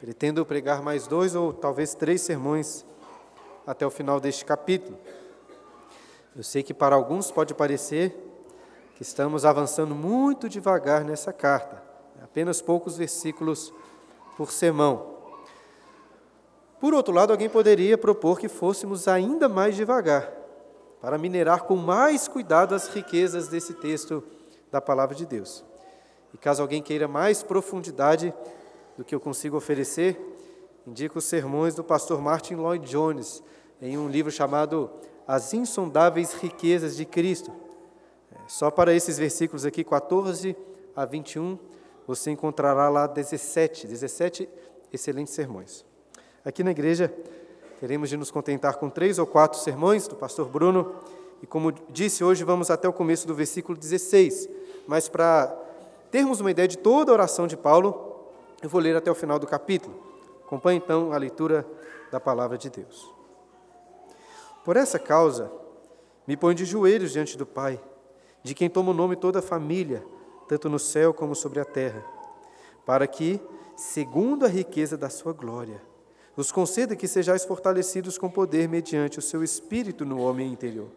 Pretendo 0.00 0.46
pregar 0.46 0.80
mais 0.80 1.08
dois 1.08 1.34
ou 1.34 1.52
talvez 1.52 1.92
três 1.92 2.20
sermões 2.20 2.86
até 3.66 3.84
o 3.84 3.90
final 3.90 4.20
deste 4.20 4.44
capítulo. 4.44 4.96
Eu 6.36 6.44
sei 6.44 6.62
que 6.62 6.72
para 6.72 6.94
alguns 6.94 7.32
pode 7.32 7.52
parecer 7.52 8.16
que 8.94 9.02
estamos 9.02 9.44
avançando 9.44 9.96
muito 9.96 10.48
devagar 10.48 11.04
nessa 11.04 11.32
carta, 11.32 11.82
apenas 12.22 12.62
poucos 12.62 12.96
versículos 12.96 13.72
por 14.36 14.52
sermão. 14.52 15.16
Por 16.80 16.94
outro 16.94 17.12
lado, 17.12 17.32
alguém 17.32 17.48
poderia 17.48 17.98
propor 17.98 18.38
que 18.38 18.48
fôssemos 18.48 19.08
ainda 19.08 19.48
mais 19.48 19.74
devagar, 19.74 20.32
para 21.00 21.18
minerar 21.18 21.64
com 21.64 21.74
mais 21.74 22.28
cuidado 22.28 22.72
as 22.72 22.86
riquezas 22.86 23.48
desse 23.48 23.74
texto 23.74 24.22
da 24.70 24.80
palavra 24.80 25.16
de 25.16 25.26
Deus. 25.26 25.64
E 26.32 26.38
caso 26.38 26.62
alguém 26.62 26.80
queira 26.80 27.08
mais 27.08 27.42
profundidade 27.42 28.32
do 28.98 29.04
que 29.04 29.14
eu 29.14 29.20
consigo 29.20 29.56
oferecer, 29.56 30.20
indico 30.84 31.20
os 31.20 31.24
sermões 31.24 31.72
do 31.72 31.84
pastor 31.84 32.20
Martin 32.20 32.56
Lloyd 32.56 32.84
Jones, 32.84 33.44
em 33.80 33.96
um 33.96 34.08
livro 34.08 34.32
chamado 34.32 34.90
As 35.24 35.54
Insondáveis 35.54 36.32
Riquezas 36.32 36.96
de 36.96 37.04
Cristo. 37.04 37.52
É, 38.32 38.38
só 38.48 38.72
para 38.72 38.92
esses 38.92 39.16
versículos 39.16 39.64
aqui, 39.64 39.84
14 39.84 40.56
a 40.96 41.04
21, 41.04 41.56
você 42.08 42.32
encontrará 42.32 42.88
lá 42.88 43.06
17, 43.06 43.86
17 43.86 44.48
excelentes 44.92 45.32
sermões. 45.32 45.86
Aqui 46.44 46.64
na 46.64 46.72
igreja, 46.72 47.14
teremos 47.78 48.08
de 48.08 48.16
nos 48.16 48.32
contentar 48.32 48.78
com 48.78 48.90
três 48.90 49.20
ou 49.20 49.26
quatro 49.28 49.60
sermões 49.60 50.08
do 50.08 50.16
pastor 50.16 50.48
Bruno, 50.48 50.96
e 51.40 51.46
como 51.46 51.70
disse, 51.88 52.24
hoje 52.24 52.42
vamos 52.42 52.68
até 52.68 52.88
o 52.88 52.92
começo 52.92 53.28
do 53.28 53.34
versículo 53.34 53.78
16, 53.78 54.48
mas 54.88 55.08
para 55.08 55.56
termos 56.10 56.40
uma 56.40 56.50
ideia 56.50 56.66
de 56.66 56.78
toda 56.78 57.12
a 57.12 57.14
oração 57.14 57.46
de 57.46 57.56
Paulo, 57.56 58.07
eu 58.62 58.68
vou 58.68 58.80
ler 58.80 58.96
até 58.96 59.10
o 59.10 59.14
final 59.14 59.38
do 59.38 59.46
capítulo. 59.46 59.94
Acompanhe 60.44 60.78
então 60.78 61.12
a 61.12 61.16
leitura 61.16 61.66
da 62.10 62.18
palavra 62.18 62.56
de 62.56 62.70
Deus. 62.70 63.12
Por 64.64 64.76
essa 64.76 64.98
causa, 64.98 65.50
me 66.26 66.36
ponho 66.36 66.54
de 66.54 66.64
joelhos 66.64 67.12
diante 67.12 67.38
do 67.38 67.46
Pai, 67.46 67.80
de 68.42 68.54
quem 68.54 68.68
toma 68.68 68.90
o 68.90 68.94
nome 68.94 69.16
toda 69.16 69.38
a 69.38 69.42
família, 69.42 70.04
tanto 70.48 70.68
no 70.68 70.78
céu 70.78 71.12
como 71.12 71.34
sobre 71.34 71.60
a 71.60 71.64
terra, 71.64 72.04
para 72.84 73.06
que, 73.06 73.40
segundo 73.76 74.44
a 74.44 74.48
riqueza 74.48 74.96
da 74.96 75.08
sua 75.08 75.32
glória, 75.32 75.80
nos 76.36 76.52
conceda 76.52 76.96
que 76.96 77.08
sejais 77.08 77.44
fortalecidos 77.44 78.16
com 78.16 78.30
poder 78.30 78.68
mediante 78.68 79.18
o 79.18 79.22
seu 79.22 79.42
espírito 79.42 80.04
no 80.04 80.20
homem 80.20 80.52
interior. 80.52 80.88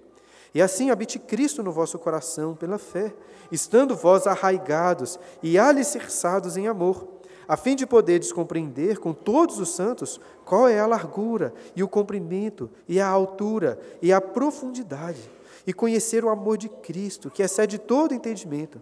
E 0.54 0.62
assim 0.62 0.90
habite 0.90 1.18
Cristo 1.18 1.64
no 1.64 1.72
vosso 1.72 1.98
coração 1.98 2.56
pela 2.56 2.78
fé, 2.78 3.14
estando 3.52 3.96
vós 3.96 4.28
arraigados 4.28 5.20
e 5.42 5.58
alicerçados 5.58 6.58
em 6.58 6.68
amor, 6.68 7.21
a 7.52 7.58
fim 7.58 7.76
de 7.76 7.86
poderes 7.86 8.32
compreender 8.32 8.98
com 8.98 9.12
todos 9.12 9.60
os 9.60 9.72
santos 9.72 10.22
qual 10.46 10.70
é 10.70 10.80
a 10.80 10.88
largura 10.88 11.54
e 11.76 11.84
o 11.84 11.88
comprimento 11.88 12.70
e 12.88 12.98
a 12.98 13.06
altura 13.06 13.78
e 14.02 14.14
a 14.14 14.22
profundidade, 14.22 15.30
e 15.68 15.74
conhecer 15.74 16.24
o 16.24 16.30
amor 16.30 16.58
de 16.58 16.70
Cristo, 16.70 17.30
que 17.30 17.44
excede 17.44 17.78
todo 17.78 18.14
entendimento, 18.14 18.82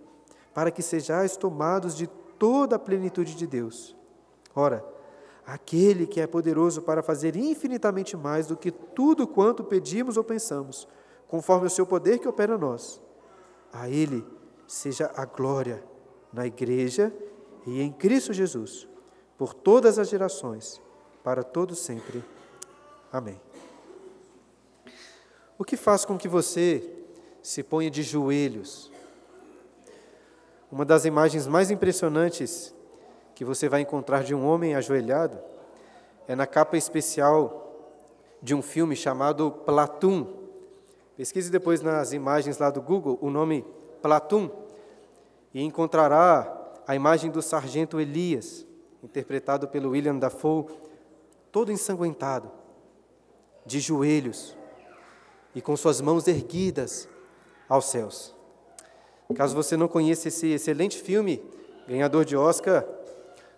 para 0.54 0.70
que 0.70 0.84
sejais 0.84 1.36
tomados 1.36 1.98
de 1.98 2.06
toda 2.38 2.76
a 2.76 2.80
plenitude 2.80 3.34
de 3.34 3.48
Deus. 3.48 3.98
Ora, 4.56 4.86
aquele 5.48 6.06
que 6.06 6.22
é 6.22 6.28
poderoso 6.28 6.84
para 6.84 7.02
fazer 7.02 7.36
infinitamente 7.36 8.16
mais 8.16 8.46
do 8.46 8.56
que 8.56 8.70
tudo 8.70 9.26
quanto 9.26 9.64
pedimos 9.64 10.16
ou 10.16 10.24
pensamos, 10.24 10.88
conforme 11.28 11.66
o 11.66 11.72
seu 11.72 11.88
poder 11.88 12.20
que 12.20 12.28
opera 12.28 12.54
em 12.54 12.60
nós. 12.60 13.02
A 13.74 13.90
Ele 13.90 14.24
seja 14.68 15.12
a 15.16 15.26
glória 15.26 15.84
na 16.32 16.46
Igreja 16.46 17.12
e 17.70 17.82
em 17.82 17.92
Cristo 17.92 18.34
Jesus, 18.34 18.88
por 19.38 19.54
todas 19.54 20.00
as 20.00 20.10
gerações, 20.10 20.82
para 21.24 21.44
todos 21.44 21.78
sempre. 21.78 22.24
Amém. 23.14 23.40
O 25.58 25.64
que 25.64 25.78
faz 25.78 26.04
com 26.04 26.18
que 26.18 26.28
você 26.28 26.90
se 27.44 27.62
ponha 27.62 27.92
de 27.92 28.02
joelhos? 28.02 28.92
Uma 30.72 30.84
das 30.84 31.06
imagens 31.06 31.46
mais 31.46 31.70
impressionantes 31.70 32.74
que 33.36 33.46
você 33.46 33.70
vai 33.70 33.82
encontrar 33.82 34.24
de 34.24 34.34
um 34.34 34.46
homem 34.46 34.76
ajoelhado 34.76 35.40
é 36.28 36.36
na 36.36 36.48
capa 36.48 36.76
especial 36.76 37.60
de 38.42 38.56
um 38.56 38.62
filme 38.62 38.96
chamado 38.96 39.52
Platum. 39.52 40.28
Pesquise 41.16 41.52
depois 41.52 41.82
nas 41.82 42.14
imagens 42.14 42.58
lá 42.58 42.70
do 42.70 42.82
Google 42.82 43.20
o 43.22 43.30
nome 43.30 43.66
Platum 44.02 44.50
e 45.54 45.62
encontrará 45.62 46.59
a 46.90 46.96
imagem 46.96 47.30
do 47.30 47.40
sargento 47.40 48.00
Elias, 48.00 48.66
interpretado 49.04 49.68
pelo 49.68 49.92
William 49.92 50.18
Dafoe, 50.18 50.66
todo 51.52 51.72
ensanguentado, 51.72 52.50
de 53.64 53.80
joelhos 53.80 54.58
e 55.54 55.62
com 55.62 55.78
suas 55.78 56.02
mãos 56.02 56.28
erguidas 56.28 57.08
aos 57.70 57.86
céus. 57.86 58.36
Caso 59.36 59.56
você 59.56 59.78
não 59.78 59.88
conheça 59.88 60.30
esse 60.30 60.48
excelente 60.48 60.98
filme, 60.98 61.44
ganhador 61.88 62.26
de 62.26 62.36
Oscar, 62.36 62.84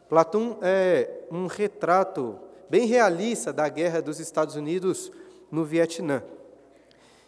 Platão 0.10 0.58
é 0.62 1.22
um 1.32 1.48
retrato 1.48 2.38
bem 2.70 2.86
realista 2.86 3.54
da 3.54 3.70
guerra 3.70 4.02
dos 4.02 4.20
Estados 4.20 4.58
Unidos 4.58 5.10
no 5.50 5.64
Vietnã. 5.64 6.22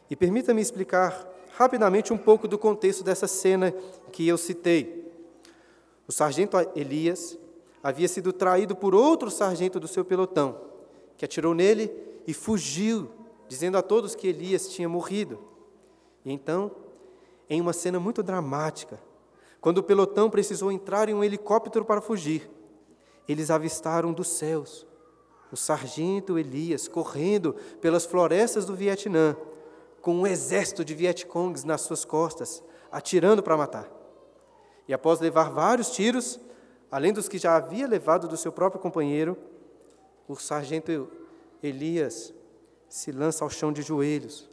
E 0.09 0.17
permita-me 0.17 0.61
explicar 0.61 1.25
rapidamente 1.55 2.11
um 2.11 2.17
pouco 2.17 2.45
do 2.45 2.57
contexto 2.57 3.05
dessa 3.05 3.25
cena 3.25 3.73
que 4.11 4.27
eu 4.27 4.37
citei. 4.37 5.02
O 6.07 6.11
sargento 6.11 6.57
Elias 6.75 7.37
havia 7.81 8.07
sido 8.07 8.31
traído 8.31 8.75
por 8.75 8.93
outro 8.95 9.29
sargento 9.29 9.79
do 9.79 9.87
seu 9.87 10.03
pelotão, 10.03 10.59
que 11.17 11.25
atirou 11.25 11.53
nele 11.53 11.91
e 12.25 12.33
fugiu, 12.33 13.09
dizendo 13.47 13.77
a 13.77 13.81
todos 13.81 14.15
que 14.15 14.27
Elias 14.27 14.67
tinha 14.69 14.87
morrido. 14.87 15.39
E 16.23 16.31
então, 16.31 16.71
em 17.49 17.59
uma 17.59 17.73
cena 17.73 17.99
muito 17.99 18.23
dramática, 18.23 19.01
quando 19.59 19.79
o 19.79 19.83
pelotão 19.83 20.29
precisou 20.29 20.71
entrar 20.71 21.09
em 21.09 21.13
um 21.13 21.23
helicóptero 21.23 21.85
para 21.85 22.01
fugir, 22.01 22.49
eles 23.27 23.49
avistaram 23.49 24.11
dos 24.11 24.27
céus 24.27 24.85
o 25.53 25.55
sargento 25.55 26.39
Elias 26.39 26.87
correndo 26.87 27.53
pelas 27.79 28.05
florestas 28.05 28.65
do 28.65 28.75
Vietnã, 28.75 29.37
com 30.01 30.15
um 30.15 30.27
exército 30.27 30.83
de 30.83 30.95
Vietcongs 30.95 31.63
nas 31.63 31.81
suas 31.81 32.03
costas, 32.03 32.63
atirando 32.91 33.43
para 33.43 33.55
matar. 33.55 34.02
E 34.87 34.93
após 34.93 35.19
levar 35.19 35.49
vários 35.49 35.91
tiros, 35.91 36.39
além 36.91 37.13
dos 37.13 37.27
que 37.27 37.37
já 37.37 37.55
havia 37.55 37.87
levado 37.87 38.27
do 38.27 38.37
seu 38.37 38.51
próprio 38.51 38.81
companheiro, 38.81 39.37
o 40.27 40.35
sargento 40.35 41.09
Elias 41.61 42.33
se 42.89 43.11
lança 43.11 43.43
ao 43.43 43.49
chão 43.49 43.71
de 43.71 43.81
joelhos, 43.81 44.49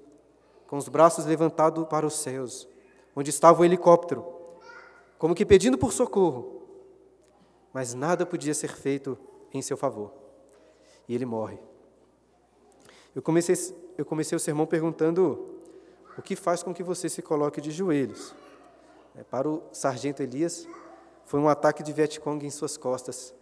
com 0.66 0.76
os 0.76 0.88
braços 0.88 1.26
levantados 1.26 1.86
para 1.88 2.06
os 2.06 2.14
céus, 2.14 2.68
onde 3.14 3.30
estava 3.30 3.60
o 3.60 3.64
helicóptero, 3.64 4.24
como 5.18 5.34
que 5.34 5.44
pedindo 5.44 5.76
por 5.76 5.92
socorro 5.92 6.60
mas 7.72 7.94
nada 7.94 8.26
podia 8.26 8.54
ser 8.54 8.74
feito 8.74 9.18
em 9.52 9.62
seu 9.62 9.76
favor. 9.76 10.12
E 11.08 11.14
ele 11.14 11.24
morre. 11.24 11.58
Eu 13.14 13.22
comecei, 13.22 13.54
eu 13.96 14.04
comecei 14.04 14.36
o 14.36 14.40
sermão 14.40 14.66
perguntando 14.66 15.56
o 16.16 16.22
que 16.22 16.36
faz 16.36 16.62
com 16.62 16.74
que 16.74 16.82
você 16.82 17.08
se 17.08 17.22
coloque 17.22 17.60
de 17.60 17.70
joelhos. 17.70 18.34
É, 19.20 19.22
para 19.22 19.46
o 19.46 19.62
sargento 19.70 20.22
Elias, 20.22 20.66
foi 21.26 21.38
um 21.38 21.48
ataque 21.48 21.82
de 21.82 21.92
Vietcong 21.92 22.42
em 22.46 22.48
suas 22.48 22.78
costas, 22.78 23.34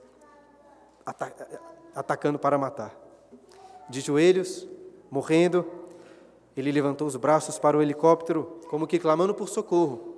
atacando 1.94 2.36
para 2.36 2.58
matar. 2.58 2.98
De 3.88 4.00
joelhos, 4.00 4.68
morrendo, 5.08 5.64
ele 6.56 6.72
levantou 6.72 7.06
os 7.06 7.14
braços 7.14 7.60
para 7.60 7.78
o 7.78 7.82
helicóptero, 7.82 8.58
como 8.68 8.88
que 8.88 8.98
clamando 8.98 9.32
por 9.32 9.48
socorro. 9.48 10.16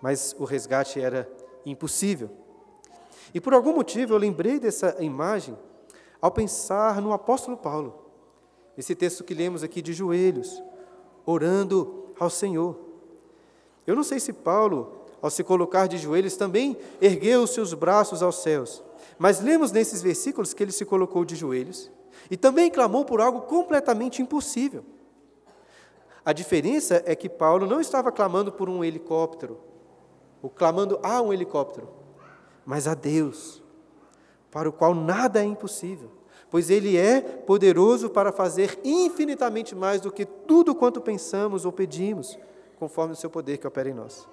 Mas 0.00 0.34
o 0.38 0.44
resgate 0.44 0.98
era 0.98 1.30
impossível. 1.66 2.30
E 3.34 3.40
por 3.42 3.52
algum 3.52 3.74
motivo 3.74 4.14
eu 4.14 4.18
lembrei 4.18 4.58
dessa 4.58 4.96
imagem 5.04 5.54
ao 6.18 6.30
pensar 6.30 7.02
no 7.02 7.12
apóstolo 7.12 7.58
Paulo, 7.58 8.06
esse 8.78 8.94
texto 8.94 9.22
que 9.22 9.34
lemos 9.34 9.62
aqui 9.62 9.82
de 9.82 9.92
joelhos, 9.92 10.62
orando 11.26 12.14
ao 12.18 12.30
Senhor. 12.30 12.91
Eu 13.86 13.96
não 13.96 14.02
sei 14.02 14.20
se 14.20 14.32
Paulo, 14.32 15.06
ao 15.20 15.30
se 15.30 15.42
colocar 15.42 15.86
de 15.86 15.98
joelhos, 15.98 16.36
também 16.36 16.76
ergueu 17.00 17.42
os 17.42 17.50
seus 17.50 17.74
braços 17.74 18.22
aos 18.22 18.36
céus, 18.42 18.82
mas 19.18 19.40
lemos 19.40 19.72
nesses 19.72 20.02
versículos 20.02 20.54
que 20.54 20.62
ele 20.62 20.72
se 20.72 20.84
colocou 20.84 21.24
de 21.24 21.36
joelhos 21.36 21.90
e 22.30 22.36
também 22.36 22.70
clamou 22.70 23.04
por 23.04 23.20
algo 23.20 23.42
completamente 23.42 24.22
impossível. 24.22 24.84
A 26.24 26.32
diferença 26.32 27.02
é 27.04 27.16
que 27.16 27.28
Paulo 27.28 27.66
não 27.66 27.80
estava 27.80 28.12
clamando 28.12 28.52
por 28.52 28.68
um 28.68 28.84
helicóptero, 28.84 29.58
ou 30.40 30.48
clamando 30.48 30.98
a 31.02 31.20
um 31.20 31.32
helicóptero 31.32 32.02
mas 32.64 32.86
a 32.86 32.94
Deus, 32.94 33.62
para 34.50 34.68
o 34.68 34.72
qual 34.72 34.94
nada 34.94 35.40
é 35.40 35.44
impossível, 35.44 36.10
pois 36.50 36.70
Ele 36.70 36.96
é 36.96 37.20
poderoso 37.20 38.10
para 38.10 38.32
fazer 38.32 38.78
infinitamente 38.84 39.74
mais 39.74 40.00
do 40.00 40.12
que 40.12 40.24
tudo 40.24 40.74
quanto 40.74 41.00
pensamos 41.00 41.64
ou 41.64 41.72
pedimos, 41.72 42.38
conforme 42.82 43.12
o 43.12 43.16
seu 43.16 43.30
poder 43.30 43.58
que 43.58 43.66
opera 43.66 43.88
em 43.88 43.94
nós. 43.94 44.26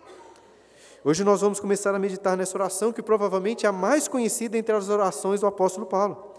Hoje 1.06 1.24
nós 1.24 1.40
vamos 1.40 1.60
começar 1.60 1.94
a 1.94 2.00
meditar 2.00 2.36
nessa 2.36 2.58
oração, 2.58 2.92
que 2.92 3.04
provavelmente 3.04 3.68
é 3.68 3.70
a 3.70 3.72
mais 3.72 4.08
conhecida 4.08 4.58
entre 4.58 4.74
as 4.74 4.90
orações 4.90 5.42
do 5.42 5.46
apóstolo 5.46 5.86
Paulo. 5.86 6.34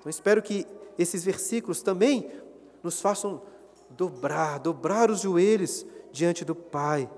Então 0.00 0.08
espero 0.08 0.40
que 0.40 0.66
esses 0.98 1.22
versículos 1.22 1.82
também 1.82 2.32
nos 2.82 3.02
façam 3.02 3.42
dobrar, 3.90 4.60
dobrar 4.60 5.10
os 5.10 5.20
joelhos 5.20 5.84
diante 6.10 6.42
do 6.42 6.54
Pai. 6.54 7.10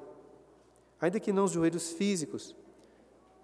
Ainda 1.01 1.21
que 1.21 1.33
não 1.33 1.45
os 1.45 1.53
joelhos 1.53 1.93
físicos, 1.93 2.57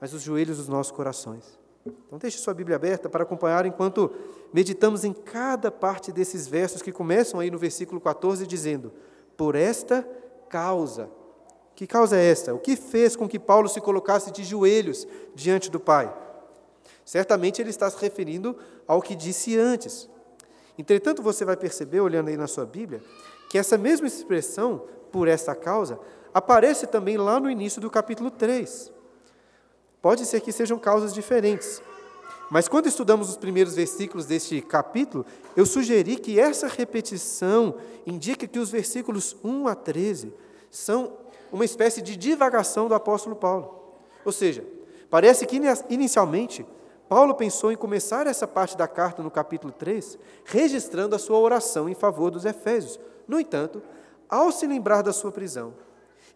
mas 0.00 0.12
os 0.12 0.22
joelhos 0.22 0.56
dos 0.56 0.66
nossos 0.66 0.90
corações. 0.90 1.56
Então 1.86 2.18
deixe 2.18 2.38
sua 2.38 2.52
Bíblia 2.52 2.74
aberta 2.74 3.08
para 3.08 3.22
acompanhar 3.22 3.64
enquanto 3.64 4.10
meditamos 4.52 5.04
em 5.04 5.12
cada 5.12 5.70
parte 5.70 6.10
desses 6.10 6.48
versos 6.48 6.82
que 6.82 6.90
começam 6.90 7.38
aí 7.38 7.48
no 7.48 7.58
versículo 7.58 8.00
14 8.00 8.44
dizendo: 8.44 8.92
"Por 9.36 9.54
esta 9.54 10.04
causa". 10.50 11.08
Que 11.74 11.86
causa 11.86 12.18
é 12.18 12.30
esta? 12.30 12.52
O 12.52 12.58
que 12.58 12.76
fez 12.76 13.16
com 13.16 13.26
que 13.26 13.38
Paulo 13.38 13.66
se 13.66 13.80
colocasse 13.80 14.30
de 14.30 14.44
joelhos 14.44 15.08
diante 15.34 15.70
do 15.70 15.80
Pai? 15.80 16.14
Certamente 17.06 17.62
ele 17.62 17.70
está 17.70 17.88
se 17.88 17.96
referindo 17.98 18.54
ao 18.86 19.00
que 19.00 19.14
disse 19.14 19.58
antes. 19.58 20.06
Entretanto, 20.78 21.22
você 21.22 21.42
vai 21.44 21.56
perceber, 21.56 22.00
olhando 22.00 22.28
aí 22.28 22.36
na 22.36 22.46
sua 22.46 22.66
Bíblia, 22.66 23.02
que 23.48 23.56
essa 23.56 23.78
mesma 23.78 24.06
expressão, 24.06 24.84
por 25.10 25.26
esta 25.26 25.54
causa, 25.54 25.98
aparece 26.34 26.86
também 26.86 27.16
lá 27.16 27.40
no 27.40 27.50
início 27.50 27.80
do 27.80 27.90
capítulo 27.90 28.30
3. 28.30 28.92
Pode 30.02 30.26
ser 30.26 30.40
que 30.40 30.52
sejam 30.52 30.78
causas 30.78 31.14
diferentes. 31.14 31.82
Mas 32.50 32.66
quando 32.66 32.88
estudamos 32.88 33.30
os 33.30 33.36
primeiros 33.36 33.76
versículos 33.76 34.26
deste 34.26 34.60
capítulo, 34.60 35.24
eu 35.56 35.64
sugeri 35.64 36.16
que 36.16 36.40
essa 36.40 36.66
repetição 36.66 37.76
indica 38.04 38.46
que 38.46 38.58
os 38.58 38.70
versículos 38.70 39.36
1 39.44 39.68
a 39.68 39.74
13 39.76 40.34
são 40.68 41.12
uma 41.52 41.64
espécie 41.64 42.02
de 42.02 42.16
divagação 42.16 42.88
do 42.88 42.94
apóstolo 42.94 43.36
Paulo. 43.36 43.80
Ou 44.24 44.32
seja, 44.32 44.64
parece 45.08 45.46
que 45.46 45.60
inicialmente 45.88 46.66
Paulo 47.08 47.36
pensou 47.36 47.70
em 47.70 47.76
começar 47.76 48.26
essa 48.26 48.48
parte 48.48 48.76
da 48.76 48.88
carta 48.88 49.22
no 49.22 49.30
capítulo 49.30 49.72
3, 49.72 50.18
registrando 50.44 51.14
a 51.14 51.20
sua 51.20 51.38
oração 51.38 51.88
em 51.88 51.94
favor 51.94 52.32
dos 52.32 52.44
Efésios. 52.44 52.98
No 53.28 53.38
entanto, 53.38 53.80
ao 54.28 54.50
se 54.50 54.66
lembrar 54.66 55.02
da 55.02 55.12
sua 55.12 55.30
prisão, 55.30 55.72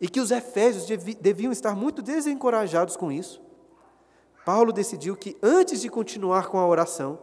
e 0.01 0.09
que 0.09 0.21
os 0.21 0.31
Efésios 0.31 0.87
deviam 1.21 1.51
estar 1.51 1.75
muito 1.75 2.03
desencorajados 2.03 2.97
com 2.97 3.11
isso, 3.11 3.41
Paulo 4.45 4.73
decidiu 4.73 5.17
que, 5.17 5.37
antes 5.43 5.81
de 5.81 5.89
continuar 5.89 6.49
com 6.49 6.59
a 6.59 6.67
oração, 6.67 7.19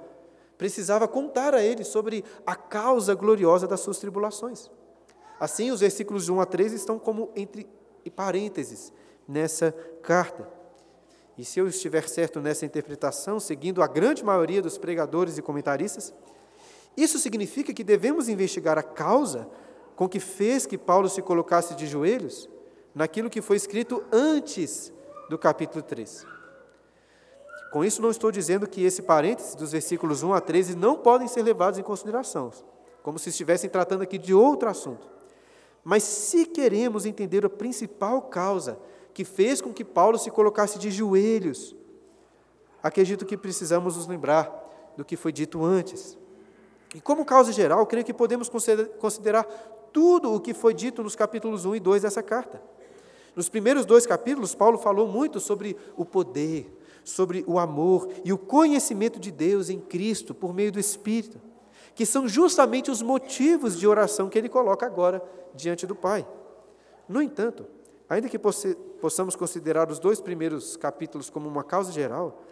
precisava 0.57 1.07
contar 1.07 1.53
a 1.53 1.63
eles 1.63 1.88
sobre 1.88 2.23
a 2.45 2.56
causa 2.56 3.13
gloriosa 3.13 3.68
das 3.68 3.79
suas 3.79 4.00
tribulações. 4.00 4.69
Assim, 5.39 5.71
os 5.71 5.79
versículos 5.79 6.25
de 6.25 6.31
1 6.31 6.41
a 6.41 6.45
3 6.45 6.73
estão 6.73 7.00
como 7.00 7.31
entre 7.35 7.68
parênteses 8.15 8.94
nessa 9.27 9.71
carta. 10.01 10.47
E 11.38 11.45
se 11.45 11.59
eu 11.59 11.68
estiver 11.68 12.07
certo 12.07 12.39
nessa 12.39 12.65
interpretação, 12.65 13.39
seguindo 13.39 13.81
a 13.81 13.88
grande 13.88 14.23
maioria 14.23 14.62
dos 14.62 14.77
pregadores 14.77 15.38
e 15.38 15.41
comentaristas, 15.41 16.13
isso 16.95 17.18
significa 17.18 17.73
que 17.73 17.83
devemos 17.83 18.27
investigar 18.27 18.77
a 18.77 18.83
causa 18.83 19.47
com 19.95 20.07
que 20.09 20.19
fez 20.19 20.65
que 20.65 20.77
Paulo 20.77 21.09
se 21.09 21.21
colocasse 21.21 21.75
de 21.75 21.88
joelhos 21.88 22.50
naquilo 22.94 23.29
que 23.29 23.41
foi 23.41 23.57
escrito 23.57 24.03
antes 24.12 24.91
do 25.29 25.38
capítulo 25.38 25.81
3. 25.81 26.40
Com 27.71 27.85
isso, 27.85 28.01
não 28.01 28.12
estou 28.12 28.31
dizendo 28.31 28.68
que 28.68 28.83
esse 28.83 29.01
parêntese 29.01 29.56
dos 29.56 29.71
versículos 29.71 30.23
1 30.23 30.33
a 30.33 30.41
13 30.41 30.75
não 30.75 30.97
podem 30.97 31.27
ser 31.27 31.41
levados 31.41 31.79
em 31.79 31.83
consideração, 31.83 32.51
como 33.01 33.18
se 33.18 33.29
estivessem 33.29 33.69
tratando 33.69 34.01
aqui 34.01 34.18
de 34.18 34.33
outro 34.33 34.69
assunto. 34.69 35.09
Mas 35.83 36.03
se 36.03 36.45
queremos 36.45 37.06
entender 37.06 37.45
a 37.45 37.50
principal 37.50 38.23
causa 38.23 38.77
que 39.13 39.23
fez 39.23 39.62
com 39.62 39.73
que 39.73 39.85
Paulo 39.85 40.19
se 40.19 40.29
colocasse 40.29 40.77
de 40.77 40.91
joelhos, 40.91 41.75
acredito 42.83 43.25
que 43.25 43.38
precisamos 43.38 43.95
nos 43.95 44.06
lembrar 44.06 44.94
do 44.97 45.06
que 45.06 45.15
foi 45.15 45.31
dito 45.31 45.63
antes. 45.63 46.18
E 46.94 47.00
como 47.00 47.23
causa 47.23 47.53
geral, 47.53 47.85
creio 47.88 48.06
que 48.06 48.13
podemos 48.13 48.50
considerar 49.00 49.44
tudo 49.94 50.33
o 50.33 50.41
que 50.41 50.53
foi 50.53 50.73
dito 50.73 51.01
nos 51.01 51.15
capítulos 51.15 51.63
1 51.63 51.77
e 51.77 51.79
2 51.79 52.01
dessa 52.01 52.21
carta. 52.21 52.62
Nos 53.33 53.47
primeiros 53.47 53.85
dois 53.85 54.06
capítulos, 54.06 54.53
Paulo 54.53 54.77
falou 54.77 55.07
muito 55.07 55.39
sobre 55.39 55.77
o 55.95 56.03
poder, 56.03 56.81
sobre 57.03 57.44
o 57.48 57.57
amor 57.57 58.09
e 58.24 58.31
o 58.31 58.38
conhecimento 58.38 59.19
de 59.19 59.31
Deus 59.31 59.69
em 59.69 59.80
Cristo 59.80 60.33
por 60.33 60.53
meio 60.53 60.71
do 60.71 60.80
Espírito, 60.80 61.39
que 61.95 62.06
são 62.06 62.27
justamente 62.27 62.89
os 62.89 63.01
motivos 63.01 63.77
de 63.77 63.88
oração 63.88 64.30
que 64.30 64.38
ele 64.38 64.50
coloca 64.50 64.86
agora 64.86 65.21
diante 65.53 65.86
do 65.86 65.95
Pai. 65.95 66.27
No 67.07 67.21
entanto, 67.21 67.65
ainda 68.09 68.30
que 68.30 68.39
possamos 68.39 69.36
considerar 69.36 69.89
os 69.89 70.00
dois 70.00 70.21
primeiros 70.21 70.77
capítulos 70.77 71.30
como 71.30 71.48
uma 71.48 71.63
causa 71.63 71.92
geral 71.92 72.44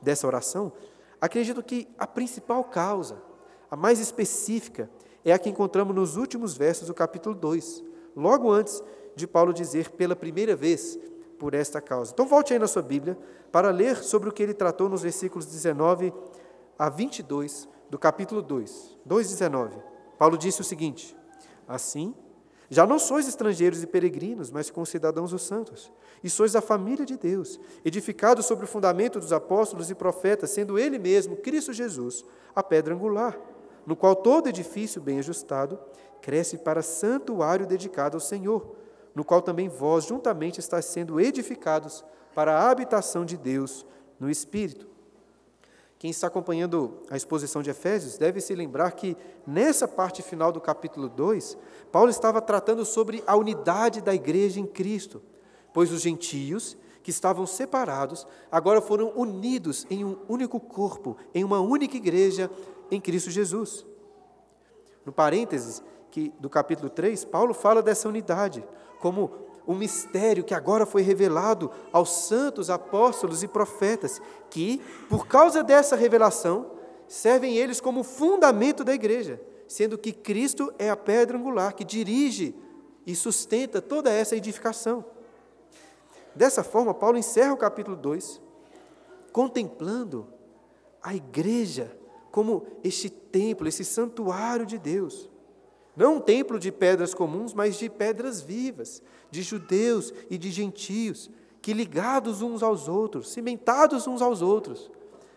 dessa 0.00 0.26
oração, 0.26 0.72
acredito 1.20 1.62
que 1.62 1.88
a 1.98 2.06
principal 2.06 2.64
causa, 2.64 3.22
a 3.70 3.76
mais 3.76 4.00
específica, 4.00 4.90
é 5.24 5.32
a 5.32 5.38
que 5.38 5.48
encontramos 5.48 5.94
nos 5.94 6.16
últimos 6.16 6.56
versos 6.56 6.88
do 6.88 6.94
capítulo 6.94 7.34
2, 7.34 7.84
logo 8.16 8.50
antes 8.50 8.82
de 9.14 9.26
Paulo 9.26 9.52
dizer 9.52 9.90
pela 9.90 10.16
primeira 10.16 10.56
vez 10.56 10.98
por 11.42 11.54
esta 11.54 11.80
causa. 11.80 12.12
Então 12.12 12.24
volte 12.24 12.52
aí 12.52 12.58
na 12.60 12.68
sua 12.68 12.82
Bíblia 12.82 13.18
para 13.50 13.68
ler 13.70 13.96
sobre 13.96 14.28
o 14.28 14.32
que 14.32 14.44
ele 14.44 14.54
tratou 14.54 14.88
nos 14.88 15.02
versículos 15.02 15.44
19 15.46 16.14
a 16.78 16.88
22 16.88 17.68
do 17.90 17.98
capítulo 17.98 18.40
2, 18.40 18.96
2:19. 19.04 19.72
Paulo 20.16 20.38
disse 20.38 20.60
o 20.60 20.64
seguinte: 20.64 21.16
Assim, 21.66 22.14
já 22.70 22.86
não 22.86 22.96
sois 22.96 23.26
estrangeiros 23.26 23.82
e 23.82 23.88
peregrinos, 23.88 24.52
mas 24.52 24.70
concidadãos 24.70 25.32
dos 25.32 25.42
santos, 25.42 25.92
e 26.22 26.30
sois 26.30 26.54
a 26.54 26.60
família 26.60 27.04
de 27.04 27.16
Deus, 27.16 27.58
edificados 27.84 28.46
sobre 28.46 28.64
o 28.64 28.68
fundamento 28.68 29.18
dos 29.18 29.32
apóstolos 29.32 29.90
e 29.90 29.96
profetas, 29.96 30.50
sendo 30.50 30.78
ele 30.78 30.96
mesmo, 30.96 31.36
Cristo 31.38 31.72
Jesus, 31.72 32.24
a 32.54 32.62
pedra 32.62 32.94
angular, 32.94 33.36
no 33.84 33.96
qual 33.96 34.14
todo 34.14 34.48
edifício 34.48 35.00
bem 35.00 35.18
ajustado 35.18 35.76
cresce 36.20 36.58
para 36.58 36.82
santuário 36.82 37.66
dedicado 37.66 38.16
ao 38.16 38.20
Senhor 38.20 38.80
no 39.14 39.24
qual 39.24 39.42
também 39.42 39.68
vós 39.68 40.04
juntamente 40.04 40.60
estáis 40.60 40.86
sendo 40.86 41.20
edificados 41.20 42.04
para 42.34 42.58
a 42.58 42.70
habitação 42.70 43.24
de 43.24 43.36
Deus 43.36 43.84
no 44.18 44.30
Espírito. 44.30 44.86
Quem 45.98 46.10
está 46.10 46.26
acompanhando 46.26 47.02
a 47.08 47.16
exposição 47.16 47.62
de 47.62 47.70
Efésios 47.70 48.18
deve 48.18 48.40
se 48.40 48.54
lembrar 48.54 48.90
que, 48.92 49.16
nessa 49.46 49.86
parte 49.86 50.20
final 50.20 50.50
do 50.50 50.60
capítulo 50.60 51.08
2, 51.08 51.56
Paulo 51.92 52.10
estava 52.10 52.40
tratando 52.40 52.84
sobre 52.84 53.22
a 53.26 53.36
unidade 53.36 54.00
da 54.00 54.12
igreja 54.12 54.58
em 54.58 54.66
Cristo, 54.66 55.22
pois 55.72 55.92
os 55.92 56.00
gentios, 56.00 56.76
que 57.02 57.10
estavam 57.10 57.46
separados, 57.46 58.26
agora 58.50 58.80
foram 58.80 59.12
unidos 59.16 59.86
em 59.90 60.04
um 60.04 60.16
único 60.28 60.58
corpo, 60.60 61.16
em 61.34 61.44
uma 61.44 61.60
única 61.60 61.96
igreja 61.96 62.50
em 62.90 63.00
Cristo 63.00 63.30
Jesus. 63.30 63.84
No 65.04 65.12
parênteses 65.12 65.82
que, 66.12 66.30
do 66.38 66.50
capítulo 66.50 66.90
3, 66.90 67.24
Paulo 67.24 67.54
fala 67.54 67.82
dessa 67.82 68.06
unidade, 68.06 68.62
como 69.00 69.32
um 69.66 69.74
mistério 69.74 70.44
que 70.44 70.54
agora 70.54 70.84
foi 70.84 71.00
revelado 71.00 71.70
aos 71.90 72.10
santos 72.10 72.68
apóstolos 72.68 73.42
e 73.42 73.48
profetas, 73.48 74.20
que, 74.50 74.82
por 75.08 75.26
causa 75.26 75.64
dessa 75.64 75.96
revelação, 75.96 76.72
servem 77.08 77.56
eles 77.56 77.80
como 77.80 78.04
fundamento 78.04 78.84
da 78.84 78.94
igreja, 78.94 79.40
sendo 79.66 79.96
que 79.96 80.12
Cristo 80.12 80.70
é 80.78 80.90
a 80.90 80.96
pedra 80.96 81.38
angular 81.38 81.72
que 81.72 81.82
dirige 81.84 82.54
e 83.06 83.14
sustenta 83.14 83.80
toda 83.80 84.12
essa 84.12 84.36
edificação. 84.36 85.02
Dessa 86.34 86.62
forma, 86.62 86.92
Paulo 86.92 87.16
encerra 87.16 87.54
o 87.54 87.56
capítulo 87.58 87.96
2, 87.96 88.38
contemplando 89.32 90.28
a 91.02 91.14
igreja 91.14 91.96
como 92.30 92.66
este 92.84 93.08
templo, 93.08 93.66
esse 93.66 93.84
santuário 93.84 94.66
de 94.66 94.76
Deus. 94.76 95.31
Não 95.96 96.16
um 96.16 96.20
templo 96.20 96.58
de 96.58 96.72
pedras 96.72 97.12
comuns, 97.14 97.52
mas 97.52 97.76
de 97.76 97.88
pedras 97.88 98.40
vivas, 98.40 99.02
de 99.30 99.42
judeus 99.42 100.12
e 100.30 100.38
de 100.38 100.50
gentios, 100.50 101.30
que 101.60 101.72
ligados 101.72 102.42
uns 102.42 102.62
aos 102.62 102.88
outros, 102.88 103.30
cimentados 103.32 104.06
uns 104.06 104.22
aos 104.22 104.42
outros, 104.42 104.90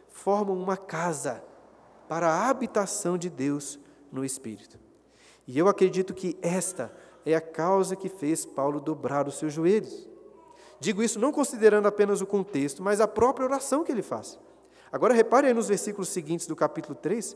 formam 0.09 0.57
uma 0.57 0.77
casa 0.77 1.43
para 2.07 2.29
a 2.29 2.49
habitação 2.49 3.17
de 3.17 3.29
Deus 3.29 3.79
no 4.11 4.23
Espírito. 4.23 4.79
E 5.47 5.59
eu 5.59 5.67
acredito 5.67 6.13
que 6.13 6.37
esta 6.41 6.91
é 7.25 7.35
a 7.35 7.41
causa 7.41 7.95
que 7.95 8.09
fez 8.09 8.45
Paulo 8.45 8.79
dobrar 8.79 9.27
os 9.27 9.37
seus 9.37 9.53
joelhos. 9.53 10.07
Digo 10.79 11.03
isso 11.03 11.19
não 11.19 11.31
considerando 11.31 11.87
apenas 11.87 12.21
o 12.21 12.25
contexto, 12.25 12.81
mas 12.81 13.01
a 13.01 13.07
própria 13.07 13.45
oração 13.45 13.83
que 13.83 13.91
ele 13.91 14.01
faz. 14.01 14.39
Agora 14.91 15.13
repare 15.13 15.47
aí 15.47 15.53
nos 15.53 15.67
versículos 15.67 16.09
seguintes 16.09 16.47
do 16.47 16.55
capítulo 16.55 16.95
3, 16.95 17.35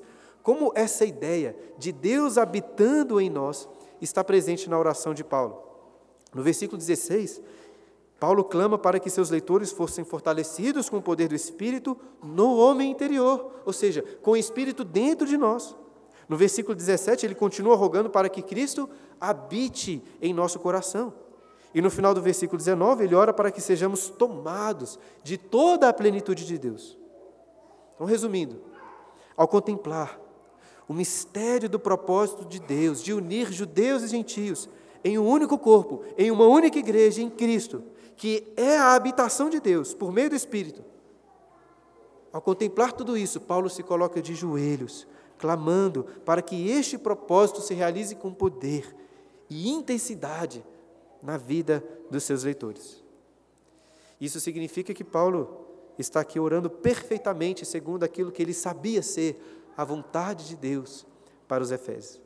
como 0.50 0.72
essa 0.74 1.06
ideia 1.06 1.56
de 1.78 1.92
Deus 1.92 2.36
habitando 2.36 3.22
em 3.22 3.30
nós 3.30 3.70
está 4.02 4.24
presente 4.24 4.68
na 4.68 4.80
oração 4.80 5.14
de 5.14 5.24
Paulo. 5.24 5.62
No 6.34 6.42
versículo 6.42 6.76
16, 6.76 7.40
Paulo 8.20 8.44
clama 8.44 8.76
para 8.76 9.00
que 9.00 9.12
seus 9.12 9.30
leitores 9.30 9.72
fossem 9.72 10.04
fortalecidos 10.04 10.90
com 10.90 10.98
o 10.98 11.04
poder 11.04 11.28
do 11.28 11.36
Espírito 11.36 11.96
no 12.24 12.58
homem 12.58 12.90
interior, 12.90 13.62
ou 13.64 13.72
seja, 13.72 14.02
com 14.24 14.32
o 14.32 14.38
Espírito 14.38 14.84
dentro 14.84 15.28
de 15.28 15.38
nós. 15.38 15.76
No 16.28 16.36
versículo 16.36 16.74
17, 16.74 17.28
ele 17.28 17.36
continua 17.36 17.76
rogando 17.76 18.10
para 18.10 18.28
que 18.28 18.42
Cristo 18.42 18.90
habite 19.22 20.04
em 20.20 20.34
nosso 20.34 20.58
coração. 20.58 21.14
E 21.76 21.80
no 21.80 21.92
final 21.92 22.12
do 22.12 22.24
versículo 22.24 22.58
19, 22.58 23.04
ele 23.04 23.14
ora 23.14 23.32
para 23.32 23.52
que 23.52 23.62
sejamos 23.62 24.10
tomados 24.10 24.98
de 25.22 25.38
toda 25.38 25.88
a 25.88 25.94
plenitude 25.94 26.44
de 26.44 26.58
Deus. 26.58 26.98
Então, 27.94 28.08
resumindo, 28.08 28.60
ao 29.38 29.48
contemplar 29.48 30.20
o 30.90 30.94
mistério 30.94 31.70
do 31.70 31.80
propósito 31.80 32.44
de 32.46 32.60
Deus, 32.60 33.04
de 33.04 33.14
unir 33.14 33.54
judeus 33.54 34.02
e 34.02 34.08
gentios 34.08 34.68
em 35.04 35.20
um 35.20 35.26
único 35.26 35.56
corpo, 35.56 36.04
em 36.18 36.32
uma 36.32 36.48
única 36.48 36.80
igreja, 36.80 37.22
em 37.22 37.30
Cristo, 37.30 37.84
que 38.18 38.52
é 38.58 38.76
a 38.76 38.96
habitação 38.96 39.52
de 39.52 39.60
Deus 39.60 39.94
por 39.94 40.12
meio 40.12 40.32
do 40.32 40.36
Espírito. 40.36 40.84
Ao 42.34 42.42
contemplar 42.42 42.92
tudo 42.92 43.16
isso, 43.16 43.40
Paulo 43.40 43.70
se 43.70 43.84
coloca 43.84 44.20
de 44.20 44.34
joelhos, 44.34 45.08
clamando 45.38 46.06
para 46.26 46.42
que 46.42 46.70
este 46.70 46.98
propósito 46.98 47.62
se 47.62 47.76
realize 47.76 48.16
com 48.16 48.34
poder 48.34 48.96
e 49.48 49.70
intensidade 49.70 50.66
na 51.22 51.38
vida 51.38 51.84
dos 52.10 52.24
seus 52.24 52.44
leitores. 52.44 53.04
Isso 54.20 54.40
significa 54.40 54.92
que 54.92 55.04
Paulo 55.04 55.68
está 56.00 56.22
aqui 56.22 56.40
orando 56.40 56.70
perfeitamente 56.70 57.64
segundo 57.64 58.04
aquilo 58.04 58.32
que 58.32 58.42
ele 58.42 58.54
sabia 58.56 59.04
ser 59.04 59.59
a 59.80 59.86
vontade 59.86 60.46
de 60.46 60.58
Deus 60.58 61.08
para 61.48 61.64
os 61.64 61.72
Efésios. 61.72 62.22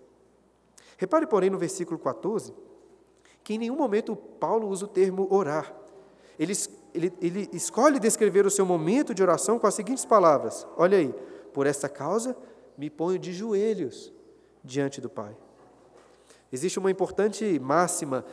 Repare, 0.98 1.28
porém, 1.28 1.52
no 1.52 1.58
versículo 1.60 2.00
14, 2.00 2.52
que 3.44 3.54
em 3.54 3.60
nenhum 3.60 3.76
momento 3.76 4.16
Paulo 4.16 4.68
usa 4.68 4.86
o 4.86 4.88
termo 4.88 5.28
orar. 5.30 5.72
Ele, 6.40 6.54
ele, 6.96 7.14
ele 7.22 7.50
escolhe 7.54 8.00
descrever 8.00 8.44
o 8.44 8.50
seu 8.50 8.66
momento 8.66 9.14
de 9.14 9.22
oração 9.22 9.60
com 9.60 9.68
as 9.68 9.76
seguintes 9.76 10.04
palavras: 10.04 10.66
Olha 10.76 10.98
aí, 10.98 11.14
por 11.54 11.68
esta 11.68 11.88
causa 11.88 12.36
me 12.76 12.90
ponho 12.90 13.20
de 13.20 13.32
joelhos 13.32 14.12
diante 14.64 15.00
do 15.00 15.08
Pai. 15.08 15.38
Existe 16.52 16.80
uma 16.80 16.90
importante 16.90 17.60
máxima 17.60 18.26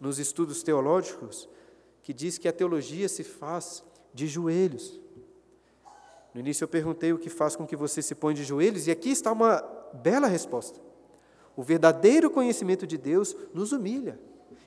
nos 0.00 0.18
estudos 0.18 0.62
teológicos 0.62 1.46
que 2.02 2.14
diz 2.14 2.38
que 2.38 2.48
a 2.48 2.52
teologia 2.54 3.06
se 3.06 3.22
faz 3.22 3.84
de 4.14 4.26
joelhos. 4.26 4.98
No 6.34 6.40
início 6.40 6.64
eu 6.64 6.68
perguntei 6.68 7.12
o 7.12 7.18
que 7.18 7.28
faz 7.28 7.54
com 7.54 7.66
que 7.66 7.76
você 7.76 8.00
se 8.00 8.14
põe 8.14 8.34
de 8.34 8.44
joelhos, 8.44 8.86
e 8.86 8.90
aqui 8.90 9.10
está 9.10 9.30
uma 9.30 9.62
bela 9.92 10.26
resposta. 10.26 10.80
O 11.54 11.62
verdadeiro 11.62 12.30
conhecimento 12.30 12.86
de 12.86 12.96
Deus 12.96 13.36
nos 13.52 13.72
humilha 13.72 14.18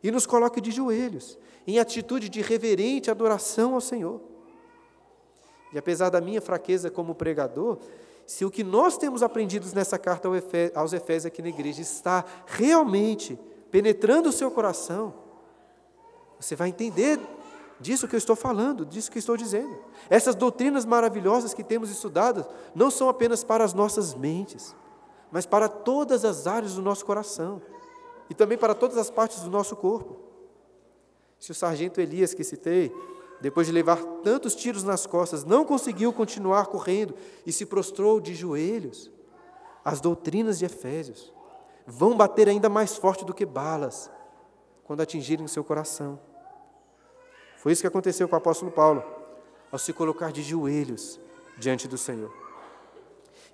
e 0.04 0.12
nos 0.12 0.28
coloca 0.28 0.62
de 0.62 0.70
joelhos, 0.70 1.38
em 1.66 1.80
atitude 1.80 2.30
de 2.30 2.42
reverente 2.42 3.10
adoração 3.10 3.74
ao 3.74 3.82
Senhor. 3.82 4.22
E 5.74 5.78
apesar 5.78 6.10
da 6.10 6.22
minha 6.22 6.40
fraqueza 6.40 6.92
como 6.92 7.16
pregador, 7.16 7.80
se 8.26 8.46
o 8.46 8.52
que 8.52 8.64
nós 8.64 8.98
temos 8.98 9.24
aprendido 9.24 9.68
nessa 9.74 9.98
carta 9.98 10.30
aos 10.74 10.94
Efésios 10.94 11.26
aqui 11.26 11.42
na 11.42 11.50
igreja 11.50 11.82
está 11.82 12.24
realmente 12.46 13.40
penetrando 13.72 14.30
o 14.30 14.32
seu 14.32 14.50
coração, 14.52 15.14
você 16.40 16.56
vai 16.56 16.70
entender 16.70 17.20
disso 17.80 18.08
que 18.08 18.16
eu 18.16 18.18
estou 18.18 18.36
falando, 18.36 18.86
disso 18.86 19.12
que 19.12 19.20
estou 19.20 19.36
dizendo. 19.36 19.78
Essas 20.10 20.36
doutrinas 20.36 20.86
maravilhosas 20.86 21.54
que 21.54 21.64
temos 21.64 21.90
estudado 21.90 22.46
não 22.74 22.90
são 22.90 23.10
apenas 23.10 23.44
para 23.44 23.64
as 23.64 23.74
nossas 23.74 24.14
mentes, 24.14 24.76
mas 25.32 25.46
para 25.46 25.68
todas 25.68 26.24
as 26.24 26.48
áreas 26.48 26.76
do 26.76 26.82
nosso 26.82 27.06
coração 27.06 27.62
e 28.30 28.34
também 28.34 28.58
para 28.58 28.74
todas 28.74 28.98
as 28.98 29.10
partes 29.10 29.42
do 29.42 29.50
nosso 29.50 29.76
corpo. 29.76 30.18
Se 31.40 31.52
o 31.52 31.56
sargento 31.56 32.00
Elias 32.00 32.34
que 32.34 32.44
citei, 32.44 32.94
depois 33.42 33.68
de 33.68 33.74
levar 33.74 34.02
tantos 34.24 34.56
tiros 34.56 34.84
nas 34.84 35.06
costas, 35.06 35.44
não 35.44 35.66
conseguiu 35.66 36.14
continuar 36.14 36.68
correndo 36.68 37.14
e 37.46 37.52
se 37.52 37.66
prostrou 37.66 38.20
de 38.20 38.34
joelhos, 38.34 39.12
as 39.84 40.00
doutrinas 40.00 40.58
de 40.58 40.66
Efésios 40.66 41.34
vão 41.86 42.16
bater 42.16 42.50
ainda 42.50 42.70
mais 42.70 42.98
forte 42.98 43.24
do 43.24 43.34
que 43.34 43.46
balas 43.46 44.10
quando 44.86 45.02
atingirem 45.02 45.46
o 45.46 45.50
seu 45.50 45.64
coração. 45.64 46.20
Foi 47.66 47.72
isso 47.72 47.82
que 47.82 47.88
aconteceu 47.88 48.30
com 48.30 48.36
o 48.36 48.38
apóstolo 48.38 48.70
Paulo, 48.70 49.04
ao 49.72 49.80
se 49.80 49.92
colocar 49.92 50.32
de 50.32 50.44
joelhos 50.44 51.20
diante 51.58 51.88
do 51.88 51.98
Senhor. 51.98 52.32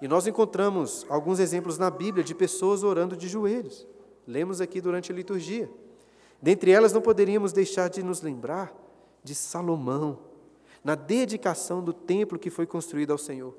E 0.02 0.08
nós 0.08 0.28
encontramos 0.28 1.06
alguns 1.08 1.40
exemplos 1.40 1.78
na 1.78 1.90
Bíblia 1.90 2.22
de 2.22 2.36
pessoas 2.36 2.84
orando 2.84 3.16
de 3.16 3.30
joelhos. 3.30 3.88
Lemos 4.28 4.60
aqui 4.60 4.82
durante 4.82 5.14
a 5.14 5.16
liturgia. 5.16 5.72
Dentre 6.42 6.72
elas, 6.72 6.92
não 6.92 7.02
poderíamos 7.02 7.54
deixar 7.54 7.90
de 7.90 8.04
nos 8.04 8.22
lembrar 8.22 8.76
de 9.24 9.34
Salomão, 9.34 10.20
na 10.84 10.94
dedicação 10.94 11.82
do 11.82 11.94
templo 11.94 12.38
que 12.38 12.50
foi 12.50 12.68
construído 12.68 13.12
ao 13.12 13.18
Senhor. 13.18 13.56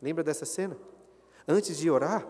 Lembra 0.00 0.22
dessa 0.22 0.44
cena? 0.44 0.76
Antes 1.48 1.76
de 1.76 1.90
orar, 1.90 2.24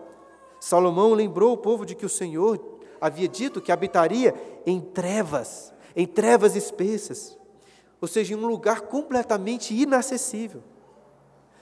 Salomão 0.59 1.13
lembrou 1.13 1.53
o 1.53 1.57
povo 1.57 1.85
de 1.85 1.93
que 1.93 2.03
o 2.07 2.09
Senhor 2.09 2.79
havia 2.99 3.27
dito 3.27 3.61
que 3.61 3.71
habitaria 3.71 4.33
em 4.65 4.81
trevas, 4.81 5.71
em 5.95 6.07
trevas 6.07 6.55
espessas, 6.55 7.37
ou 8.03 8.07
seja, 8.07 8.33
em 8.33 8.35
um 8.35 8.45
lugar 8.45 8.81
completamente 8.81 9.73
inacessível. 9.73 10.61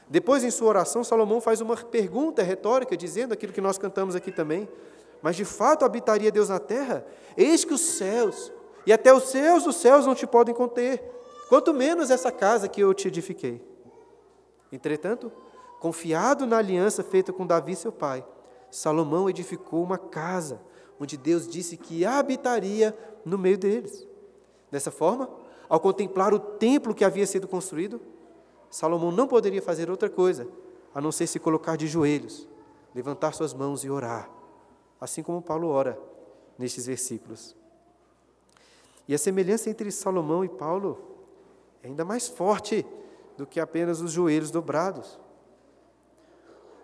Depois, 0.09 0.43
em 0.43 0.49
sua 0.49 0.69
oração, 0.69 1.03
Salomão 1.03 1.39
faz 1.39 1.61
uma 1.61 1.77
pergunta 1.77 2.41
retórica, 2.41 2.97
dizendo 2.97 3.31
aquilo 3.31 3.53
que 3.53 3.61
nós 3.61 3.77
cantamos 3.77 4.15
aqui 4.15 4.31
também: 4.31 4.67
Mas 5.21 5.35
de 5.35 5.45
fato 5.45 5.85
habitaria 5.85 6.31
Deus 6.31 6.49
na 6.49 6.57
terra? 6.57 7.05
Eis 7.37 7.63
que 7.63 7.75
os 7.75 7.81
céus, 7.81 8.51
e 8.87 8.91
até 8.91 9.13
os 9.13 9.25
céus 9.25 9.65
dos 9.65 9.75
céus 9.75 10.07
não 10.07 10.15
te 10.15 10.25
podem 10.25 10.55
conter, 10.55 11.03
quanto 11.47 11.75
menos 11.75 12.09
essa 12.09 12.31
casa 12.31 12.67
que 12.67 12.81
eu 12.81 12.91
te 12.91 13.07
edifiquei. 13.07 13.63
Entretanto, 14.71 15.31
confiado 15.79 16.47
na 16.47 16.57
aliança 16.57 17.03
feita 17.03 17.31
com 17.31 17.45
Davi, 17.45 17.75
seu 17.75 17.91
pai, 17.91 18.25
Salomão 18.71 19.29
edificou 19.29 19.83
uma 19.83 19.99
casa 19.99 20.59
onde 20.99 21.17
Deus 21.17 21.47
disse 21.47 21.77
que 21.77 22.03
habitaria 22.03 22.97
no 23.23 23.37
meio 23.37 23.59
deles. 23.59 24.07
Dessa 24.71 24.89
forma, 24.89 25.29
ao 25.71 25.79
contemplar 25.79 26.33
o 26.33 26.39
templo 26.39 26.93
que 26.93 27.05
havia 27.05 27.25
sido 27.25 27.47
construído, 27.47 28.01
Salomão 28.69 29.09
não 29.09 29.25
poderia 29.25 29.61
fazer 29.61 29.89
outra 29.89 30.09
coisa 30.09 30.45
a 30.93 30.99
não 30.99 31.13
ser 31.13 31.27
se 31.27 31.39
colocar 31.39 31.77
de 31.77 31.87
joelhos, 31.87 32.45
levantar 32.93 33.33
suas 33.33 33.53
mãos 33.53 33.85
e 33.85 33.89
orar, 33.89 34.29
assim 34.99 35.23
como 35.23 35.41
Paulo 35.41 35.69
ora 35.69 35.97
nestes 36.57 36.87
versículos. 36.87 37.55
E 39.07 39.15
a 39.15 39.17
semelhança 39.17 39.69
entre 39.69 39.89
Salomão 39.93 40.43
e 40.43 40.49
Paulo 40.49 40.99
é 41.81 41.87
ainda 41.87 42.03
mais 42.03 42.27
forte 42.27 42.85
do 43.37 43.47
que 43.47 43.57
apenas 43.57 44.01
os 44.01 44.11
joelhos 44.11 44.51
dobrados. 44.51 45.17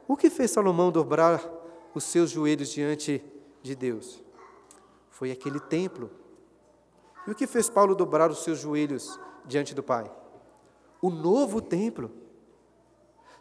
O 0.07 0.15
que 0.15 0.29
fez 0.29 0.51
Salomão 0.51 0.93
dobrar 0.93 1.43
os 1.93 2.05
seus 2.05 2.31
joelhos 2.31 2.69
diante 2.69 3.21
de 3.61 3.75
Deus. 3.75 4.23
Foi 5.09 5.29
aquele 5.29 5.59
templo. 5.59 6.09
E 7.27 7.31
o 7.31 7.35
que 7.35 7.45
fez 7.45 7.69
Paulo 7.69 7.93
dobrar 7.93 8.31
os 8.31 8.41
seus 8.43 8.57
joelhos 8.57 9.19
diante 9.45 9.75
do 9.75 9.83
Pai? 9.83 10.09
O 11.01 11.09
novo 11.09 11.61
templo. 11.61 12.09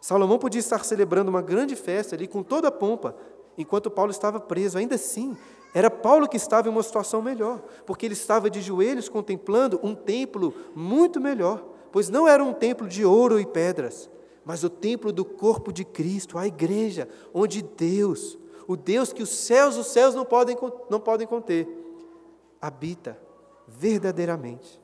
Salomão 0.01 0.37
podia 0.37 0.59
estar 0.59 0.83
celebrando 0.83 1.29
uma 1.29 1.41
grande 1.41 1.75
festa 1.75 2.13
ali 2.13 2.27
com 2.27 2.43
toda 2.43 2.67
a 2.67 2.71
pompa, 2.71 3.15
enquanto 3.57 3.89
Paulo 3.89 4.11
estava 4.11 4.41
preso. 4.41 4.77
Ainda 4.77 4.95
assim, 4.95 5.37
era 5.73 5.89
Paulo 5.89 6.27
que 6.27 6.35
estava 6.35 6.67
em 6.67 6.71
uma 6.71 6.83
situação 6.83 7.21
melhor, 7.21 7.61
porque 7.85 8.05
ele 8.05 8.13
estava 8.13 8.49
de 8.49 8.61
joelhos 8.61 9.07
contemplando 9.07 9.79
um 9.81 9.95
templo 9.95 10.53
muito 10.75 11.21
melhor, 11.21 11.63
pois 11.89 12.09
não 12.09 12.27
era 12.27 12.43
um 12.43 12.53
templo 12.53 12.87
de 12.87 13.05
ouro 13.05 13.39
e 13.39 13.45
pedras, 13.45 14.09
mas 14.43 14.65
o 14.65 14.69
templo 14.69 15.13
do 15.13 15.23
corpo 15.23 15.71
de 15.71 15.85
Cristo, 15.85 16.37
a 16.37 16.45
igreja, 16.45 17.07
onde 17.33 17.61
Deus, 17.61 18.37
o 18.67 18.75
Deus 18.75 19.13
que 19.13 19.23
os 19.23 19.29
céus, 19.29 19.77
os 19.77 19.87
céus 19.87 20.13
não 20.13 20.25
podem, 20.25 20.57
não 20.89 20.99
podem 20.99 21.25
conter, 21.25 21.67
habita 22.61 23.26
verdadeiramente. 23.67 24.81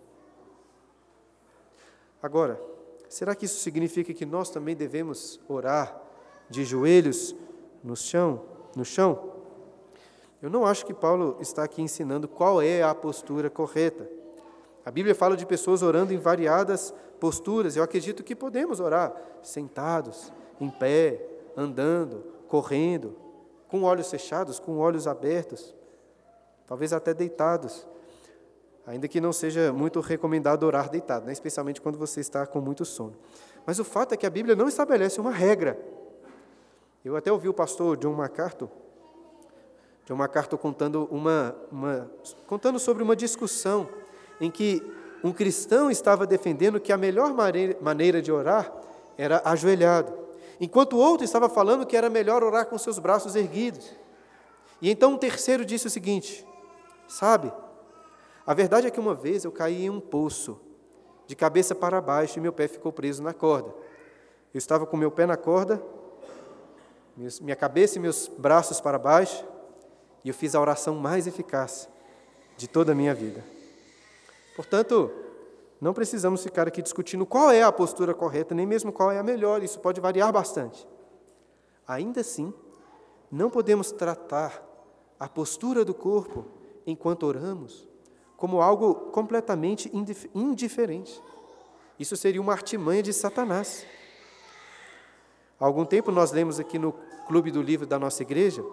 Agora, 2.21 2.59
será 3.09 3.35
que 3.35 3.45
isso 3.45 3.59
significa 3.59 4.13
que 4.13 4.25
nós 4.25 4.49
também 4.49 4.75
devemos 4.75 5.39
orar 5.47 6.01
de 6.49 6.65
joelhos 6.65 7.35
no 7.83 7.95
chão, 7.95 8.43
no 8.75 8.83
chão? 8.83 9.31
Eu 10.41 10.49
não 10.49 10.65
acho 10.65 10.85
que 10.85 10.93
Paulo 10.93 11.37
está 11.39 11.63
aqui 11.63 11.81
ensinando 11.81 12.27
qual 12.27 12.61
é 12.61 12.83
a 12.83 12.93
postura 12.93 13.49
correta. 13.49 14.09
A 14.85 14.91
Bíblia 14.91 15.15
fala 15.15 15.37
de 15.37 15.45
pessoas 15.45 15.81
orando 15.81 16.13
em 16.13 16.17
variadas 16.17 16.93
posturas. 17.19 17.77
Eu 17.77 17.83
acredito 17.83 18.23
que 18.23 18.35
podemos 18.35 18.81
orar 18.81 19.15
sentados, 19.41 20.33
em 20.59 20.69
pé, 20.69 21.25
andando, 21.55 22.25
correndo, 22.47 23.15
com 23.67 23.83
olhos 23.83 24.09
fechados, 24.09 24.59
com 24.59 24.77
olhos 24.77 25.07
abertos, 25.07 25.73
talvez 26.67 26.93
até 26.93 27.13
deitados, 27.13 27.87
ainda 28.85 29.07
que 29.07 29.21
não 29.21 29.31
seja 29.31 29.71
muito 29.71 29.99
recomendado 29.99 30.63
orar 30.63 30.89
deitado, 30.89 31.25
né? 31.25 31.31
especialmente 31.31 31.81
quando 31.81 31.97
você 31.97 32.19
está 32.19 32.45
com 32.45 32.59
muito 32.59 32.85
sono. 32.85 33.15
Mas 33.65 33.79
o 33.79 33.83
fato 33.83 34.13
é 34.13 34.17
que 34.17 34.25
a 34.25 34.29
Bíblia 34.29 34.55
não 34.55 34.67
estabelece 34.67 35.19
uma 35.19 35.31
regra. 35.31 35.79
Eu 37.03 37.15
até 37.15 37.31
ouvi 37.31 37.47
o 37.47 37.53
pastor 37.53 37.97
John 37.97 38.13
MacArthur, 38.13 38.69
John 40.05 40.15
MacArthur 40.15 40.57
contando, 40.57 41.07
uma, 41.09 41.55
uma, 41.71 42.11
contando 42.45 42.77
sobre 42.77 43.03
uma 43.03 43.15
discussão 43.15 43.87
em 44.39 44.51
que 44.51 44.83
um 45.23 45.31
cristão 45.31 45.89
estava 45.89 46.27
defendendo 46.27 46.79
que 46.79 46.91
a 46.91 46.97
melhor 46.97 47.33
maneira 47.81 48.21
de 48.21 48.31
orar 48.31 48.73
era 49.17 49.41
ajoelhado 49.45 50.23
enquanto 50.59 50.93
o 50.93 50.99
outro 50.99 51.25
estava 51.25 51.49
falando 51.49 51.85
que 51.85 51.95
era 51.95 52.09
melhor 52.09 52.43
orar 52.43 52.65
com 52.65 52.77
seus 52.77 52.97
braços 52.99 53.35
erguidos. 53.35 53.91
E 54.81 54.89
então 54.89 55.13
um 55.13 55.17
terceiro 55.17 55.65
disse 55.65 55.87
o 55.87 55.89
seguinte: 55.89 56.45
Sabe, 57.07 57.51
A 58.45 58.53
verdade 58.53 58.88
é 58.88 58.91
que 58.91 59.00
uma 59.00 59.15
vez 59.15 59.45
eu 59.45 59.51
caí 59.51 59.85
em 59.85 59.89
um 59.89 60.00
poço, 60.00 60.59
de 61.25 61.35
cabeça 61.35 61.73
para 61.73 62.01
baixo, 62.01 62.38
e 62.38 62.41
meu 62.41 62.51
pé 62.51 62.67
ficou 62.67 62.91
preso 62.91 63.23
na 63.23 63.33
corda. 63.33 63.73
Eu 64.53 64.57
estava 64.57 64.85
com 64.85 64.97
meu 64.97 65.09
pé 65.09 65.25
na 65.25 65.38
corda, 65.38 65.81
minha 67.41 67.55
cabeça 67.55 67.97
e 67.97 68.01
meus 68.01 68.27
braços 68.27 68.81
para 68.81 69.00
baixo, 69.00 69.45
e 70.23 70.29
eu 70.29 70.33
fiz 70.33 70.53
a 70.55 70.59
oração 70.59 70.95
mais 70.95 71.25
eficaz 71.25 71.88
de 72.57 72.67
toda 72.67 72.91
a 72.91 72.95
minha 72.95 73.13
vida. 73.13 73.43
Portanto, 74.55 75.09
não 75.79 75.93
precisamos 75.93 76.43
ficar 76.43 76.67
aqui 76.67 76.81
discutindo 76.81 77.25
qual 77.25 77.50
é 77.50 77.63
a 77.63 77.71
postura 77.71 78.13
correta, 78.13 78.53
nem 78.53 78.65
mesmo 78.65 78.91
qual 78.91 79.09
é 79.12 79.17
a 79.17 79.23
melhor, 79.23 79.63
isso 79.63 79.79
pode 79.79 80.01
variar 80.01 80.31
bastante. 80.31 80.88
Ainda 81.88 82.21
assim, 82.21 82.53
não 83.31 83.50
podemos 83.50 83.91
tratar 83.91 84.62
a 85.19 85.29
postura 85.29 85.85
do 85.85 85.93
corpo 85.93 86.45
enquanto 86.85 87.23
oramos 87.23 87.88
como 88.37 88.61
algo 88.61 88.95
completamente 89.11 89.91
indiferente. 90.33 91.21
Isso 91.99 92.15
seria 92.15 92.41
uma 92.41 92.53
artimanha 92.53 93.03
de 93.03 93.13
Satanás. 93.13 93.85
Há 95.59 95.65
algum 95.65 95.85
tempo 95.85 96.11
nós 96.11 96.31
lemos 96.31 96.59
aqui 96.59 96.77
no 96.77 96.93
clube 97.27 97.51
do 97.51 97.61
livro 97.61 97.85
da 97.85 97.97
nossa 97.97 98.21
igreja 98.21 98.63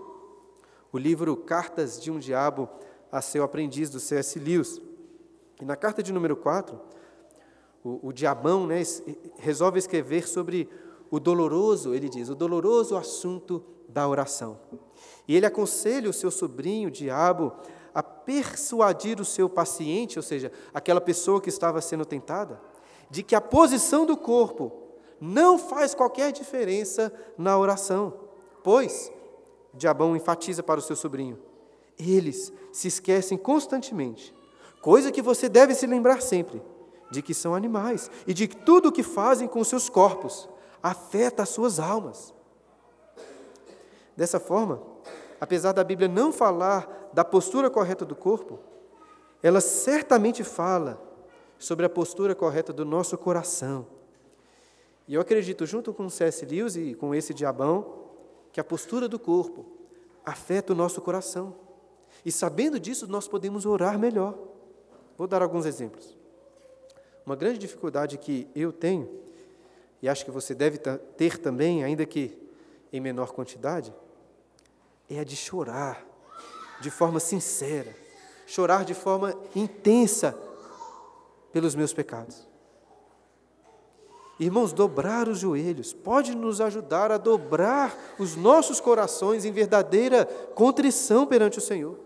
o 0.93 0.99
livro 0.99 1.37
Cartas 1.37 2.00
de 2.00 2.11
um 2.11 2.19
Diabo 2.19 2.69
a 3.12 3.21
seu 3.21 3.43
aprendiz, 3.43 3.90
do 3.90 4.00
C.S. 4.00 4.38
Lewis. 4.38 4.81
E 5.61 5.64
na 5.64 5.76
carta 5.76 6.02
de 6.02 6.12
número 6.12 6.37
4, 6.37 6.79
o, 7.85 8.09
o 8.09 8.12
diabão 8.12 8.67
né, 8.67 8.83
resolve 9.38 9.79
escrever 9.79 10.29
sobre 10.29 10.69
o 11.11 11.19
doloroso, 11.19 11.95
ele 11.95 12.09
diz, 12.09 12.29
o 12.29 12.35
doloroso 12.35 12.97
assunto 12.97 13.64
da 13.88 14.07
oração. 14.09 14.59
E 15.26 15.37
ele 15.37 15.47
aconselha 15.47 16.11
o 16.11 16.12
seu 16.12 16.30
sobrinho, 16.30 16.88
o 16.88 16.92
diabo, 16.92 17.52
a 17.95 18.02
persuadir 18.02 19.21
o 19.21 19.25
seu 19.25 19.49
paciente, 19.49 20.19
ou 20.19 20.23
seja, 20.23 20.52
aquela 20.73 21.00
pessoa 21.00 21.40
que 21.40 21.49
estava 21.49 21.80
sendo 21.80 22.04
tentada, 22.04 22.61
de 23.11 23.23
que 23.23 23.35
a 23.35 23.40
posição 23.40 24.07
do 24.07 24.16
corpo 24.16 24.73
não 25.21 25.59
faz 25.59 25.95
qualquer 25.95 26.33
diferença 26.33 27.12
na 27.37 27.59
oração, 27.59 28.14
pois, 28.62 29.12
Diabão 29.75 30.16
enfatiza 30.16 30.62
para 30.62 30.80
o 30.80 30.83
seu 30.83 30.97
sobrinho, 30.97 31.38
eles 31.99 32.52
se 32.73 32.88
esquecem 32.88 33.37
constantemente, 33.37 34.35
coisa 34.80 35.12
que 35.12 35.21
você 35.21 35.49
deve 35.49 35.75
se 35.75 35.87
lembrar 35.87 36.23
sempre, 36.23 36.62
de 37.11 37.21
que 37.21 37.35
são 37.35 37.54
animais 37.54 38.11
e 38.26 38.33
de 38.33 38.47
que 38.47 38.57
tudo 38.57 38.88
o 38.88 38.92
que 38.92 39.02
fazem 39.02 39.49
com 39.49 39.62
seus 39.64 39.88
corpos 39.88 40.49
afeta 40.83 41.42
as 41.42 41.49
suas 41.49 41.78
almas. 41.78 42.33
Dessa 44.16 44.38
forma, 44.38 44.80
apesar 45.41 45.73
da 45.73 45.83
Bíblia 45.83 46.09
não 46.09 46.33
falar 46.33 47.11
da 47.13 47.25
postura 47.25 47.71
correta 47.71 48.05
do 48.05 48.15
corpo, 48.15 48.59
ela 49.43 49.61
certamente 49.61 50.45
fala 50.45 51.01
sobre 51.59 51.87
a 51.87 51.89
postura 51.89 52.35
correta 52.35 52.73
do 52.73 52.85
nosso 52.85 53.17
coração. 53.17 53.87
E 55.09 55.15
eu 55.15 55.21
acredito, 55.21 55.67
junto 55.67 55.93
com 55.93 56.09
C.S. 56.09 56.45
Lewis 56.45 56.77
e 56.77 56.95
com 56.95 57.15
esse 57.15 57.33
diabão, 57.33 58.01
que 58.53 58.61
a 58.61 58.65
postura 58.65 59.09
do 59.09 59.19
corpo 59.19 59.67
afeta 60.25 60.73
o 60.73 60.77
nosso 60.77 61.01
coração. 61.01 61.55
E 62.25 62.31
sabendo 62.31 62.79
disso, 62.79 63.07
nós 63.07 63.27
podemos 63.27 63.65
orar 63.65 63.99
melhor. 63.99 64.39
Vou 65.17 65.27
dar 65.27 65.43
alguns 65.43 65.67
exemplos. 65.67 66.17
Uma 67.25 67.35
grande 67.35 67.59
dificuldade 67.59 68.19
que 68.19 68.47
eu 68.55 68.73
tenho, 68.73 69.09
e 70.03 70.09
acho 70.09 70.25
que 70.25 70.31
você 70.31 70.55
deve 70.55 70.79
ter 70.79 71.39
também, 71.39 71.85
ainda 71.85 72.07
que 72.07 72.39
em 72.93 73.01
menor 73.01 73.33
quantidade, 73.33 73.93
é 75.11 75.19
a 75.19 75.25
de 75.25 75.37
chorar 75.37 76.07
de 76.81 76.90
forma 76.90 77.21
sincera, 77.21 77.95
chorar 78.47 78.85
de 78.85 78.95
forma 78.95 79.35
intensa 79.55 80.38
pelos 81.52 81.75
meus 81.75 81.93
pecados. 81.93 82.49
Irmãos, 84.39 84.73
dobrar 84.73 85.28
os 85.28 85.41
joelhos 85.41 85.93
pode 85.93 86.35
nos 86.35 86.63
ajudar 86.63 87.13
a 87.13 87.19
dobrar 87.19 87.95
os 88.19 88.37
nossos 88.37 88.80
corações 88.80 89.45
em 89.45 89.52
verdadeira 89.52 90.25
contrição 90.54 91.26
perante 91.26 91.58
o 91.58 91.61
Senhor. 91.61 91.99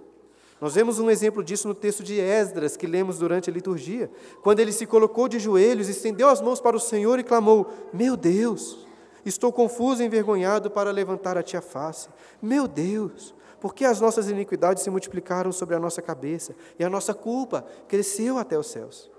Nós 0.60 0.74
vemos 0.74 0.98
um 0.98 1.10
exemplo 1.10 1.44
disso 1.44 1.68
no 1.68 1.74
texto 1.74 2.02
de 2.02 2.18
Esdras, 2.18 2.76
que 2.76 2.86
lemos 2.86 3.18
durante 3.18 3.50
a 3.50 3.52
liturgia, 3.52 4.10
quando 4.42 4.60
ele 4.60 4.72
se 4.72 4.86
colocou 4.86 5.28
de 5.28 5.38
joelhos, 5.38 5.88
estendeu 5.88 6.28
as 6.28 6.40
mãos 6.40 6.60
para 6.60 6.76
o 6.76 6.80
Senhor 6.80 7.18
e 7.20 7.22
clamou: 7.22 7.70
Meu 7.92 8.16
Deus, 8.16 8.83
Estou 9.24 9.52
confuso 9.52 10.02
e 10.02 10.06
envergonhado 10.06 10.70
para 10.70 10.90
levantar 10.90 11.38
a 11.38 11.42
ti 11.42 11.56
a 11.56 11.62
face. 11.62 12.08
Meu 12.42 12.68
Deus, 12.68 13.34
por 13.60 13.74
que 13.74 13.84
as 13.84 14.00
nossas 14.00 14.28
iniquidades 14.28 14.82
se 14.82 14.90
multiplicaram 14.90 15.50
sobre 15.50 15.74
a 15.74 15.78
nossa 15.78 16.02
cabeça 16.02 16.54
e 16.78 16.84
a 16.84 16.90
nossa 16.90 17.14
culpa 17.14 17.64
cresceu 17.88 18.36
até 18.36 18.58
os 18.58 18.66
céus? 18.66 19.10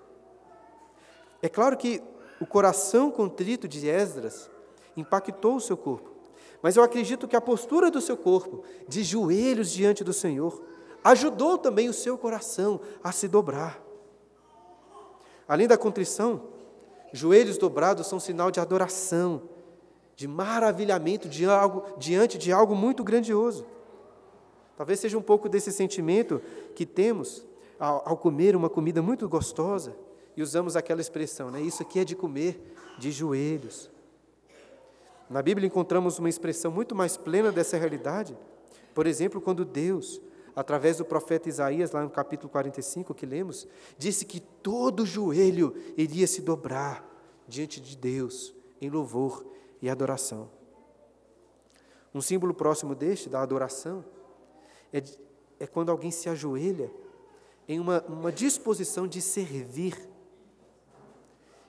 É 1.42 1.50
claro 1.50 1.76
que 1.76 2.02
o 2.40 2.46
coração 2.46 3.10
contrito 3.10 3.68
de 3.68 3.88
Esdras 3.88 4.50
impactou 4.96 5.56
o 5.56 5.62
seu 5.62 5.76
corpo, 5.76 6.12
mas 6.62 6.76
eu 6.76 6.84
acredito 6.84 7.28
que 7.28 7.36
a 7.36 7.42
postura 7.42 7.90
do 7.90 8.02
seu 8.02 8.16
corpo, 8.16 8.64
de 8.88 9.04
joelhos 9.04 9.72
diante 9.72 10.04
do 10.04 10.14
Senhor, 10.14 10.64
ajudou 11.04 11.58
também 11.58 11.90
o 11.90 11.94
seu 11.94 12.18
coração 12.18 12.80
a 13.04 13.12
se 13.12 13.28
dobrar. 13.28 13.82
Além 15.48 15.68
da 15.68 15.78
contrição, 15.78 16.50
joelhos 17.14 17.58
dobrados 17.58 18.08
são 18.08 18.20
sinal 18.20 18.50
de 18.50 18.60
adoração, 18.60 19.44
de 20.16 20.28
maravilhamento 20.28 21.28
de 21.28 21.46
algo, 21.46 21.84
diante 21.98 22.38
de 22.38 22.52
algo 22.52 22.76
muito 22.76 23.04
grandioso. 23.04 23.66
Talvez 24.78 25.00
seja 25.00 25.18
um 25.18 25.22
pouco 25.22 25.48
desse 25.48 25.72
sentimento 25.72 26.42
que 26.74 26.86
temos 26.86 27.46
ao, 27.80 28.10
ao 28.10 28.18
comer 28.18 28.56
uma 28.56 28.70
comida 28.70 29.02
muito 29.02 29.28
gostosa 29.28 29.96
e 30.36 30.42
usamos 30.42 30.76
aquela 30.76 31.02
expressão, 31.02 31.50
né? 31.50 31.62
Isso 31.62 31.82
aqui 31.82 32.00
é 32.00 32.06
de 32.06 32.16
comer 32.16 32.60
de 32.98 33.12
joelhos. 33.12 33.90
Na 35.30 35.42
Bíblia 35.42 35.68
encontramos 35.68 36.20
uma 36.20 36.30
expressão 36.30 36.72
muito 36.72 36.94
mais 36.94 37.18
plena 37.18 37.52
dessa 37.52 37.78
realidade. 37.78 38.38
Por 38.94 39.08
exemplo, 39.08 39.42
quando 39.42 39.66
Deus, 39.66 40.22
através 40.56 40.98
do 40.98 41.06
profeta 41.06 41.50
Isaías, 41.50 41.92
lá 41.92 42.04
no 42.04 42.10
capítulo 42.10 42.50
45 42.50 43.14
que 43.14 43.26
lemos, 43.26 43.68
disse 43.98 44.26
que 44.26 44.40
todo 44.40 45.06
joelho 45.06 45.76
iria 45.98 46.28
se 46.28 46.42
dobrar 46.42 47.04
diante 47.48 47.82
de 47.82 47.98
Deus 47.98 48.54
em 48.82 48.90
louvor 48.90 49.46
e 49.82 49.90
adoração. 49.90 50.50
Um 52.14 52.22
símbolo 52.22 52.54
próximo 52.54 52.96
deste, 52.96 53.30
da 53.30 53.42
adoração, 53.42 54.04
é, 54.94 55.04
é 55.60 55.68
quando 55.68 55.90
alguém 55.90 56.12
se 56.12 56.30
ajoelha 56.30 56.92
em 57.68 57.80
uma, 57.80 58.02
uma 58.08 58.32
disposição 58.32 59.08
de 59.08 59.22
servir. 59.22 59.98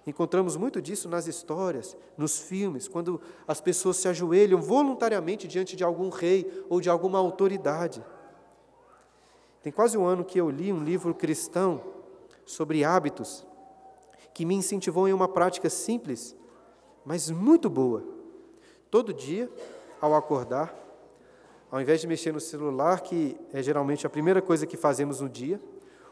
Encontramos 0.07 0.57
muito 0.57 0.81
disso 0.81 1.09
nas 1.09 1.27
histórias, 1.27 1.97
nos 2.17 2.39
filmes, 2.39 2.87
quando 2.87 3.21
as 3.47 3.61
pessoas 3.61 3.97
se 3.97 4.07
ajoelham 4.07 4.61
voluntariamente 4.61 5.49
diante 5.49 5.75
de 5.75 5.83
algum 5.83 6.11
rei 6.11 6.65
ou 6.69 6.81
de 6.81 6.89
alguma 6.89 7.19
autoridade. 7.19 8.05
Tem 9.63 9.73
quase 9.73 9.99
um 9.99 10.05
ano 10.05 10.25
que 10.25 10.41
eu 10.41 10.49
li 10.49 10.73
um 10.73 10.85
livro 10.85 11.13
cristão 11.13 11.83
sobre 12.45 12.85
hábitos 12.85 13.45
que 14.33 14.45
me 14.45 14.55
incentivou 14.55 15.09
em 15.09 15.13
uma 15.13 15.27
prática 15.27 15.69
simples 15.69 16.37
mas 17.07 17.31
muito 17.31 17.71
boa. 17.71 18.03
Todo 18.91 19.15
dia, 19.15 19.49
ao 20.01 20.13
acordar, 20.15 20.75
ao 21.71 21.81
invés 21.81 22.01
de 22.01 22.07
mexer 22.09 22.33
no 22.33 22.41
celular, 22.41 23.01
que 23.01 23.39
é 23.53 23.63
geralmente 23.63 24.05
a 24.05 24.11
primeira 24.11 24.43
coisa 24.43 24.67
que 24.67 24.77
fazemos 24.77 25.21
no 25.21 25.29
dia, 25.29 25.61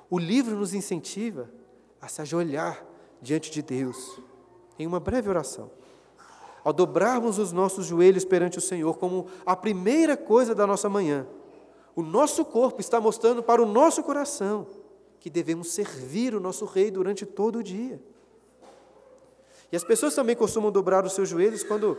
o 0.09 0.18
livro 0.18 0.54
nos 0.57 0.72
incentiva 0.72 1.50
a 2.00 2.07
se 2.07 2.22
ajoelhar 2.22 2.87
diante 3.20 3.50
de 3.50 3.61
Deus 3.61 4.20
em 4.78 4.87
uma 4.87 5.00
breve 5.00 5.28
oração. 5.28 5.70
Ao 6.62 6.72
dobrarmos 6.72 7.38
os 7.38 7.50
nossos 7.50 7.87
joelhos 7.87 8.24
perante 8.24 8.59
o 8.59 8.61
Senhor 8.61 8.96
como 8.96 9.26
a 9.44 9.57
primeira 9.57 10.16
coisa 10.16 10.54
da 10.54 10.66
nossa 10.66 10.88
manhã, 10.88 11.26
o 11.96 12.02
nosso 12.02 12.44
corpo 12.44 12.80
está 12.80 13.00
mostrando 13.00 13.42
para 13.42 13.62
o 13.62 13.66
nosso 13.66 14.02
coração 14.02 14.66
que 15.18 15.30
devemos 15.30 15.72
servir 15.72 16.35
o 16.35 16.40
nosso 16.40 16.64
Rei 16.64 16.90
durante 16.90 17.26
todo 17.26 17.59
o 17.59 17.62
dia. 17.62 18.00
E 19.74 19.76
as 19.76 19.82
pessoas 19.82 20.14
também 20.14 20.37
costumam 20.37 20.70
dobrar 20.70 21.04
os 21.04 21.14
seus 21.14 21.28
joelhos 21.28 21.64
quando 21.64 21.98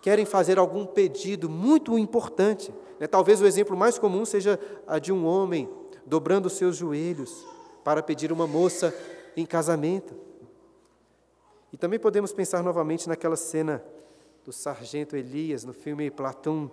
querem 0.00 0.24
fazer 0.24 0.56
algum 0.56 0.86
pedido 0.86 1.50
muito 1.50 1.98
importante. 1.98 2.72
Né? 3.00 3.08
Talvez 3.08 3.42
o 3.42 3.44
exemplo 3.44 3.76
mais 3.76 3.98
comum 3.98 4.24
seja 4.24 4.56
a 4.86 5.00
de 5.00 5.12
um 5.12 5.26
homem 5.26 5.68
dobrando 6.06 6.46
os 6.46 6.52
seus 6.52 6.76
joelhos 6.76 7.44
para 7.82 8.04
pedir 8.04 8.30
uma 8.30 8.46
moça 8.46 8.94
em 9.36 9.44
casamento. 9.44 10.14
E 11.72 11.76
também 11.76 11.98
podemos 11.98 12.32
pensar 12.32 12.62
novamente 12.62 13.08
naquela 13.08 13.34
cena 13.34 13.84
do 14.44 14.52
sargento 14.52 15.16
Elias 15.16 15.64
no 15.64 15.72
filme 15.72 16.08
Platão, 16.08 16.70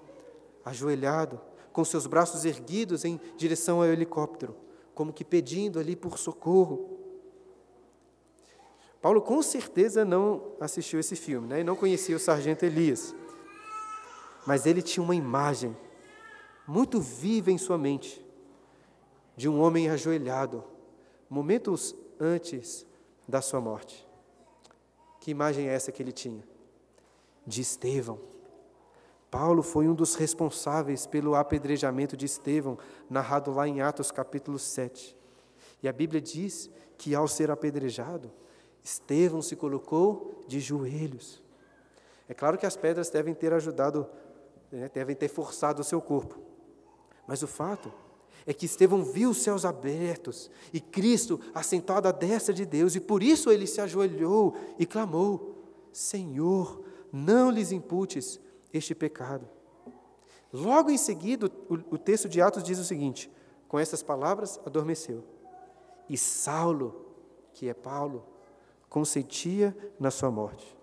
ajoelhado, 0.63 1.41
com 1.73 1.83
seus 1.83 2.05
braços 2.05 2.45
erguidos 2.45 3.03
em 3.03 3.19
direção 3.35 3.81
ao 3.81 3.87
helicóptero, 3.87 4.55
como 4.93 5.11
que 5.11 5.25
pedindo 5.25 5.79
ali 5.79 5.95
por 5.95 6.19
socorro. 6.19 6.98
Paulo 9.01 9.21
com 9.21 9.41
certeza 9.41 10.03
não 10.03 10.53
assistiu 10.59 10.99
esse 10.99 11.15
filme, 11.15 11.47
né? 11.47 11.62
e 11.62 11.63
não 11.63 11.75
conhecia 11.75 12.15
o 12.15 12.19
sargento 12.19 12.65
Elias. 12.65 13.15
Mas 14.45 14.65
ele 14.65 14.81
tinha 14.81 15.03
uma 15.03 15.15
imagem 15.15 15.75
muito 16.67 16.99
viva 16.99 17.51
em 17.51 17.57
sua 17.57 17.77
mente 17.77 18.25
de 19.35 19.47
um 19.47 19.62
homem 19.62 19.89
ajoelhado 19.89 20.63
momentos 21.29 21.95
antes 22.19 22.85
da 23.27 23.41
sua 23.41 23.62
morte. 23.62 24.05
Que 25.19 25.31
imagem 25.31 25.69
é 25.69 25.73
essa 25.73 25.91
que 25.91 26.01
ele 26.03 26.12
tinha? 26.12 26.43
De 27.45 27.62
Estevão. 27.62 28.19
Paulo 29.31 29.62
foi 29.62 29.88
um 29.88 29.93
dos 29.93 30.15
responsáveis 30.15 31.05
pelo 31.05 31.35
apedrejamento 31.35 32.17
de 32.17 32.25
Estevão, 32.25 32.77
narrado 33.09 33.51
lá 33.51 33.67
em 33.67 33.79
Atos 33.79 34.12
capítulo 34.12 34.57
7. 34.57 35.15
E 35.83 35.88
a 35.88 35.93
Bíblia 35.93 36.19
diz 36.19 36.69
que 36.97 37.13
ao 37.13 37.27
ser 37.27 37.51
apedrejado, 37.51 38.31
Estevão 38.89 39.39
se 39.39 39.56
colocou 39.56 40.43
de 40.47 40.60
joelhos. 40.60 41.43
É 42.28 42.34
claro 42.34 42.58
que 42.58 42.65
as 42.65 42.75
pedras 42.75 43.12
devem 43.12 43.36
ter 43.36 43.54
ajudado, 43.54 44.08
né, 44.71 44.89
devem 44.91 45.15
ter 45.15 45.28
forçado 45.28 45.82
o 45.82 45.84
seu 45.84 46.02
corpo. 46.02 46.39
Mas 47.28 47.43
o 47.43 47.47
fato 47.47 47.93
é 48.47 48.54
que 48.54 48.65
Estevão 48.65 49.04
viu 49.04 49.30
os 49.30 49.43
céus 49.43 49.63
abertos 49.63 50.49
e 50.73 50.82
Cristo 50.82 51.39
assentado 51.54 52.08
à 52.08 52.12
destra 52.12 52.52
de 52.52 52.65
Deus, 52.65 52.95
e 52.95 52.99
por 52.99 53.21
isso 53.21 53.52
ele 53.52 53.67
se 53.67 53.80
ajoelhou 53.80 54.56
e 54.80 54.88
clamou: 54.88 55.56
Senhor, 55.93 56.84
não 57.13 57.52
lhes 57.52 57.71
imputes 57.71 58.39
este 58.73 58.95
pecado. 58.95 59.47
Logo 60.52 60.89
em 60.89 60.97
seguida, 60.97 61.45
o, 61.69 61.75
o 61.91 61.97
texto 61.97 62.28
de 62.28 62.41
Atos 62.41 62.63
diz 62.63 62.80
o 62.80 62.84
seguinte: 62.84 63.32
com 63.67 63.78
essas 63.78 64.02
palavras, 64.02 64.60
adormeceu. 64.65 65.23
E 66.10 66.17
Saulo, 66.17 67.06
que 67.54 67.69
é 67.69 67.73
Paulo, 67.75 68.38
consentia 68.89 69.75
na 69.99 70.10
sua 70.12 70.32
morte. 70.32 70.78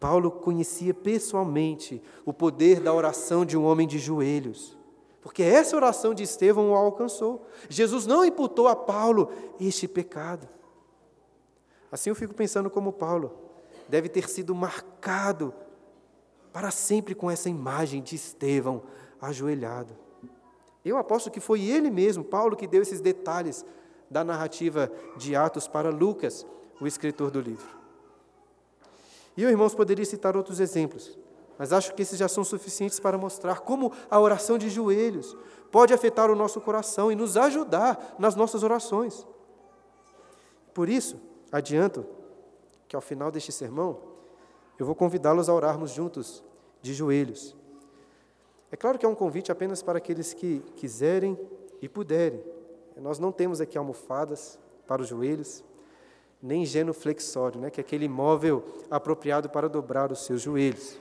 Paulo 0.00 0.30
conhecia 0.30 0.92
pessoalmente 0.92 2.02
o 2.24 2.32
poder 2.32 2.80
da 2.80 2.92
oração 2.92 3.44
de 3.44 3.56
um 3.56 3.64
homem 3.64 3.86
de 3.86 3.98
joelhos, 3.98 4.76
porque 5.20 5.44
essa 5.44 5.76
oração 5.76 6.12
de 6.12 6.24
Estevão 6.24 6.72
o 6.72 6.74
alcançou. 6.74 7.46
Jesus 7.68 8.06
não 8.06 8.24
imputou 8.24 8.66
a 8.66 8.74
Paulo 8.74 9.30
este 9.60 9.86
pecado. 9.86 10.48
Assim 11.92 12.10
eu 12.10 12.16
fico 12.16 12.34
pensando 12.34 12.68
como 12.68 12.92
Paulo 12.92 13.38
deve 13.88 14.08
ter 14.08 14.28
sido 14.28 14.54
marcado 14.54 15.54
para 16.52 16.70
sempre 16.70 17.14
com 17.14 17.30
essa 17.30 17.48
imagem 17.48 18.02
de 18.02 18.16
Estevão 18.16 18.82
ajoelhado. 19.20 19.96
Eu 20.84 20.98
aposto 20.98 21.30
que 21.30 21.38
foi 21.38 21.62
ele 21.62 21.90
mesmo, 21.90 22.24
Paulo, 22.24 22.56
que 22.56 22.66
deu 22.66 22.82
esses 22.82 23.00
detalhes 23.00 23.64
da 24.10 24.24
narrativa 24.24 24.90
de 25.16 25.36
Atos 25.36 25.68
para 25.68 25.90
Lucas, 25.90 26.44
o 26.82 26.86
escritor 26.88 27.30
do 27.30 27.40
livro. 27.40 27.68
E 29.36 29.42
eu, 29.44 29.48
irmãos, 29.48 29.72
poderia 29.72 30.04
citar 30.04 30.36
outros 30.36 30.58
exemplos, 30.58 31.16
mas 31.56 31.72
acho 31.72 31.94
que 31.94 32.02
esses 32.02 32.18
já 32.18 32.26
são 32.26 32.42
suficientes 32.42 32.98
para 32.98 33.16
mostrar 33.16 33.60
como 33.60 33.92
a 34.10 34.18
oração 34.18 34.58
de 34.58 34.68
joelhos 34.68 35.36
pode 35.70 35.94
afetar 35.94 36.28
o 36.28 36.34
nosso 36.34 36.60
coração 36.60 37.12
e 37.12 37.14
nos 37.14 37.36
ajudar 37.36 38.16
nas 38.18 38.34
nossas 38.34 38.64
orações. 38.64 39.24
Por 40.74 40.88
isso, 40.88 41.20
adianto 41.52 42.04
que 42.88 42.96
ao 42.96 43.00
final 43.00 43.30
deste 43.30 43.52
sermão, 43.52 44.00
eu 44.76 44.84
vou 44.84 44.96
convidá-los 44.96 45.48
a 45.48 45.54
orarmos 45.54 45.92
juntos, 45.92 46.42
de 46.82 46.92
joelhos. 46.92 47.54
É 48.72 48.76
claro 48.76 48.98
que 48.98 49.06
é 49.06 49.08
um 49.08 49.14
convite 49.14 49.52
apenas 49.52 49.84
para 49.84 49.98
aqueles 49.98 50.34
que 50.34 50.58
quiserem 50.74 51.38
e 51.80 51.88
puderem. 51.88 52.42
Nós 52.96 53.20
não 53.20 53.30
temos 53.30 53.60
aqui 53.60 53.78
almofadas 53.78 54.58
para 54.84 55.00
os 55.00 55.08
joelhos, 55.08 55.62
nem 56.42 56.66
genuflexório, 56.66 57.60
né, 57.60 57.70
que 57.70 57.80
é 57.80 57.82
aquele 57.84 58.08
móvel 58.08 58.64
apropriado 58.90 59.48
para 59.48 59.68
dobrar 59.68 60.10
os 60.10 60.24
seus 60.24 60.42
joelhos. 60.42 60.98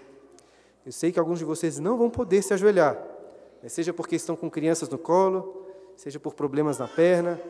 Eu 0.86 0.92
sei 0.92 1.12
que 1.12 1.20
alguns 1.20 1.40
de 1.40 1.46
vocês 1.46 1.80
não 1.80 1.98
vão 1.98 2.10
poder 2.10 2.44
se 2.44 2.54
ajoelhar, 2.54 2.96
né, 3.62 3.68
seja 3.68 3.92
porque 3.92 4.16
estão 4.16 4.36
com 4.36 4.50
crianças 4.52 4.88
no 4.88 5.00
colo, 5.00 5.66
seja 5.96 6.20
por 6.20 6.36
problemas 6.36 6.78
na 6.78 6.88
perna, 6.88 7.42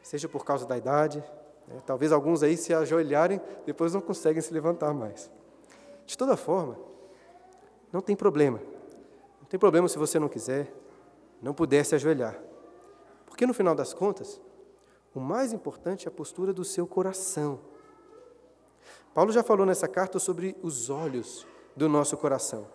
seja 0.00 0.28
por 0.28 0.44
causa 0.44 0.64
da 0.64 0.78
idade. 0.78 1.18
Né, 1.66 1.82
talvez 1.84 2.12
alguns 2.12 2.42
aí 2.42 2.56
se 2.56 2.72
ajoelharem, 2.72 3.40
depois 3.66 3.92
não 3.92 4.00
conseguem 4.00 4.40
se 4.40 4.52
levantar 4.52 4.94
mais. 4.94 5.30
De 6.06 6.16
toda 6.16 6.36
forma, 6.36 6.78
não 7.92 8.00
tem 8.00 8.14
problema. 8.14 8.60
Não 9.40 9.48
tem 9.48 9.58
problema 9.58 9.88
se 9.88 9.98
você 9.98 10.18
não 10.18 10.28
quiser, 10.28 10.72
não 11.42 11.52
puder 11.52 11.84
se 11.84 11.94
ajoelhar. 11.94 12.38
Porque 13.26 13.46
no 13.46 13.54
final 13.54 13.74
das 13.74 13.92
contas, 13.92 14.40
o 15.14 15.20
mais 15.20 15.52
importante 15.52 16.06
é 16.06 16.08
a 16.08 16.12
postura 16.12 16.52
do 16.52 16.64
seu 16.64 16.86
coração. 16.86 17.60
Paulo 19.14 19.30
já 19.30 19.44
falou 19.44 19.64
nessa 19.64 19.86
carta 19.86 20.18
sobre 20.18 20.56
os 20.60 20.90
olhos 20.90 21.46
do 21.76 21.88
nosso 21.88 22.16
coração. 22.16 22.66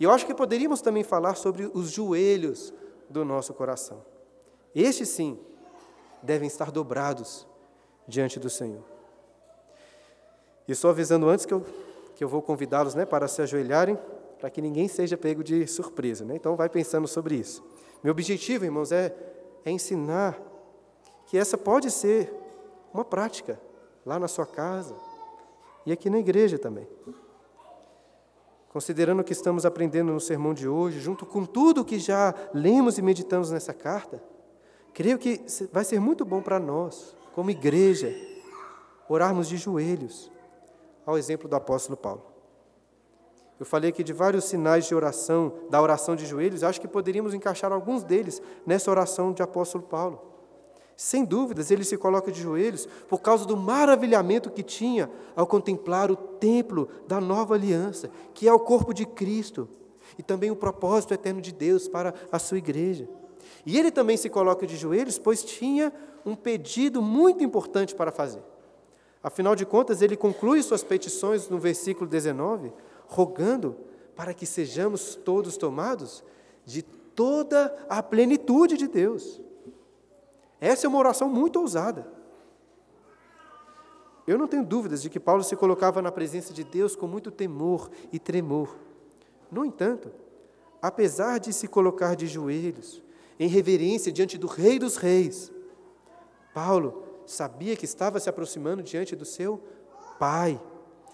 E 0.00 0.04
eu 0.04 0.10
acho 0.10 0.24
que 0.24 0.34
poderíamos 0.34 0.80
também 0.80 1.04
falar 1.04 1.34
sobre 1.34 1.70
os 1.74 1.90
joelhos 1.90 2.72
do 3.10 3.24
nosso 3.24 3.52
coração. 3.52 4.02
Estes 4.74 5.10
sim 5.10 5.38
devem 6.22 6.46
estar 6.46 6.70
dobrados 6.70 7.46
diante 8.06 8.40
do 8.40 8.48
Senhor. 8.48 8.82
E 10.66 10.74
só 10.74 10.90
avisando 10.90 11.28
antes 11.28 11.44
que 11.44 11.52
eu, 11.52 11.64
que 12.14 12.24
eu 12.24 12.28
vou 12.28 12.40
convidá-los 12.40 12.94
né, 12.94 13.04
para 13.04 13.28
se 13.28 13.42
ajoelharem, 13.42 13.98
para 14.38 14.48
que 14.48 14.62
ninguém 14.62 14.88
seja 14.88 15.16
pego 15.16 15.42
de 15.42 15.66
surpresa. 15.66 16.24
Né? 16.24 16.36
Então, 16.36 16.56
vai 16.56 16.68
pensando 16.68 17.08
sobre 17.08 17.34
isso. 17.34 17.62
Meu 18.02 18.12
objetivo, 18.12 18.64
irmãos, 18.64 18.92
é, 18.92 19.14
é 19.64 19.70
ensinar 19.70 20.40
que 21.28 21.36
essa 21.36 21.58
pode 21.58 21.90
ser 21.90 22.34
uma 22.92 23.04
prática 23.04 23.60
lá 24.04 24.18
na 24.18 24.26
sua 24.26 24.46
casa 24.46 24.94
e 25.84 25.92
aqui 25.92 26.08
na 26.08 26.18
igreja 26.18 26.58
também. 26.58 26.88
Considerando 28.70 29.20
o 29.20 29.24
que 29.24 29.34
estamos 29.34 29.66
aprendendo 29.66 30.10
no 30.10 30.20
sermão 30.20 30.54
de 30.54 30.66
hoje, 30.66 30.98
junto 31.00 31.26
com 31.26 31.44
tudo 31.44 31.84
que 31.84 31.98
já 31.98 32.34
lemos 32.54 32.96
e 32.96 33.02
meditamos 33.02 33.50
nessa 33.50 33.74
carta, 33.74 34.22
creio 34.94 35.18
que 35.18 35.44
vai 35.70 35.84
ser 35.84 36.00
muito 36.00 36.24
bom 36.24 36.40
para 36.40 36.58
nós, 36.58 37.14
como 37.34 37.50
igreja, 37.50 38.10
orarmos 39.06 39.48
de 39.48 39.58
joelhos, 39.58 40.30
ao 41.04 41.18
exemplo 41.18 41.46
do 41.46 41.56
apóstolo 41.56 41.96
Paulo. 41.96 42.22
Eu 43.60 43.66
falei 43.66 43.90
aqui 43.90 44.02
de 44.02 44.14
vários 44.14 44.44
sinais 44.44 44.86
de 44.86 44.94
oração, 44.94 45.52
da 45.68 45.82
oração 45.82 46.16
de 46.16 46.24
joelhos, 46.24 46.62
acho 46.62 46.80
que 46.80 46.88
poderíamos 46.88 47.34
encaixar 47.34 47.70
alguns 47.70 48.02
deles 48.02 48.40
nessa 48.64 48.90
oração 48.90 49.30
de 49.30 49.42
apóstolo 49.42 49.84
Paulo. 49.84 50.37
Sem 51.00 51.24
dúvidas, 51.24 51.70
ele 51.70 51.84
se 51.84 51.96
coloca 51.96 52.32
de 52.32 52.42
joelhos 52.42 52.88
por 53.08 53.20
causa 53.20 53.46
do 53.46 53.56
maravilhamento 53.56 54.50
que 54.50 54.64
tinha 54.64 55.08
ao 55.36 55.46
contemplar 55.46 56.10
o 56.10 56.16
templo 56.16 56.88
da 57.06 57.20
nova 57.20 57.54
aliança, 57.54 58.10
que 58.34 58.48
é 58.48 58.52
o 58.52 58.58
corpo 58.58 58.92
de 58.92 59.06
Cristo, 59.06 59.68
e 60.18 60.24
também 60.24 60.50
o 60.50 60.56
propósito 60.56 61.14
eterno 61.14 61.40
de 61.40 61.52
Deus 61.52 61.86
para 61.86 62.12
a 62.32 62.38
sua 62.40 62.58
igreja. 62.58 63.08
E 63.64 63.78
ele 63.78 63.92
também 63.92 64.16
se 64.16 64.28
coloca 64.28 64.66
de 64.66 64.76
joelhos, 64.76 65.20
pois 65.20 65.44
tinha 65.44 65.92
um 66.26 66.34
pedido 66.34 67.00
muito 67.00 67.44
importante 67.44 67.94
para 67.94 68.10
fazer. 68.10 68.42
Afinal 69.22 69.54
de 69.54 69.64
contas, 69.64 70.02
ele 70.02 70.16
conclui 70.16 70.60
suas 70.64 70.82
petições 70.82 71.48
no 71.48 71.60
versículo 71.60 72.10
19, 72.10 72.72
rogando 73.06 73.76
para 74.16 74.34
que 74.34 74.44
sejamos 74.44 75.14
todos 75.14 75.56
tomados 75.56 76.24
de 76.66 76.82
toda 76.82 77.86
a 77.88 78.02
plenitude 78.02 78.76
de 78.76 78.88
Deus. 78.88 79.40
Essa 80.60 80.86
é 80.86 80.88
uma 80.88 80.98
oração 80.98 81.28
muito 81.28 81.60
ousada. 81.60 82.06
Eu 84.26 84.36
não 84.36 84.46
tenho 84.46 84.64
dúvidas 84.64 85.00
de 85.00 85.08
que 85.08 85.18
Paulo 85.18 85.42
se 85.42 85.56
colocava 85.56 86.02
na 86.02 86.12
presença 86.12 86.52
de 86.52 86.62
Deus 86.62 86.94
com 86.94 87.06
muito 87.06 87.30
temor 87.30 87.90
e 88.12 88.18
tremor. 88.18 88.76
No 89.50 89.64
entanto, 89.64 90.10
apesar 90.82 91.38
de 91.38 91.52
se 91.52 91.66
colocar 91.66 92.14
de 92.14 92.26
joelhos, 92.26 93.02
em 93.40 93.48
reverência 93.48 94.12
diante 94.12 94.36
do 94.36 94.46
Rei 94.46 94.78
dos 94.78 94.96
Reis, 94.96 95.50
Paulo 96.52 97.04
sabia 97.24 97.76
que 97.76 97.84
estava 97.84 98.18
se 98.20 98.28
aproximando 98.28 98.82
diante 98.82 99.14
do 99.16 99.24
seu 99.24 99.62
Pai. 100.18 100.60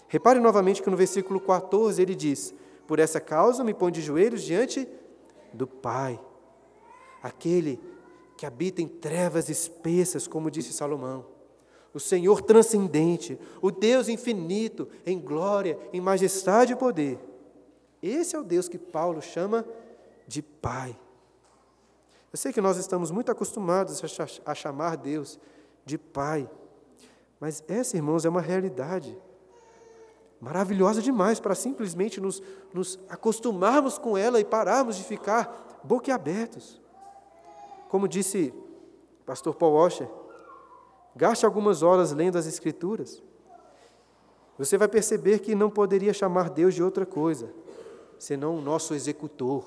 Repare 0.07 0.39
novamente 0.39 0.81
que 0.81 0.89
no 0.89 0.97
versículo 0.97 1.39
14 1.39 2.01
ele 2.01 2.15
diz: 2.15 2.53
Por 2.87 2.99
essa 2.99 3.21
causa 3.21 3.63
me 3.63 3.73
põe 3.73 3.91
de 3.91 4.01
joelhos 4.01 4.43
diante 4.43 4.87
do 5.53 5.67
Pai, 5.67 6.19
aquele 7.21 7.79
que 8.37 8.45
habita 8.45 8.81
em 8.81 8.87
trevas 8.87 9.49
espessas, 9.49 10.27
como 10.27 10.51
disse 10.51 10.73
Salomão. 10.73 11.25
O 11.93 11.99
Senhor 11.99 12.41
transcendente, 12.41 13.39
o 13.61 13.71
Deus 13.71 14.09
infinito, 14.09 14.87
em 15.05 15.19
glória, 15.19 15.79
em 15.93 16.01
majestade 16.01 16.73
e 16.73 16.75
poder. 16.75 17.17
Esse 18.01 18.35
é 18.35 18.39
o 18.39 18.43
Deus 18.43 18.67
que 18.67 18.77
Paulo 18.77 19.21
chama 19.21 19.65
de 20.27 20.41
Pai. 20.41 20.97
Eu 22.31 22.37
sei 22.37 22.51
que 22.51 22.59
nós 22.59 22.75
estamos 22.77 23.11
muito 23.11 23.31
acostumados 23.31 24.01
a 24.45 24.53
chamar 24.53 24.97
Deus 24.97 25.39
de 25.85 25.97
Pai, 25.97 26.49
mas 27.39 27.63
essa, 27.67 27.95
irmãos, 27.95 28.25
é 28.25 28.29
uma 28.29 28.41
realidade 28.41 29.17
maravilhosa 30.39 31.01
demais 31.01 31.39
para 31.39 31.55
simplesmente 31.55 32.19
nos, 32.19 32.43
nos 32.73 32.99
acostumarmos 33.07 33.97
com 33.97 34.17
ela 34.17 34.39
e 34.39 34.45
pararmos 34.45 34.97
de 34.97 35.03
ficar 35.03 35.79
boquiabertos. 35.83 36.81
Como 37.95 38.09
disse 38.09 38.53
pastor 39.25 39.55
Paul 39.55 39.75
Washer, 39.75 40.09
gaste 41.15 41.45
algumas 41.45 41.81
horas 41.81 42.11
lendo 42.11 42.37
as 42.37 42.45
Escrituras. 42.45 43.23
Você 44.57 44.77
vai 44.77 44.89
perceber 44.89 45.39
que 45.39 45.55
não 45.55 45.69
poderia 45.69 46.13
chamar 46.13 46.49
Deus 46.49 46.75
de 46.75 46.83
outra 46.83 47.05
coisa, 47.05 47.53
senão 48.19 48.57
o 48.57 48.61
nosso 48.61 48.93
executor, 48.93 49.63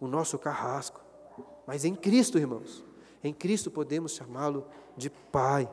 o 0.00 0.06
nosso 0.06 0.38
carrasco. 0.38 1.02
Mas 1.66 1.84
em 1.84 1.94
Cristo, 1.94 2.38
irmãos, 2.38 2.82
Em 3.22 3.34
Cristo 3.34 3.70
podemos 3.70 4.12
chamá-lo 4.12 4.66
de 4.96 5.10
Pai. 5.10 5.68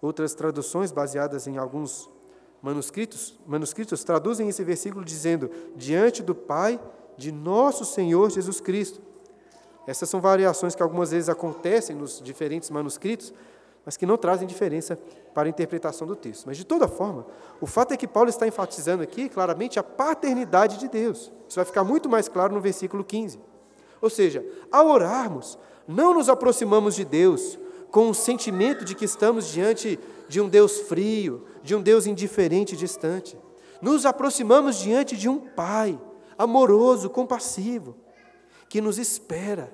Outras 0.00 0.32
traduções, 0.32 0.90
baseadas 0.90 1.46
em 1.46 1.58
alguns 1.58 2.08
manuscritos, 2.62 3.38
manuscritos 3.46 4.02
traduzem 4.04 4.48
esse 4.48 4.64
versículo 4.64 5.04
dizendo: 5.04 5.50
diante 5.76 6.22
do 6.22 6.34
Pai 6.34 6.80
de 7.14 7.30
nosso 7.30 7.84
Senhor 7.84 8.30
Jesus 8.30 8.58
Cristo. 8.58 9.06
Essas 9.88 10.10
são 10.10 10.20
variações 10.20 10.74
que 10.74 10.82
algumas 10.82 11.12
vezes 11.12 11.30
acontecem 11.30 11.96
nos 11.96 12.20
diferentes 12.20 12.68
manuscritos, 12.68 13.32
mas 13.86 13.96
que 13.96 14.04
não 14.04 14.18
trazem 14.18 14.46
diferença 14.46 14.98
para 15.32 15.48
a 15.48 15.48
interpretação 15.48 16.06
do 16.06 16.14
texto. 16.14 16.44
Mas, 16.44 16.58
de 16.58 16.64
toda 16.66 16.86
forma, 16.86 17.24
o 17.58 17.66
fato 17.66 17.94
é 17.94 17.96
que 17.96 18.06
Paulo 18.06 18.28
está 18.28 18.46
enfatizando 18.46 19.02
aqui 19.02 19.30
claramente 19.30 19.78
a 19.78 19.82
paternidade 19.82 20.76
de 20.76 20.88
Deus. 20.88 21.32
Isso 21.48 21.56
vai 21.56 21.64
ficar 21.64 21.84
muito 21.84 22.06
mais 22.06 22.28
claro 22.28 22.52
no 22.52 22.60
versículo 22.60 23.02
15. 23.02 23.40
Ou 24.02 24.10
seja, 24.10 24.44
ao 24.70 24.88
orarmos, 24.88 25.58
não 25.86 26.12
nos 26.12 26.28
aproximamos 26.28 26.94
de 26.94 27.06
Deus 27.06 27.58
com 27.90 28.10
o 28.10 28.14
sentimento 28.14 28.84
de 28.84 28.94
que 28.94 29.06
estamos 29.06 29.48
diante 29.48 29.98
de 30.28 30.38
um 30.38 30.50
Deus 30.50 30.80
frio, 30.80 31.46
de 31.62 31.74
um 31.74 31.80
Deus 31.80 32.06
indiferente 32.06 32.74
e 32.74 32.76
distante. 32.76 33.38
Nos 33.80 34.04
aproximamos 34.04 34.76
diante 34.76 35.16
de 35.16 35.30
um 35.30 35.38
Pai 35.38 35.98
amoroso, 36.36 37.08
compassivo, 37.08 37.96
que 38.68 38.80
nos 38.80 38.98
espera, 38.98 39.72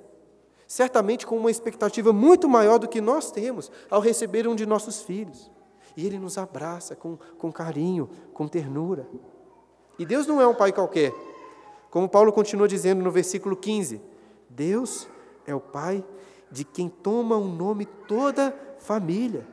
certamente 0.66 1.26
com 1.26 1.36
uma 1.36 1.50
expectativa 1.50 2.12
muito 2.12 2.48
maior 2.48 2.78
do 2.78 2.88
que 2.88 3.00
nós 3.00 3.30
temos 3.30 3.70
ao 3.90 4.00
receber 4.00 4.46
um 4.46 4.54
de 4.54 4.64
nossos 4.64 5.02
filhos. 5.02 5.50
E 5.96 6.06
Ele 6.06 6.18
nos 6.18 6.38
abraça 6.38 6.96
com, 6.96 7.16
com 7.38 7.52
carinho, 7.52 8.08
com 8.32 8.48
ternura. 8.48 9.06
E 9.98 10.04
Deus 10.04 10.26
não 10.26 10.40
é 10.40 10.46
um 10.46 10.54
pai 10.54 10.72
qualquer. 10.72 11.12
Como 11.90 12.08
Paulo 12.08 12.32
continua 12.32 12.66
dizendo 12.66 13.02
no 13.02 13.10
versículo 13.10 13.56
15: 13.56 14.00
Deus 14.48 15.06
é 15.46 15.54
o 15.54 15.60
pai 15.60 16.04
de 16.50 16.64
quem 16.64 16.88
toma 16.88 17.36
o 17.36 17.46
nome 17.46 17.86
toda 17.86 18.56
família. 18.78 19.46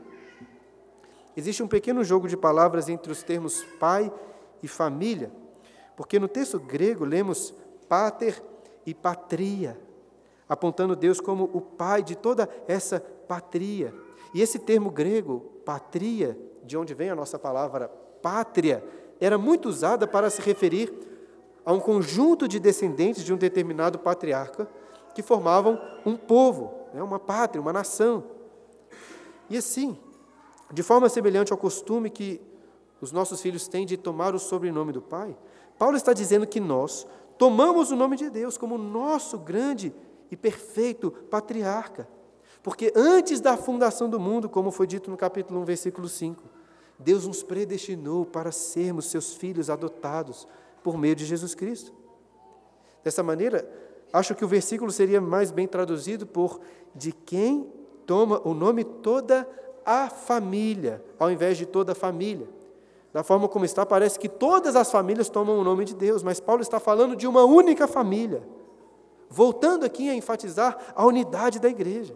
Existe 1.36 1.63
um 1.63 1.67
pequeno 1.67 2.04
jogo 2.04 2.27
de 2.27 2.36
palavras 2.36 2.89
entre 2.89 3.12
os 3.12 3.23
termos 3.23 3.63
pai 3.80 4.12
e 4.62 4.67
família, 4.67 5.32
porque 5.95 6.19
no 6.19 6.27
texto 6.27 6.60
grego 6.60 7.06
lemos 7.06 7.54
pater 7.88 8.43
e 8.85 8.93
patria 8.93 9.77
apontando 10.51 10.97
Deus 10.97 11.21
como 11.21 11.49
o 11.53 11.61
pai 11.61 12.03
de 12.03 12.13
toda 12.13 12.49
essa 12.67 12.99
patria. 12.99 13.93
E 14.33 14.41
esse 14.41 14.59
termo 14.59 14.91
grego, 14.91 15.39
patria, 15.63 16.37
de 16.61 16.75
onde 16.75 16.93
vem 16.93 17.09
a 17.09 17.15
nossa 17.15 17.39
palavra 17.39 17.87
pátria, 18.21 18.83
era 19.17 19.37
muito 19.37 19.69
usada 19.69 20.05
para 20.05 20.29
se 20.29 20.41
referir 20.41 20.91
a 21.65 21.71
um 21.71 21.79
conjunto 21.79 22.49
de 22.49 22.59
descendentes 22.59 23.23
de 23.23 23.33
um 23.33 23.37
determinado 23.37 23.97
patriarca 23.97 24.67
que 25.15 25.21
formavam 25.21 25.79
um 26.05 26.17
povo, 26.17 26.73
né, 26.93 27.01
uma 27.01 27.17
pátria, 27.17 27.61
uma 27.61 27.71
nação. 27.71 28.25
E 29.49 29.55
assim, 29.55 29.97
de 30.69 30.83
forma 30.83 31.07
semelhante 31.07 31.53
ao 31.53 31.57
costume 31.57 32.09
que 32.09 32.41
os 32.99 33.13
nossos 33.13 33.41
filhos 33.41 33.69
têm 33.69 33.85
de 33.85 33.95
tomar 33.95 34.35
o 34.35 34.39
sobrenome 34.39 34.91
do 34.91 35.01
pai, 35.01 35.33
Paulo 35.79 35.95
está 35.95 36.11
dizendo 36.11 36.45
que 36.45 36.59
nós 36.59 37.07
tomamos 37.41 37.89
o 37.89 37.95
nome 37.95 38.17
de 38.17 38.30
Deus 38.30 38.56
como 38.56 38.77
nosso 38.77 39.36
grande 39.36 39.91
e 40.30 40.38
perfeito 40.38 41.10
patriarca. 41.10 42.08
Porque 42.62 42.93
antes 42.95 43.41
da 43.41 43.58
fundação 43.58 44.08
do 44.08 44.19
mundo, 44.19 44.47
como 44.47 44.69
foi 44.69 44.86
dito 44.86 45.10
no 45.10 45.17
capítulo 45.17 45.60
1, 45.62 45.65
versículo 45.65 46.08
5, 46.08 46.39
Deus 46.99 47.25
nos 47.25 47.41
predestinou 47.41 48.27
para 48.27 48.51
sermos 48.51 49.08
seus 49.08 49.34
filhos 49.34 49.71
adotados 49.71 50.47
por 50.84 50.99
meio 50.99 51.15
de 51.15 51.25
Jesus 51.25 51.56
Cristo. 51.56 51.91
Dessa 53.04 53.23
maneira, 53.23 53.67
acho 54.13 54.36
que 54.36 54.45
o 54.45 54.47
versículo 54.47 54.91
seria 54.91 55.19
mais 55.19 55.49
bem 55.49 55.67
traduzido 55.67 56.27
por 56.27 56.60
de 56.93 57.12
quem 57.12 57.73
toma 58.06 58.39
o 58.47 58.54
nome 58.54 58.84
toda 58.84 59.49
a 59.84 60.12
família, 60.12 61.04
ao 61.17 61.32
invés 61.32 61.58
de 61.58 61.65
toda 61.65 61.93
a 61.93 61.95
família. 61.95 62.47
Da 63.13 63.24
forma 63.24 63.47
como 63.47 63.65
está, 63.65 63.86
parece 63.86 64.17
que 64.17 64.30
todas 64.30 64.76
as 64.76 64.91
famílias 64.91 65.30
tomam 65.30 65.60
o 65.60 65.63
nome 65.63 65.84
de 65.84 65.93
Deus, 65.93 66.24
mas 66.24 66.39
Paulo 66.39 66.62
está 66.62 66.80
falando 66.80 67.15
de 67.15 67.28
uma 67.28 67.43
única 67.43 67.88
família 67.88 68.41
voltando 69.32 69.86
aqui 69.86 70.10
a 70.10 70.13
enfatizar 70.13 70.78
a 70.93 71.06
unidade 71.06 71.58
da 71.58 71.69
igreja. 71.69 72.13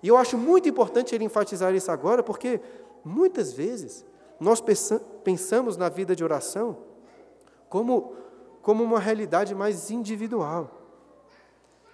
E 0.00 0.06
eu 0.06 0.16
acho 0.16 0.38
muito 0.38 0.68
importante 0.68 1.12
ele 1.12 1.24
enfatizar 1.24 1.74
isso 1.74 1.90
agora, 1.90 2.22
porque 2.22 2.60
muitas 3.04 3.52
vezes 3.52 4.06
nós 4.38 4.62
pensamos 5.24 5.76
na 5.76 5.88
vida 5.88 6.14
de 6.14 6.22
oração 6.22 6.78
como, 7.68 8.14
como 8.62 8.84
uma 8.84 9.00
realidade 9.00 9.54
mais 9.56 9.90
individual. 9.90 10.70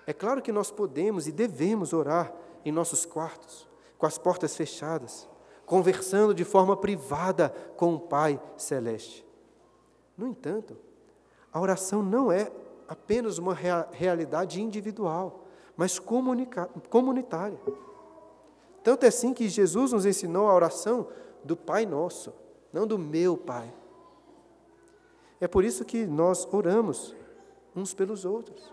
É 0.07 0.13
claro 0.13 0.43
que 0.43 0.53
nós 0.53 0.71
podemos 0.71 1.27
e 1.27 1.33
devemos 1.33 1.95
orar 1.95 2.33
em 2.65 2.71
nossos 2.71 3.07
quartos, 3.07 3.67
com 3.97 4.05
as 4.05 4.19
portas 4.19 4.55
fechadas, 4.55 5.27
conversando 5.67 6.33
de 6.33 6.45
forma 6.45 6.77
privada 6.77 7.51
com 7.77 7.95
o 7.95 8.01
Pai 8.01 8.41
Celeste. 8.57 9.27
No 10.17 10.29
entanto, 10.29 10.77
a 11.53 11.61
oração 11.61 12.03
não 12.03 12.31
é 12.33 12.51
apenas 12.89 13.37
uma 13.37 13.53
realidade 13.53 14.63
individual, 14.63 15.45
mas 15.77 15.99
comunitária. 15.99 17.59
Tanto 18.83 19.05
é 19.05 19.09
assim 19.09 19.35
que 19.35 19.49
Jesus 19.49 19.93
nos 19.93 20.07
ensinou 20.07 20.49
a 20.49 20.55
oração 20.55 21.09
do 21.43 21.57
Pai 21.57 21.85
Nosso, 21.85 22.33
não 22.73 22.87
do 22.87 22.97
meu 22.97 23.37
Pai. 23.37 23.75
É 25.41 25.49
por 25.49 25.65
isso 25.65 25.85
que 25.85 26.07
nós 26.07 26.49
oramos 26.53 27.15
uns 27.75 27.93
pelos 27.93 28.25
outros. 28.25 28.73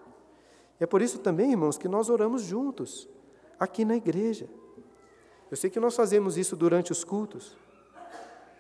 É 0.80 0.86
por 0.86 1.02
isso 1.02 1.20
também, 1.20 1.52
irmãos, 1.52 1.78
que 1.78 1.88
nós 1.88 2.10
oramos 2.10 2.44
juntos, 2.44 3.10
aqui 3.60 3.84
na 3.84 3.96
igreja. 3.96 4.48
Eu 5.54 5.58
sei 5.58 5.70
que 5.70 5.80
nós 5.80 5.96
fazemos 5.96 6.36
isso 6.36 6.56
durante 6.56 6.92
os 6.92 7.04
cultos, 7.04 7.56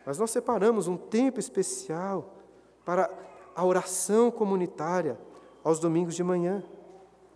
mas 0.05 0.19
nós 0.19 0.29
separamos 0.29 0.87
um 0.87 0.95
tempo 0.95 1.39
especial 1.39 2.35
para 2.85 3.09
a 3.55 3.65
oração 3.65 4.29
comunitária, 4.29 5.17
aos 5.63 5.79
domingos 5.79 6.13
de 6.13 6.23
manhã. 6.23 6.63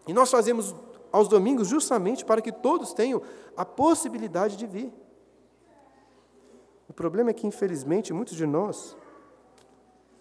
E 0.08 0.13
nós 0.13 0.30
fazemos 0.30 0.76
aos 1.12 1.28
domingos 1.28 1.70
justamente 1.70 2.24
para 2.24 2.39
que 2.39 2.52
todos 2.52 2.93
tenham 2.93 3.20
a 3.56 3.65
possibilidade 3.65 4.58
de 4.58 4.67
vir. 4.67 4.93
O 6.88 6.93
problema 6.93 7.32
é 7.32 7.34
que, 7.34 7.48
infelizmente, 7.48 8.13
muitos 8.13 8.36
de 8.36 8.46
nós, 8.46 8.96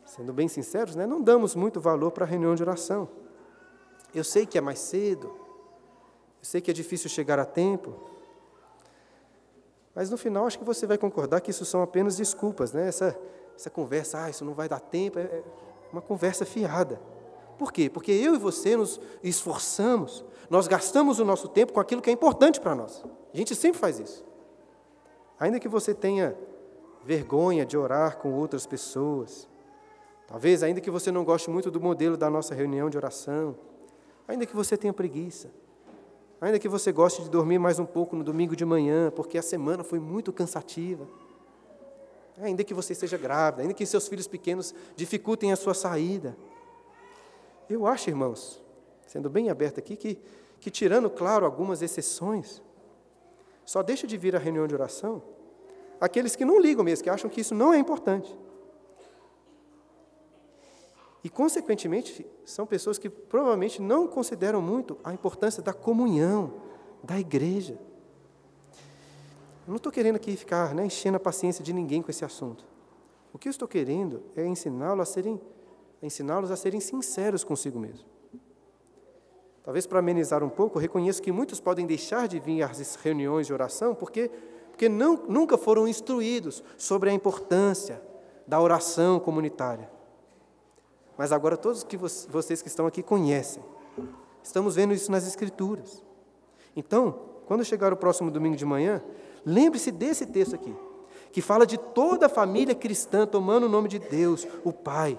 sendo 0.06 0.32
bem 0.32 0.48
sinceros, 0.48 0.96
né, 0.96 1.06
não 1.06 1.20
damos 1.20 1.54
muito 1.54 1.78
valor 1.78 2.10
para 2.10 2.24
a 2.24 2.26
reunião 2.26 2.54
de 2.54 2.62
oração. 2.62 3.06
Eu 4.14 4.24
sei 4.24 4.46
que 4.46 4.56
é 4.56 4.62
mais 4.62 4.78
cedo, 4.78 5.26
eu 5.26 6.44
sei 6.44 6.62
que 6.62 6.70
é 6.70 6.74
difícil 6.74 7.10
chegar 7.10 7.38
a 7.38 7.44
tempo, 7.44 8.15
mas 9.96 10.10
no 10.10 10.18
final 10.18 10.46
acho 10.46 10.58
que 10.58 10.64
você 10.64 10.86
vai 10.86 10.98
concordar 10.98 11.40
que 11.40 11.50
isso 11.50 11.64
são 11.64 11.80
apenas 11.80 12.18
desculpas, 12.18 12.70
né? 12.70 12.86
Essa, 12.86 13.18
essa 13.56 13.70
conversa, 13.70 14.22
ah, 14.22 14.28
isso 14.28 14.44
não 14.44 14.52
vai 14.52 14.68
dar 14.68 14.78
tempo, 14.78 15.18
é 15.18 15.42
uma 15.90 16.02
conversa 16.02 16.44
fiada. 16.44 17.00
Por 17.58 17.72
quê? 17.72 17.88
Porque 17.88 18.12
eu 18.12 18.34
e 18.34 18.38
você 18.38 18.76
nos 18.76 19.00
esforçamos, 19.22 20.22
nós 20.50 20.68
gastamos 20.68 21.18
o 21.18 21.24
nosso 21.24 21.48
tempo 21.48 21.72
com 21.72 21.80
aquilo 21.80 22.02
que 22.02 22.10
é 22.10 22.12
importante 22.12 22.60
para 22.60 22.74
nós. 22.74 23.02
A 23.32 23.36
gente 23.36 23.54
sempre 23.54 23.80
faz 23.80 23.98
isso. 23.98 24.22
Ainda 25.40 25.58
que 25.58 25.66
você 25.66 25.94
tenha 25.94 26.36
vergonha 27.02 27.64
de 27.64 27.78
orar 27.78 28.18
com 28.18 28.34
outras 28.34 28.66
pessoas, 28.66 29.48
talvez 30.26 30.62
ainda 30.62 30.78
que 30.78 30.90
você 30.90 31.10
não 31.10 31.24
goste 31.24 31.48
muito 31.48 31.70
do 31.70 31.80
modelo 31.80 32.18
da 32.18 32.28
nossa 32.28 32.54
reunião 32.54 32.90
de 32.90 32.98
oração, 32.98 33.56
ainda 34.28 34.44
que 34.44 34.54
você 34.54 34.76
tenha 34.76 34.92
preguiça, 34.92 35.50
ainda 36.40 36.58
que 36.58 36.68
você 36.68 36.92
goste 36.92 37.22
de 37.22 37.30
dormir 37.30 37.58
mais 37.58 37.78
um 37.78 37.86
pouco 37.86 38.16
no 38.16 38.24
domingo 38.24 38.54
de 38.54 38.64
manhã, 38.64 39.10
porque 39.10 39.38
a 39.38 39.42
semana 39.42 39.82
foi 39.82 39.98
muito 39.98 40.32
cansativa, 40.32 41.06
ainda 42.40 42.62
que 42.62 42.74
você 42.74 42.92
esteja 42.92 43.16
grávida, 43.16 43.62
ainda 43.62 43.74
que 43.74 43.86
seus 43.86 44.08
filhos 44.08 44.26
pequenos 44.26 44.74
dificultem 44.94 45.52
a 45.52 45.56
sua 45.56 45.74
saída, 45.74 46.36
eu 47.68 47.86
acho, 47.86 48.10
irmãos, 48.10 48.62
sendo 49.06 49.28
bem 49.28 49.50
aberto 49.50 49.78
aqui, 49.78 49.96
que, 49.96 50.18
que 50.60 50.70
tirando, 50.70 51.10
claro, 51.10 51.44
algumas 51.44 51.82
exceções, 51.82 52.62
só 53.64 53.82
deixa 53.82 54.06
de 54.06 54.16
vir 54.16 54.36
a 54.36 54.38
reunião 54.38 54.66
de 54.66 54.74
oração 54.74 55.22
aqueles 56.00 56.36
que 56.36 56.44
não 56.44 56.60
ligam 56.60 56.84
mesmo, 56.84 57.04
que 57.04 57.10
acham 57.10 57.28
que 57.28 57.40
isso 57.40 57.54
não 57.54 57.72
é 57.72 57.78
importante. 57.78 58.36
E, 61.26 61.28
consequentemente, 61.28 62.24
são 62.44 62.64
pessoas 62.64 62.98
que 62.98 63.10
provavelmente 63.10 63.82
não 63.82 64.06
consideram 64.06 64.62
muito 64.62 64.96
a 65.02 65.12
importância 65.12 65.60
da 65.60 65.72
comunhão, 65.72 66.54
da 67.02 67.18
igreja. 67.18 67.72
Eu 69.66 69.70
não 69.70 69.74
estou 69.74 69.90
querendo 69.90 70.14
aqui 70.14 70.36
ficar 70.36 70.72
né, 70.72 70.86
enchendo 70.86 71.16
a 71.16 71.18
paciência 71.18 71.64
de 71.64 71.72
ninguém 71.72 72.00
com 72.00 72.12
esse 72.12 72.24
assunto. 72.24 72.64
O 73.32 73.38
que 73.38 73.48
eu 73.48 73.50
estou 73.50 73.66
querendo 73.66 74.22
é 74.36 74.46
ensiná-lo 74.46 75.02
a 75.02 75.04
serem 75.04 75.40
ensiná-los 76.00 76.52
a 76.52 76.56
serem 76.56 76.78
sinceros 76.78 77.42
consigo 77.42 77.80
mesmo. 77.80 78.06
Talvez 79.64 79.84
para 79.84 79.98
amenizar 79.98 80.44
um 80.44 80.48
pouco, 80.48 80.78
reconheço 80.78 81.20
que 81.20 81.32
muitos 81.32 81.58
podem 81.58 81.86
deixar 81.86 82.28
de 82.28 82.38
vir 82.38 82.62
às 82.62 82.94
reuniões 82.94 83.48
de 83.48 83.52
oração 83.52 83.96
porque, 83.96 84.30
porque 84.70 84.88
não, 84.88 85.24
nunca 85.28 85.58
foram 85.58 85.88
instruídos 85.88 86.62
sobre 86.78 87.10
a 87.10 87.12
importância 87.12 88.00
da 88.46 88.60
oração 88.60 89.18
comunitária. 89.18 89.95
Mas 91.16 91.32
agora 91.32 91.56
todos 91.56 91.82
que 91.82 91.96
vocês 91.96 92.60
que 92.60 92.68
estão 92.68 92.86
aqui 92.86 93.02
conhecem. 93.02 93.62
Estamos 94.42 94.76
vendo 94.76 94.92
isso 94.94 95.10
nas 95.10 95.26
Escrituras. 95.26 96.04
Então, 96.76 97.18
quando 97.46 97.64
chegar 97.64 97.92
o 97.92 97.96
próximo 97.96 98.30
domingo 98.30 98.56
de 98.56 98.64
manhã, 98.64 99.02
lembre-se 99.44 99.90
desse 99.90 100.26
texto 100.26 100.54
aqui, 100.54 100.74
que 101.32 101.40
fala 101.40 101.66
de 101.66 101.78
toda 101.78 102.26
a 102.26 102.28
família 102.28 102.74
cristã 102.74 103.26
tomando 103.26 103.64
o 103.64 103.68
nome 103.68 103.88
de 103.88 103.98
Deus, 103.98 104.46
o 104.64 104.72
Pai, 104.72 105.18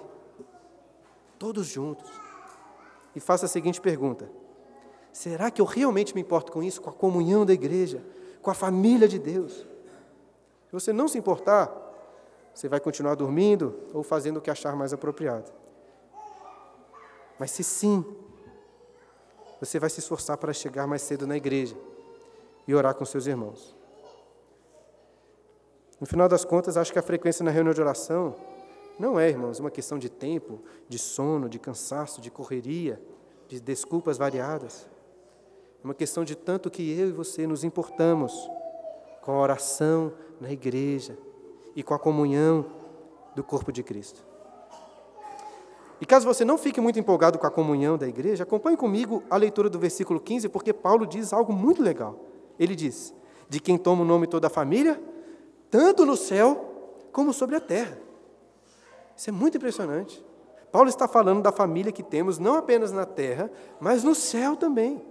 todos 1.40 1.68
juntos. 1.68 2.10
E 3.16 3.20
faça 3.20 3.46
a 3.46 3.50
seguinte 3.50 3.82
pergunta: 3.82 4.30
será 5.12 5.50
que 5.50 5.62
eu 5.62 5.66
realmente 5.66 6.14
me 6.14 6.22
importo 6.22 6.52
com 6.52 6.62
isso, 6.62 6.82
com 6.82 6.90
a 6.90 6.94
comunhão 6.94 7.46
da 7.46 7.54
igreja, 7.54 8.04
com 8.42 8.52
a 8.52 8.54
família 8.54 9.08
de 9.08 9.18
Deus? 9.18 9.66
Se 10.68 10.74
você 10.74 10.94
não 10.94 11.08
se 11.08 11.18
importar, 11.18 11.72
você 12.54 12.68
vai 12.68 12.80
continuar 12.80 13.16
dormindo 13.16 13.76
ou 13.94 14.04
fazendo 14.04 14.38
o 14.38 14.42
que 14.42 14.52
achar 14.52 14.76
mais 14.76 14.94
apropriado. 14.94 15.52
Mas 17.40 17.52
se 17.52 17.64
sim, 17.64 18.04
você 19.60 19.80
vai 19.80 19.90
se 19.90 20.00
esforçar 20.00 20.38
para 20.38 20.54
chegar 20.54 20.88
mais 20.88 21.02
cedo 21.02 21.26
na 21.26 21.38
igreja 21.38 21.76
e 22.68 22.76
orar 22.76 22.96
com 22.96 23.06
seus 23.06 23.26
irmãos. 23.26 23.76
No 26.00 26.06
final 26.06 26.28
das 26.28 26.46
contas, 26.46 26.78
acho 26.78 26.94
que 26.94 27.00
a 27.00 27.04
frequência 27.04 27.44
na 27.44 27.52
reunião 27.52 27.74
de 27.74 27.82
oração 27.82 28.36
não 29.00 29.20
é, 29.20 29.30
irmãos, 29.30 29.60
uma 29.60 29.72
questão 29.72 29.98
de 29.98 30.10
tempo, 30.10 30.60
de 30.88 30.98
sono, 30.98 31.48
de 31.48 31.60
cansaço, 31.60 32.20
de 32.20 32.32
correria, 32.32 33.02
de 33.48 33.60
desculpas 33.60 34.18
variadas. 34.18 34.88
É 35.82 35.86
uma 35.88 35.94
questão 35.94 36.24
de 36.24 36.36
tanto 36.36 36.70
que 36.70 36.98
eu 36.98 37.10
e 37.10 37.12
você 37.12 37.46
nos 37.46 37.64
importamos 37.64 38.34
com 39.22 39.32
a 39.32 39.40
oração 39.40 40.14
na 40.42 40.52
igreja 40.52 41.18
e 41.76 41.84
com 41.84 41.94
a 41.94 42.00
comunhão 42.00 42.66
do 43.36 43.44
corpo 43.44 43.72
de 43.72 43.84
Cristo. 43.84 44.27
E 46.00 46.06
caso 46.06 46.26
você 46.26 46.46
não 46.46 46.58
fique 46.58 46.80
muito 46.80 47.00
empolgado 47.00 47.40
com 47.40 47.48
a 47.48 47.52
comunhão 47.52 47.98
da 47.98 48.08
igreja, 48.08 48.44
acompanhe 48.44 48.78
comigo 48.78 49.24
a 49.30 49.38
leitura 49.38 49.70
do 49.70 49.80
versículo 49.80 50.20
15, 50.20 50.50
porque 50.50 50.72
Paulo 50.72 51.08
diz 51.08 51.34
algo 51.34 51.52
muito 51.52 51.82
legal. 51.82 52.20
Ele 52.60 52.76
diz: 52.76 53.14
De 53.50 53.60
quem 53.60 53.78
toma 53.78 54.04
o 54.04 54.06
nome 54.06 54.28
toda 54.28 54.48
a 54.48 54.50
família, 54.50 55.02
tanto 55.72 56.06
no 56.06 56.16
céu 56.16 57.00
como 57.12 57.34
sobre 57.34 57.56
a 57.56 57.60
terra. 57.60 57.98
Isso 59.16 59.30
é 59.30 59.34
muito 59.34 59.58
impressionante. 59.58 60.24
Paulo 60.72 60.90
está 60.90 61.08
falando 61.08 61.42
da 61.42 61.52
família 61.52 61.92
que 61.92 62.04
temos 62.04 62.38
não 62.38 62.56
apenas 62.56 62.92
na 62.92 63.06
terra, 63.06 63.50
mas 63.80 64.04
no 64.04 64.14
céu 64.14 64.56
também. 64.56 65.02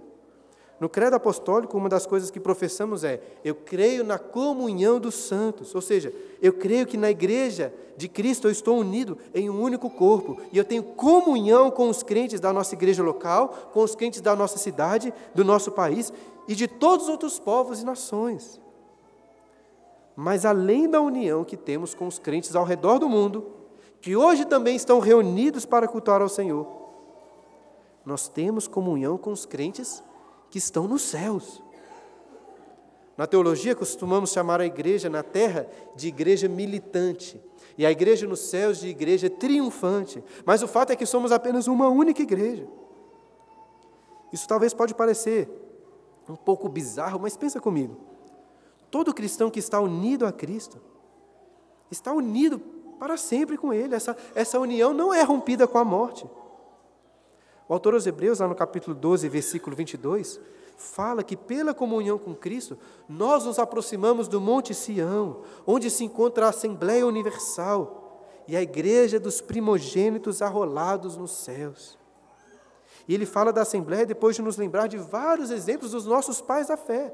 No 0.79 0.87
credo 0.87 1.15
apostólico, 1.15 1.75
uma 1.75 1.89
das 1.89 2.05
coisas 2.05 2.29
que 2.29 2.39
professamos 2.39 3.03
é: 3.03 3.21
eu 3.43 3.55
creio 3.55 4.03
na 4.03 4.19
comunhão 4.19 4.99
dos 4.99 5.15
santos, 5.15 5.73
ou 5.73 5.81
seja, 5.81 6.13
eu 6.41 6.53
creio 6.53 6.85
que 6.85 6.97
na 6.97 7.09
igreja 7.09 7.73
de 7.95 8.07
Cristo 8.07 8.47
eu 8.47 8.51
estou 8.51 8.77
unido 8.77 9.17
em 9.33 9.49
um 9.49 9.59
único 9.59 9.89
corpo 9.89 10.39
e 10.51 10.57
eu 10.57 10.63
tenho 10.63 10.83
comunhão 10.83 11.71
com 11.71 11.89
os 11.89 12.03
crentes 12.03 12.39
da 12.39 12.53
nossa 12.53 12.75
igreja 12.75 13.01
local, 13.01 13.71
com 13.73 13.81
os 13.81 13.95
crentes 13.95 14.21
da 14.21 14.35
nossa 14.35 14.59
cidade, 14.59 15.11
do 15.33 15.43
nosso 15.43 15.71
país 15.71 16.13
e 16.47 16.53
de 16.53 16.67
todos 16.67 17.05
os 17.05 17.11
outros 17.11 17.39
povos 17.39 17.81
e 17.81 17.85
nações. 17.85 18.61
Mas 20.15 20.45
além 20.45 20.87
da 20.87 21.01
união 21.01 21.43
que 21.43 21.57
temos 21.57 21.95
com 21.95 22.07
os 22.07 22.19
crentes 22.19 22.55
ao 22.55 22.63
redor 22.63 22.99
do 22.99 23.09
mundo, 23.09 23.47
que 23.99 24.15
hoje 24.15 24.45
também 24.45 24.75
estão 24.75 24.99
reunidos 24.99 25.65
para 25.65 25.87
cultuar 25.87 26.21
ao 26.21 26.29
Senhor, 26.29 26.67
nós 28.05 28.27
temos 28.27 28.67
comunhão 28.67 29.17
com 29.17 29.31
os 29.31 29.45
crentes 29.45 30.03
que 30.49 30.57
estão 30.57 30.87
nos 30.87 31.01
céus. 31.01 31.61
Na 33.17 33.25
teologia, 33.25 33.75
costumamos 33.75 34.31
chamar 34.31 34.61
a 34.61 34.65
igreja 34.65 35.09
na 35.09 35.23
terra 35.23 35.67
de 35.95 36.07
igreja 36.07 36.47
militante 36.47 37.41
e 37.77 37.85
a 37.85 37.91
igreja 37.91 38.27
nos 38.27 38.41
céus 38.41 38.79
de 38.79 38.87
igreja 38.87 39.29
triunfante. 39.29 40.23
Mas 40.45 40.61
o 40.61 40.67
fato 40.67 40.91
é 40.91 40.95
que 40.95 41.05
somos 41.05 41.31
apenas 41.31 41.67
uma 41.67 41.87
única 41.87 42.21
igreja. 42.21 42.67
Isso 44.31 44.47
talvez 44.47 44.73
pode 44.73 44.93
parecer 44.93 45.49
um 46.29 46.35
pouco 46.35 46.69
bizarro, 46.69 47.19
mas 47.19 47.35
pensa 47.35 47.59
comigo. 47.59 47.97
Todo 48.91 49.13
cristão 49.13 49.49
que 49.49 49.59
está 49.59 49.79
unido 49.79 50.25
a 50.25 50.31
Cristo 50.31 50.79
está 51.89 52.13
unido 52.13 52.59
para 52.99 53.17
sempre 53.17 53.57
com 53.57 53.73
Ele. 53.73 53.95
Essa, 53.95 54.15
essa 54.35 54.59
união 54.59 54.93
não 54.93 55.13
é 55.13 55.23
rompida 55.23 55.67
com 55.67 55.77
a 55.77 55.85
morte. 55.85 56.27
O 57.67 57.73
autor 57.73 57.93
aos 57.93 58.07
Hebreus, 58.07 58.39
lá 58.39 58.47
no 58.47 58.55
capítulo 58.55 58.95
12, 58.95 59.27
versículo 59.27 59.75
22, 59.75 60.39
fala 60.77 61.23
que 61.23 61.35
pela 61.35 61.73
comunhão 61.73 62.17
com 62.17 62.35
Cristo, 62.35 62.77
nós 63.09 63.43
nos 63.45 63.59
aproximamos 63.59 64.27
do 64.27 64.39
Monte 64.39 64.73
Sião, 64.73 65.41
onde 65.65 65.89
se 65.89 66.03
encontra 66.03 66.45
a 66.45 66.49
Assembleia 66.49 67.05
Universal 67.05 68.25
e 68.47 68.55
a 68.55 68.61
igreja 68.61 69.19
dos 69.19 69.41
primogênitos 69.41 70.41
arrolados 70.41 71.17
nos 71.17 71.31
céus. 71.31 71.97
E 73.07 73.13
ele 73.13 73.25
fala 73.25 73.51
da 73.51 73.63
Assembleia 73.63 74.05
depois 74.05 74.35
de 74.35 74.41
nos 74.41 74.57
lembrar 74.57 74.87
de 74.87 74.97
vários 74.97 75.49
exemplos 75.49 75.91
dos 75.91 76.05
nossos 76.05 76.39
pais 76.39 76.67
da 76.67 76.77
fé, 76.77 77.13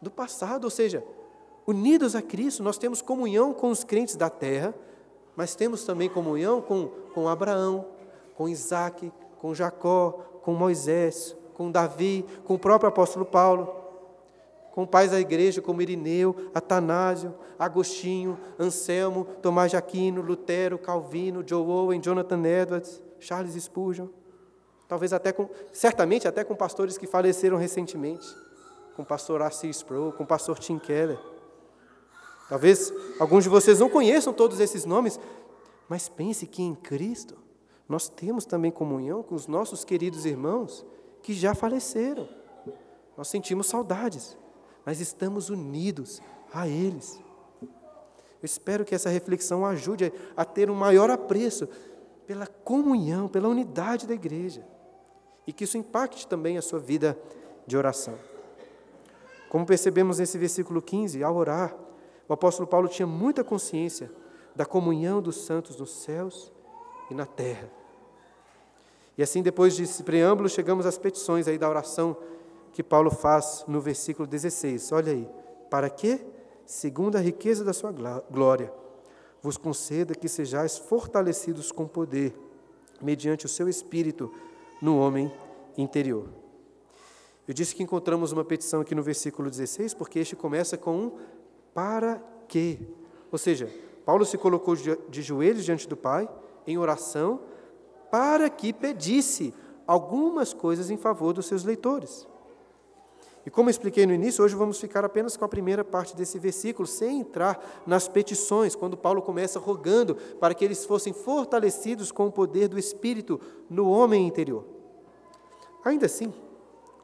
do 0.00 0.10
passado, 0.10 0.64
ou 0.64 0.70
seja, 0.70 1.04
unidos 1.66 2.16
a 2.16 2.22
Cristo, 2.22 2.62
nós 2.62 2.78
temos 2.78 3.02
comunhão 3.02 3.52
com 3.52 3.70
os 3.70 3.84
crentes 3.84 4.16
da 4.16 4.30
terra, 4.30 4.74
mas 5.36 5.54
temos 5.54 5.84
também 5.84 6.08
comunhão 6.08 6.60
com, 6.60 6.88
com 7.12 7.28
Abraão, 7.28 7.86
com 8.36 8.48
Isaac, 8.48 9.12
com 9.44 9.52
Jacó, 9.52 10.12
com 10.40 10.54
Moisés, 10.54 11.36
com 11.52 11.70
Davi, 11.70 12.24
com 12.44 12.54
o 12.54 12.58
próprio 12.58 12.88
apóstolo 12.88 13.26
Paulo, 13.26 13.76
com 14.72 14.86
pais 14.86 15.10
da 15.10 15.20
igreja 15.20 15.60
como 15.60 15.82
Irineu, 15.82 16.50
Atanásio, 16.54 17.34
Agostinho, 17.58 18.38
Anselmo, 18.58 19.26
Tomás 19.42 19.70
de 19.70 19.76
Aquino, 19.76 20.22
Lutero, 20.22 20.78
Calvino, 20.78 21.44
Joe 21.46 21.60
Owen, 21.60 22.00
Jonathan 22.00 22.42
Edwards, 22.42 23.02
Charles 23.20 23.62
Spurgeon. 23.62 24.08
Talvez 24.88 25.12
até 25.12 25.30
com, 25.30 25.50
certamente 25.74 26.26
até 26.26 26.42
com 26.42 26.54
pastores 26.56 26.96
que 26.96 27.06
faleceram 27.06 27.58
recentemente, 27.58 28.26
com 28.96 29.02
o 29.02 29.06
pastor 29.06 29.42
Assis 29.42 29.76
Sproul, 29.76 30.12
com 30.12 30.24
o 30.24 30.26
pastor 30.26 30.58
Tim 30.58 30.78
Keller. 30.78 31.18
Talvez 32.48 32.90
alguns 33.20 33.44
de 33.44 33.50
vocês 33.50 33.78
não 33.78 33.90
conheçam 33.90 34.32
todos 34.32 34.58
esses 34.58 34.86
nomes, 34.86 35.20
mas 35.86 36.08
pense 36.08 36.46
que 36.46 36.62
em 36.62 36.74
Cristo 36.74 37.43
nós 37.88 38.08
temos 38.08 38.44
também 38.44 38.70
comunhão 38.70 39.22
com 39.22 39.34
os 39.34 39.46
nossos 39.46 39.84
queridos 39.84 40.24
irmãos 40.24 40.84
que 41.22 41.34
já 41.34 41.54
faleceram. 41.54 42.28
Nós 43.16 43.28
sentimos 43.28 43.66
saudades, 43.66 44.36
mas 44.84 45.00
estamos 45.00 45.50
unidos 45.50 46.20
a 46.52 46.66
eles. 46.66 47.20
Eu 47.62 48.46
espero 48.46 48.84
que 48.84 48.94
essa 48.94 49.08
reflexão 49.08 49.64
ajude 49.64 50.12
a 50.36 50.44
ter 50.44 50.70
um 50.70 50.74
maior 50.74 51.10
apreço 51.10 51.68
pela 52.26 52.46
comunhão, 52.46 53.28
pela 53.28 53.48
unidade 53.48 54.06
da 54.06 54.14
igreja, 54.14 54.66
e 55.46 55.52
que 55.52 55.64
isso 55.64 55.78
impacte 55.78 56.26
também 56.26 56.56
a 56.56 56.62
sua 56.62 56.78
vida 56.78 57.18
de 57.66 57.76
oração. 57.76 58.14
Como 59.48 59.66
percebemos 59.66 60.18
nesse 60.18 60.36
versículo 60.36 60.82
15, 60.82 61.22
ao 61.22 61.36
orar, 61.36 61.76
o 62.28 62.32
apóstolo 62.32 62.66
Paulo 62.66 62.88
tinha 62.88 63.06
muita 63.06 63.44
consciência 63.44 64.10
da 64.56 64.64
comunhão 64.64 65.20
dos 65.20 65.44
santos 65.44 65.76
nos 65.76 66.02
céus 66.02 66.52
e 67.10 67.14
na 67.14 67.26
terra. 67.26 67.70
E 69.16 69.22
assim, 69.22 69.42
depois 69.42 69.76
desse 69.76 70.02
preâmbulo, 70.02 70.48
chegamos 70.48 70.86
às 70.86 70.98
petições 70.98 71.46
aí 71.46 71.56
da 71.56 71.68
oração 71.68 72.16
que 72.72 72.82
Paulo 72.82 73.10
faz 73.10 73.64
no 73.68 73.80
versículo 73.80 74.26
16. 74.26 74.92
Olha 74.92 75.12
aí. 75.12 75.28
Para 75.70 75.88
que, 75.88 76.20
segundo 76.66 77.16
a 77.16 77.20
riqueza 77.20 77.64
da 77.64 77.72
sua 77.72 77.92
glória, 78.30 78.72
vos 79.40 79.56
conceda 79.56 80.14
que 80.14 80.28
sejais 80.28 80.78
fortalecidos 80.78 81.70
com 81.70 81.86
poder, 81.86 82.34
mediante 83.00 83.46
o 83.46 83.48
seu 83.48 83.68
espírito, 83.68 84.32
no 84.80 84.98
homem 84.98 85.32
interior. 85.76 86.28
Eu 87.46 87.52
disse 87.52 87.74
que 87.74 87.82
encontramos 87.82 88.32
uma 88.32 88.44
petição 88.44 88.80
aqui 88.80 88.94
no 88.94 89.02
versículo 89.02 89.50
16, 89.50 89.94
porque 89.94 90.18
este 90.18 90.34
começa 90.34 90.76
com 90.78 90.96
um 90.96 91.12
para 91.74 92.22
quê? 92.48 92.78
Ou 93.30 93.38
seja, 93.38 93.70
Paulo 94.04 94.24
se 94.24 94.38
colocou 94.38 94.74
de 94.74 95.22
joelhos 95.22 95.64
diante 95.64 95.88
do 95.88 95.96
Pai, 95.96 96.28
em 96.66 96.78
oração, 96.78 97.40
para 98.10 98.48
que 98.48 98.72
pedisse 98.72 99.52
algumas 99.86 100.52
coisas 100.52 100.90
em 100.90 100.96
favor 100.96 101.32
dos 101.32 101.46
seus 101.46 101.64
leitores. 101.64 102.26
E 103.46 103.50
como 103.50 103.68
expliquei 103.68 104.06
no 104.06 104.14
início, 104.14 104.42
hoje 104.42 104.54
vamos 104.54 104.80
ficar 104.80 105.04
apenas 105.04 105.36
com 105.36 105.44
a 105.44 105.48
primeira 105.48 105.84
parte 105.84 106.16
desse 106.16 106.38
versículo, 106.38 106.88
sem 106.88 107.20
entrar 107.20 107.82
nas 107.86 108.08
petições, 108.08 108.74
quando 108.74 108.96
Paulo 108.96 109.20
começa 109.20 109.58
rogando 109.58 110.14
para 110.40 110.54
que 110.54 110.64
eles 110.64 110.86
fossem 110.86 111.12
fortalecidos 111.12 112.10
com 112.10 112.26
o 112.26 112.32
poder 112.32 112.68
do 112.68 112.78
Espírito 112.78 113.38
no 113.68 113.90
homem 113.90 114.26
interior. 114.26 114.64
Ainda 115.84 116.06
assim, 116.06 116.32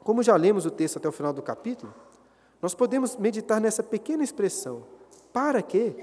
como 0.03 0.23
já 0.23 0.35
lemos 0.35 0.65
o 0.65 0.71
texto 0.71 0.97
até 0.97 1.07
o 1.07 1.11
final 1.11 1.31
do 1.31 1.43
capítulo, 1.43 1.93
nós 2.59 2.73
podemos 2.73 3.15
meditar 3.17 3.61
nessa 3.61 3.83
pequena 3.83 4.23
expressão, 4.23 4.83
para 5.31 5.61
quê? 5.61 5.93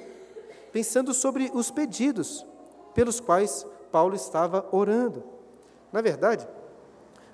Pensando 0.70 1.12
sobre 1.12 1.51
os 1.53 1.70
pedidos 1.70 2.47
pelos 2.99 3.20
quais 3.20 3.64
Paulo 3.92 4.16
estava 4.16 4.68
orando. 4.72 5.22
Na 5.92 6.01
verdade, 6.01 6.49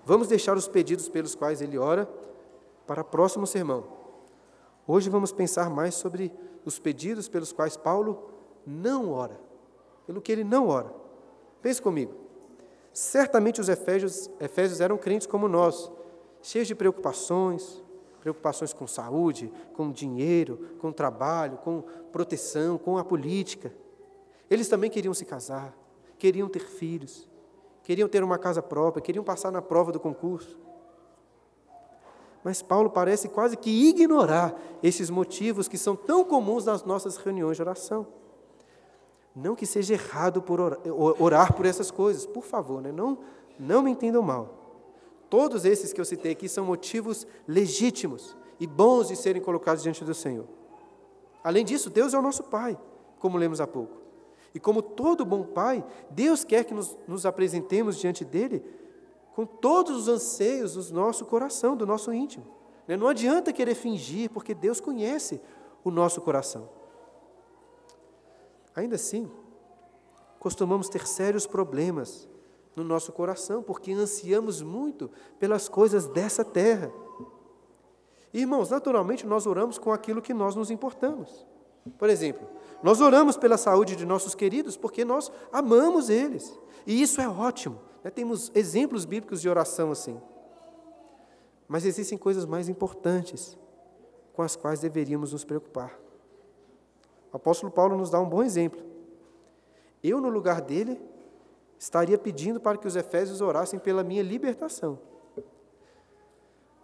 vamos 0.05 0.29
deixar 0.29 0.59
os 0.59 0.69
pedidos 0.69 1.09
pelos 1.09 1.35
quais 1.35 1.63
ele 1.63 1.79
ora 1.79 2.07
para 2.87 3.01
o 3.01 3.05
próximo 3.05 3.47
sermão. 3.47 3.83
Hoje 4.87 5.09
vamos 5.09 5.33
pensar 5.33 5.71
mais 5.71 5.95
sobre 5.95 6.31
os 6.67 6.79
pedidos 6.79 7.31
pelos 7.31 7.51
quais 7.51 7.79
Paulo 7.79 8.29
não 8.67 9.11
ora, 9.11 9.41
pelo 10.07 10.21
que 10.21 10.31
ele 10.31 10.45
não 10.45 10.69
ora. 10.69 10.93
Pense 11.63 11.81
comigo. 11.81 12.13
Certamente 12.93 13.59
os 13.59 13.71
Efésios, 13.71 14.29
Efésios 14.39 14.83
eram 14.83 14.99
crentes 14.99 15.27
como 15.27 15.49
nós, 15.49 15.91
cheios 16.43 16.69
de 16.69 16.75
preocupações, 16.75 17.83
preocupações 18.21 18.75
com 18.75 18.87
saúde, 18.87 19.51
com 19.73 19.91
dinheiro, 19.91 20.77
com 20.79 20.93
trabalho, 20.93 21.57
com 21.57 21.83
proteção, 22.13 22.77
com 22.77 22.99
a 22.99 23.05
política. 23.05 23.73
Eles 24.55 24.69
também 24.69 24.89
queriam 24.89 25.13
se 25.13 25.25
casar, 25.25 25.77
queriam 26.17 26.49
ter 26.49 26.61
filhos, 26.61 27.29
queriam 27.83 28.09
ter 28.09 28.23
uma 28.23 28.39
casa 28.39 28.63
própria, 28.63 29.03
queriam 29.03 29.25
passar 29.25 29.51
na 29.51 29.61
prova 29.61 29.91
do 29.91 29.99
concurso. 29.99 30.57
Mas 32.45 32.63
Paulo 32.63 32.89
parece 32.89 33.29
quase 33.29 33.57
que 33.57 33.89
ignorar 33.89 34.55
esses 34.81 35.11
motivos 35.11 35.67
que 35.67 35.77
são 35.77 35.97
tão 35.97 36.25
comuns 36.25 36.65
nas 36.65 36.85
nossas 36.85 37.17
reuniões 37.17 37.57
de 37.57 37.63
oração. 37.63 38.07
Não 39.35 39.57
que 39.57 39.67
seja 39.67 39.95
errado 39.95 40.41
por 40.41 40.61
orar, 40.61 40.79
orar 41.19 41.53
por 41.55 41.67
essas 41.67 41.91
coisas, 41.91 42.25
por 42.25 42.45
favor, 42.45 42.81
né? 42.81 42.93
não, 42.93 43.19
não 43.59 43.83
me 43.83 43.91
entendam 43.91 44.23
mal. 44.23 44.55
Todos 45.29 45.65
esses 45.65 45.93
que 45.93 46.01
eu 46.01 46.05
citei 46.05 46.31
aqui 46.31 46.49
são 46.49 46.65
motivos 46.65 47.27
legítimos 47.49 48.37
e 48.61 48.69
bons 48.69 49.09
de 49.09 49.17
serem 49.17 49.43
colocados 49.43 49.83
diante 49.83 50.05
do 50.05 50.15
Senhor. 50.15 50.47
Além 51.43 51.65
disso, 51.65 51.91
Deus 51.91 52.15
é 52.15 52.19
o 52.19 52.23
nosso 52.23 52.45
Pai, 52.45 52.79
como 53.19 53.37
lemos 53.37 53.61
há 53.61 53.67
pouco. 53.67 54.04
E 54.55 54.61
como 54.61 54.81
todo 54.81 55.25
bom 55.25 55.43
Pai, 55.43 55.85
Deus 56.11 56.45
quer 56.45 56.65
que 56.65 56.73
nos, 56.73 56.97
nos 57.09 57.27
apresentemos 57.27 57.99
diante 57.99 58.25
dele 58.25 58.65
com 59.35 59.45
todos 59.45 59.97
os 59.97 60.09
anseios 60.09 60.75
do 60.75 60.95
nosso 60.95 61.25
coração, 61.27 61.77
do 61.77 61.85
nosso 61.85 62.13
íntimo. 62.13 62.47
Né? 62.87 62.97
Não 62.97 63.09
adianta 63.09 63.53
querer 63.53 63.75
fingir, 63.75 64.31
porque 64.31 64.55
Deus 64.55 64.81
conhece 64.81 65.41
o 65.83 65.91
nosso 65.91 66.21
coração. 66.21 66.69
Ainda 68.77 68.95
assim, 68.95 69.29
costumamos 70.39 70.89
ter 70.89 71.07
sérios 71.07 71.47
problemas 71.47 72.29
no 72.77 72.85
nosso 72.85 73.13
coração, 73.13 73.63
porque 73.63 73.93
ansiamos 73.93 74.63
muito 74.63 75.11
pelas 75.39 75.69
coisas 75.69 76.07
dessa 76.07 76.45
terra. 76.45 76.93
Irmãos, 78.33 78.71
naturalmente 78.71 79.27
nós 79.27 79.47
oramos 79.47 79.79
com 79.79 79.93
aquilo 79.93 80.23
que 80.23 80.35
nós 80.35 80.55
nos 80.55 80.71
importamos. 80.71 81.47
Por 81.99 82.09
exemplo, 82.09 82.47
nós 82.83 83.01
oramos 83.01 83.37
pela 83.37 83.57
saúde 83.57 83.97
de 83.97 84.07
nossos 84.07 84.35
queridos 84.35 84.77
porque 84.77 85.05
nós 85.05 85.31
amamos 85.53 86.09
eles. 86.09 86.59
E 86.87 87.01
isso 87.01 87.21
é 87.21 87.29
ótimo. 87.29 87.81
Né? 88.03 88.11
Temos 88.11 88.51
exemplos 88.55 89.05
bíblicos 89.05 89.41
de 89.41 89.49
oração 89.49 89.91
assim. 89.91 90.21
Mas 91.69 91.85
existem 91.85 92.19
coisas 92.19 92.45
mais 92.45 92.69
importantes 92.69 93.59
com 94.33 94.43
as 94.43 94.57
quais 94.57 94.81
deveríamos 94.81 95.33
nos 95.33 95.45
preocupar. 95.45 95.99
O 97.33 97.37
apóstolo 97.37 97.73
Paulo 97.73 97.97
nos 97.97 98.11
dá 98.11 98.21
um 98.21 98.29
bom 98.29 98.43
exemplo. 98.43 98.83
Eu, 100.03 100.21
no 100.21 100.29
lugar 100.29 100.61
dele, 100.61 101.01
estaria 101.79 102.19
pedindo 102.19 102.61
para 102.61 102.77
que 102.79 102.87
os 102.87 102.97
efésios 102.97 103.41
orassem 103.41 103.79
pela 103.79 104.05
minha 104.05 104.23
libertação. 104.23 104.99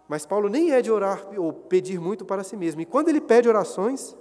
Mas 0.07 0.25
Paulo 0.25 0.49
nem 0.49 0.71
é 0.71 0.81
de 0.81 0.91
orar 0.91 1.25
ou 1.37 1.53
pedir 1.53 1.99
muito 1.99 2.25
para 2.25 2.43
si 2.43 2.57
mesmo. 2.57 2.81
E 2.81 2.85
quando 2.85 3.09
ele 3.09 3.21
pede 3.21 3.47
orações, 3.47 4.15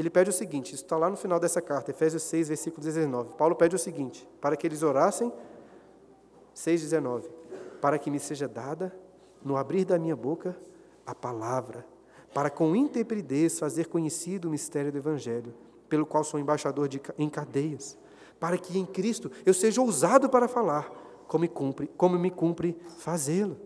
ele 0.00 0.10
pede 0.10 0.30
o 0.30 0.32
seguinte: 0.32 0.74
isso 0.74 0.84
está 0.84 0.96
lá 0.96 1.10
no 1.10 1.16
final 1.16 1.38
dessa 1.38 1.60
carta, 1.60 1.90
Efésios 1.90 2.22
6, 2.24 2.48
versículo 2.48 2.82
19. 2.82 3.34
Paulo 3.34 3.54
pede 3.54 3.76
o 3.76 3.78
seguinte: 3.78 4.26
para 4.40 4.56
que 4.56 4.66
eles 4.66 4.82
orassem 4.82 5.32
6,19: 6.56 7.24
Para 7.80 7.98
que 7.98 8.10
me 8.10 8.18
seja 8.18 8.48
dada, 8.48 8.94
no 9.44 9.56
abrir 9.56 9.84
da 9.84 9.98
minha 9.98 10.16
boca, 10.16 10.56
a 11.06 11.14
palavra, 11.14 11.86
para 12.32 12.48
com 12.48 12.74
intrepidez 12.74 13.58
fazer 13.58 13.88
conhecido 13.88 14.48
o 14.48 14.50
mistério 14.50 14.90
do 14.90 14.98
Evangelho, 14.98 15.54
pelo 15.88 16.06
qual 16.06 16.24
sou 16.24 16.38
embaixador 16.40 16.88
de, 16.88 17.00
em 17.18 17.28
cadeias, 17.28 17.98
para 18.38 18.56
que 18.56 18.78
em 18.78 18.86
Cristo 18.86 19.30
eu 19.44 19.52
seja 19.52 19.80
ousado 19.80 20.28
para 20.30 20.48
falar, 20.48 20.90
como 21.26 21.42
me 21.42 21.48
cumpre, 21.48 21.90
como 21.96 22.18
me 22.18 22.30
cumpre 22.30 22.78
fazê-lo. 22.98 23.56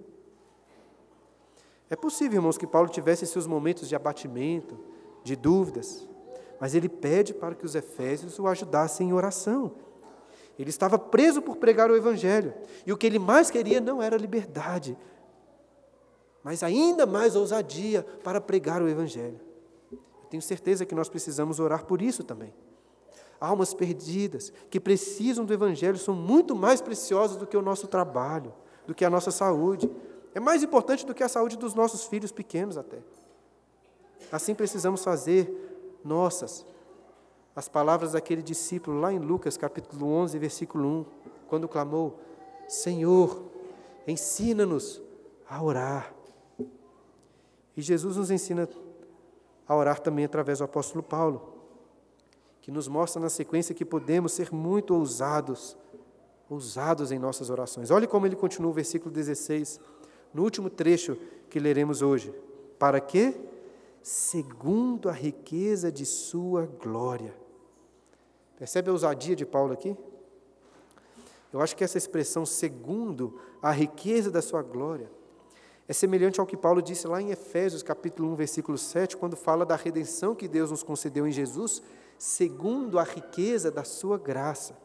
É 1.89 1.95
possível, 1.95 2.39
irmãos, 2.39 2.59
que 2.59 2.67
Paulo 2.67 2.89
tivesse 2.89 3.27
seus 3.27 3.47
momentos 3.47 3.89
de 3.89 3.95
abatimento, 3.95 4.77
de 5.23 5.37
dúvidas, 5.37 6.09
mas 6.65 6.75
ele 6.75 6.89
pede 6.89 7.35
para 7.35 7.55
que 7.55 7.67
os 7.67 7.75
efésios 7.75 8.39
o 8.39 8.47
ajudassem 8.47 9.11
em 9.11 9.13
oração, 9.13 9.73
ele 10.59 10.71
estava 10.71 10.99
preso 10.99 11.43
por 11.43 11.57
pregar 11.59 11.91
o 11.91 11.95
Evangelho. 11.95 12.55
E 12.87 12.91
o 12.91 12.97
que 12.97 13.07
ele 13.07 13.19
mais 13.19 13.51
queria 13.51 13.83
não 13.83 14.01
era 14.01 14.17
liberdade, 14.17 14.97
mas 16.43 16.63
ainda 16.63 17.05
mais 17.05 17.37
ousadia 17.37 18.03
para 18.25 18.41
pregar 18.41 18.81
o 18.81 18.89
Evangelho. 18.89 19.39
Eu 19.93 19.99
tenho 20.31 20.43
certeza 20.43 20.87
que 20.87 20.95
nós 20.95 21.07
precisamos 21.07 21.61
orar 21.61 21.85
por 21.85 22.01
isso 22.01 22.25
também. 22.25 22.55
Almas 23.39 23.75
perdidas 23.75 24.51
que 24.71 24.81
precisam 24.81 25.45
do 25.45 25.53
Evangelho 25.53 25.99
são 25.99 26.15
muito 26.15 26.57
mais 26.57 26.81
preciosas 26.81 27.37
do 27.37 27.47
que 27.47 27.59
o 27.59 27.63
nosso 27.63 27.89
trabalho, 27.89 28.55
do 28.87 28.95
que 28.95 29.05
a 29.05 29.11
nossa 29.11 29.31
saúde. 29.31 29.91
É 30.35 30.41
mais 30.41 30.63
importante 30.63 31.05
do 31.05 31.13
que 31.13 31.23
a 31.23 31.29
saúde 31.29 31.59
dos 31.59 31.75
nossos 31.75 32.07
filhos 32.07 32.33
pequenos, 32.33 32.79
até. 32.79 33.01
Assim 34.33 34.55
precisamos 34.55 35.05
fazer 35.05 35.74
nossas 36.05 36.67
as 37.57 37.69
palavras 37.69 38.13
daquele 38.13 38.43
discípulo 38.43 39.01
lá 39.01 39.13
em 39.13 39.19
Lucas 39.19 39.57
capítulo 39.57 40.07
11, 40.07 40.39
versículo 40.39 40.89
1, 40.89 41.07
quando 41.47 41.69
clamou: 41.69 42.19
Senhor, 42.67 43.45
ensina-nos 44.07 45.01
a 45.49 45.63
orar. 45.63 46.13
E 47.77 47.83
Jesus 47.83 48.17
nos 48.17 48.31
ensina 48.31 48.69
a 49.67 49.77
orar 49.77 50.01
também 50.01 50.25
através 50.25 50.59
do 50.59 50.65
apóstolo 50.65 51.03
Paulo, 51.03 51.55
que 52.61 52.73
nos 52.73 52.89
mostra 52.89 53.21
na 53.21 53.29
sequência 53.29 53.75
que 53.75 53.85
podemos 53.85 54.33
ser 54.33 54.53
muito 54.53 54.95
ousados, 54.95 55.77
ousados 56.51 57.13
em 57.13 57.19
nossas 57.19 57.51
orações. 57.51 57.91
Olhe 57.91 58.07
como 58.07 58.27
ele 58.27 58.37
continua 58.37 58.71
o 58.71 58.75
versículo 58.75 59.13
16, 59.13 59.81
no 60.33 60.43
último 60.43 60.69
trecho 60.69 61.17
que 61.49 61.61
leremos 61.61 62.03
hoje. 62.03 62.35
Para 62.79 63.01
quê? 63.01 63.35
Segundo 64.05 65.09
a 65.09 65.13
riqueza 65.13 65.91
de 65.91 66.07
sua 66.07 66.67
glória 66.67 67.35
Percebe 68.57 68.89
a 68.89 68.93
ousadia 68.93 69.35
de 69.35 69.45
Paulo 69.45 69.73
aqui? 69.73 69.97
Eu 71.53 71.61
acho 71.61 71.77
que 71.77 71.85
essa 71.85 71.99
expressão, 71.99 72.45
segundo 72.45 73.39
a 73.63 73.71
riqueza 73.71 74.31
da 74.31 74.43
sua 74.43 74.63
glória, 74.63 75.11
é 75.87 75.93
semelhante 75.93 76.41
ao 76.41 76.47
que 76.47 76.57
Paulo 76.57 76.81
disse 76.81 77.07
lá 77.07 77.21
em 77.21 77.31
Efésios, 77.31 77.83
capítulo 77.83 78.33
1, 78.33 78.35
versículo 78.37 78.79
7, 78.79 79.17
quando 79.17 79.37
fala 79.37 79.65
da 79.67 79.77
redenção 79.77 80.35
que 80.35 80.49
Deus 80.49 80.71
nos 80.71 80.83
concedeu 80.83 81.27
em 81.27 81.33
Jesus, 81.33 81.83
segundo 82.19 82.99
a 82.99 83.03
riqueza 83.03 83.71
da 83.71 83.85
sua 83.85 84.19
graça. 84.19 84.77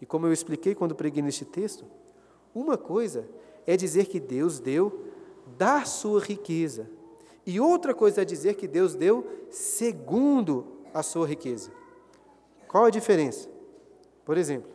E 0.00 0.06
como 0.06 0.26
eu 0.26 0.32
expliquei 0.32 0.74
quando 0.74 0.94
preguei 0.94 1.22
neste 1.22 1.44
texto, 1.44 1.84
uma 2.54 2.78
coisa 2.78 3.28
é 3.66 3.76
dizer 3.76 4.06
que 4.06 4.20
Deus 4.20 4.60
deu 4.60 5.06
da 5.58 5.84
sua 5.84 6.20
riqueza, 6.20 6.88
e 7.46 7.60
outra 7.60 7.94
coisa 7.94 8.22
é 8.22 8.24
dizer 8.24 8.54
que 8.54 8.66
Deus 8.66 8.96
deu 8.96 9.24
segundo 9.50 10.66
a 10.92 11.02
sua 11.02 11.26
riqueza. 11.26 11.70
Qual 12.66 12.84
a 12.84 12.90
diferença? 12.90 13.48
Por 14.24 14.36
exemplo, 14.36 14.70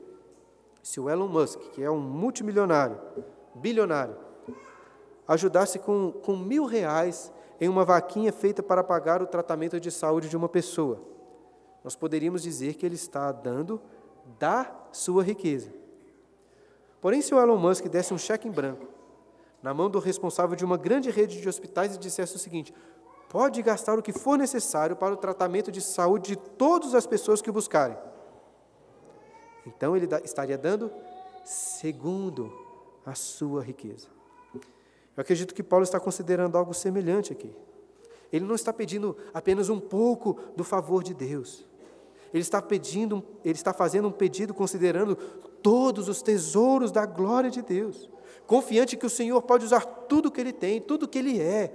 se 0.81 0.99
o 0.99 1.09
Elon 1.09 1.27
Musk, 1.27 1.59
que 1.73 1.83
é 1.83 1.91
um 1.91 1.99
multimilionário, 1.99 2.97
bilionário, 3.53 4.15
ajudasse 5.27 5.77
com, 5.79 6.13
com 6.13 6.37
mil 6.37 6.65
reais 6.65 7.31
em 7.59 7.67
uma 7.67 7.83
vaquinha 7.83 8.31
feita 8.31 8.63
para 8.63 8.83
pagar 8.83 9.21
o 9.21 9.27
tratamento 9.27 9.79
de 9.79 9.91
saúde 9.91 10.29
de 10.29 10.37
uma 10.37 10.47
pessoa, 10.47 11.01
nós 11.83 11.95
poderíamos 11.95 12.41
dizer 12.41 12.75
que 12.75 12.85
ele 12.85 12.95
está 12.95 13.31
dando 13.31 13.81
da 14.39 14.71
sua 14.91 15.23
riqueza. 15.23 15.71
Porém, 17.01 17.21
se 17.21 17.33
o 17.33 17.39
Elon 17.39 17.57
Musk 17.57 17.85
desse 17.87 18.13
um 18.13 18.17
cheque 18.17 18.47
em 18.47 18.51
branco 18.51 18.87
na 19.61 19.73
mão 19.73 19.89
do 19.89 19.99
responsável 19.99 20.55
de 20.55 20.65
uma 20.65 20.77
grande 20.77 21.09
rede 21.09 21.39
de 21.39 21.47
hospitais 21.47 21.95
e 21.95 21.99
dissesse 21.99 22.35
o 22.35 22.39
seguinte: 22.39 22.73
pode 23.29 23.61
gastar 23.61 23.97
o 23.97 24.01
que 24.01 24.11
for 24.11 24.37
necessário 24.37 24.95
para 24.95 25.13
o 25.13 25.17
tratamento 25.17 25.71
de 25.71 25.81
saúde 25.81 26.29
de 26.29 26.35
todas 26.35 26.95
as 26.95 27.05
pessoas 27.05 27.41
que 27.41 27.49
o 27.49 27.53
buscarem. 27.53 27.97
Então 29.65 29.95
ele 29.95 30.07
estaria 30.23 30.57
dando 30.57 30.91
segundo 31.43 32.51
a 33.05 33.15
sua 33.15 33.61
riqueza. 33.63 34.07
Eu 35.15 35.21
acredito 35.21 35.53
que 35.53 35.63
Paulo 35.63 35.83
está 35.83 35.99
considerando 35.99 36.57
algo 36.57 36.73
semelhante 36.73 37.31
aqui. 37.31 37.53
Ele 38.31 38.45
não 38.45 38.55
está 38.55 38.71
pedindo 38.71 39.15
apenas 39.33 39.69
um 39.69 39.79
pouco 39.79 40.37
do 40.55 40.63
favor 40.63 41.03
de 41.03 41.13
Deus. 41.13 41.65
Ele 42.33 42.41
está 42.41 42.61
pedindo, 42.61 43.23
ele 43.43 43.55
está 43.55 43.73
fazendo 43.73 44.07
um 44.07 44.11
pedido 44.11 44.53
considerando 44.53 45.15
todos 45.61 46.07
os 46.07 46.21
tesouros 46.21 46.91
da 46.91 47.05
glória 47.05 47.49
de 47.49 47.61
Deus, 47.61 48.09
confiante 48.45 48.97
que 48.97 49.05
o 49.05 49.09
Senhor 49.09 49.41
pode 49.41 49.65
usar 49.65 49.85
tudo 49.85 50.31
que 50.31 50.39
ele 50.39 50.53
tem, 50.53 50.81
tudo 50.81 51.07
que 51.07 51.17
ele 51.17 51.39
é, 51.39 51.73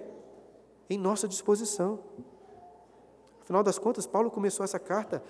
em 0.88 0.98
nossa 0.98 1.26
disposição. 1.26 1.98
Afinal 3.40 3.62
das 3.62 3.78
contas, 3.78 4.06
Paulo 4.06 4.30
começou 4.30 4.64
essa 4.64 4.78
carta 4.78 5.22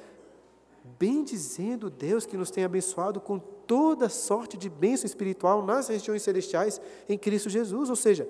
bem 0.99 1.25
dizendo 1.25 1.91
Deus 1.91 2.25
que 2.25 2.37
nos 2.37 2.51
tem 2.51 2.65
abençoado 2.65 3.21
com 3.21 3.39
toda 3.39 4.09
sorte 4.09 4.57
de 4.57 4.71
bênção 4.71 5.07
espiritual 5.07 5.65
nas 5.65 5.89
regiões 5.89 6.23
celestiais 6.23 6.81
em 7.09 7.19
Cristo 7.19 7.51
Jesus, 7.51 7.91
ou 7.91 7.97
seja, 7.97 8.29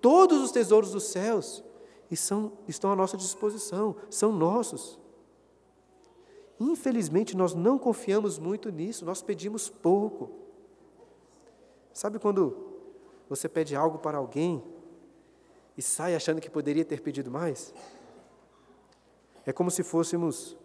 todos 0.00 0.42
os 0.42 0.50
tesouros 0.50 0.92
dos 0.92 1.04
céus 1.04 1.62
estão 2.10 2.90
à 2.90 2.96
nossa 2.96 3.16
disposição, 3.16 3.94
são 4.08 4.32
nossos. 4.32 4.98
Infelizmente, 6.58 7.36
nós 7.36 7.54
não 7.54 7.78
confiamos 7.78 8.38
muito 8.38 8.70
nisso, 8.70 9.04
nós 9.04 9.22
pedimos 9.22 9.68
pouco. 9.68 10.30
Sabe 11.92 12.18
quando 12.18 12.56
você 13.28 13.48
pede 13.48 13.74
algo 13.74 13.98
para 13.98 14.18
alguém 14.18 14.62
e 15.76 15.82
sai 15.82 16.14
achando 16.14 16.40
que 16.40 16.50
poderia 16.50 16.84
ter 16.84 17.00
pedido 17.00 17.30
mais? 17.30 17.74
É 19.46 19.52
como 19.52 19.70
se 19.70 19.82
fôssemos 19.82 20.56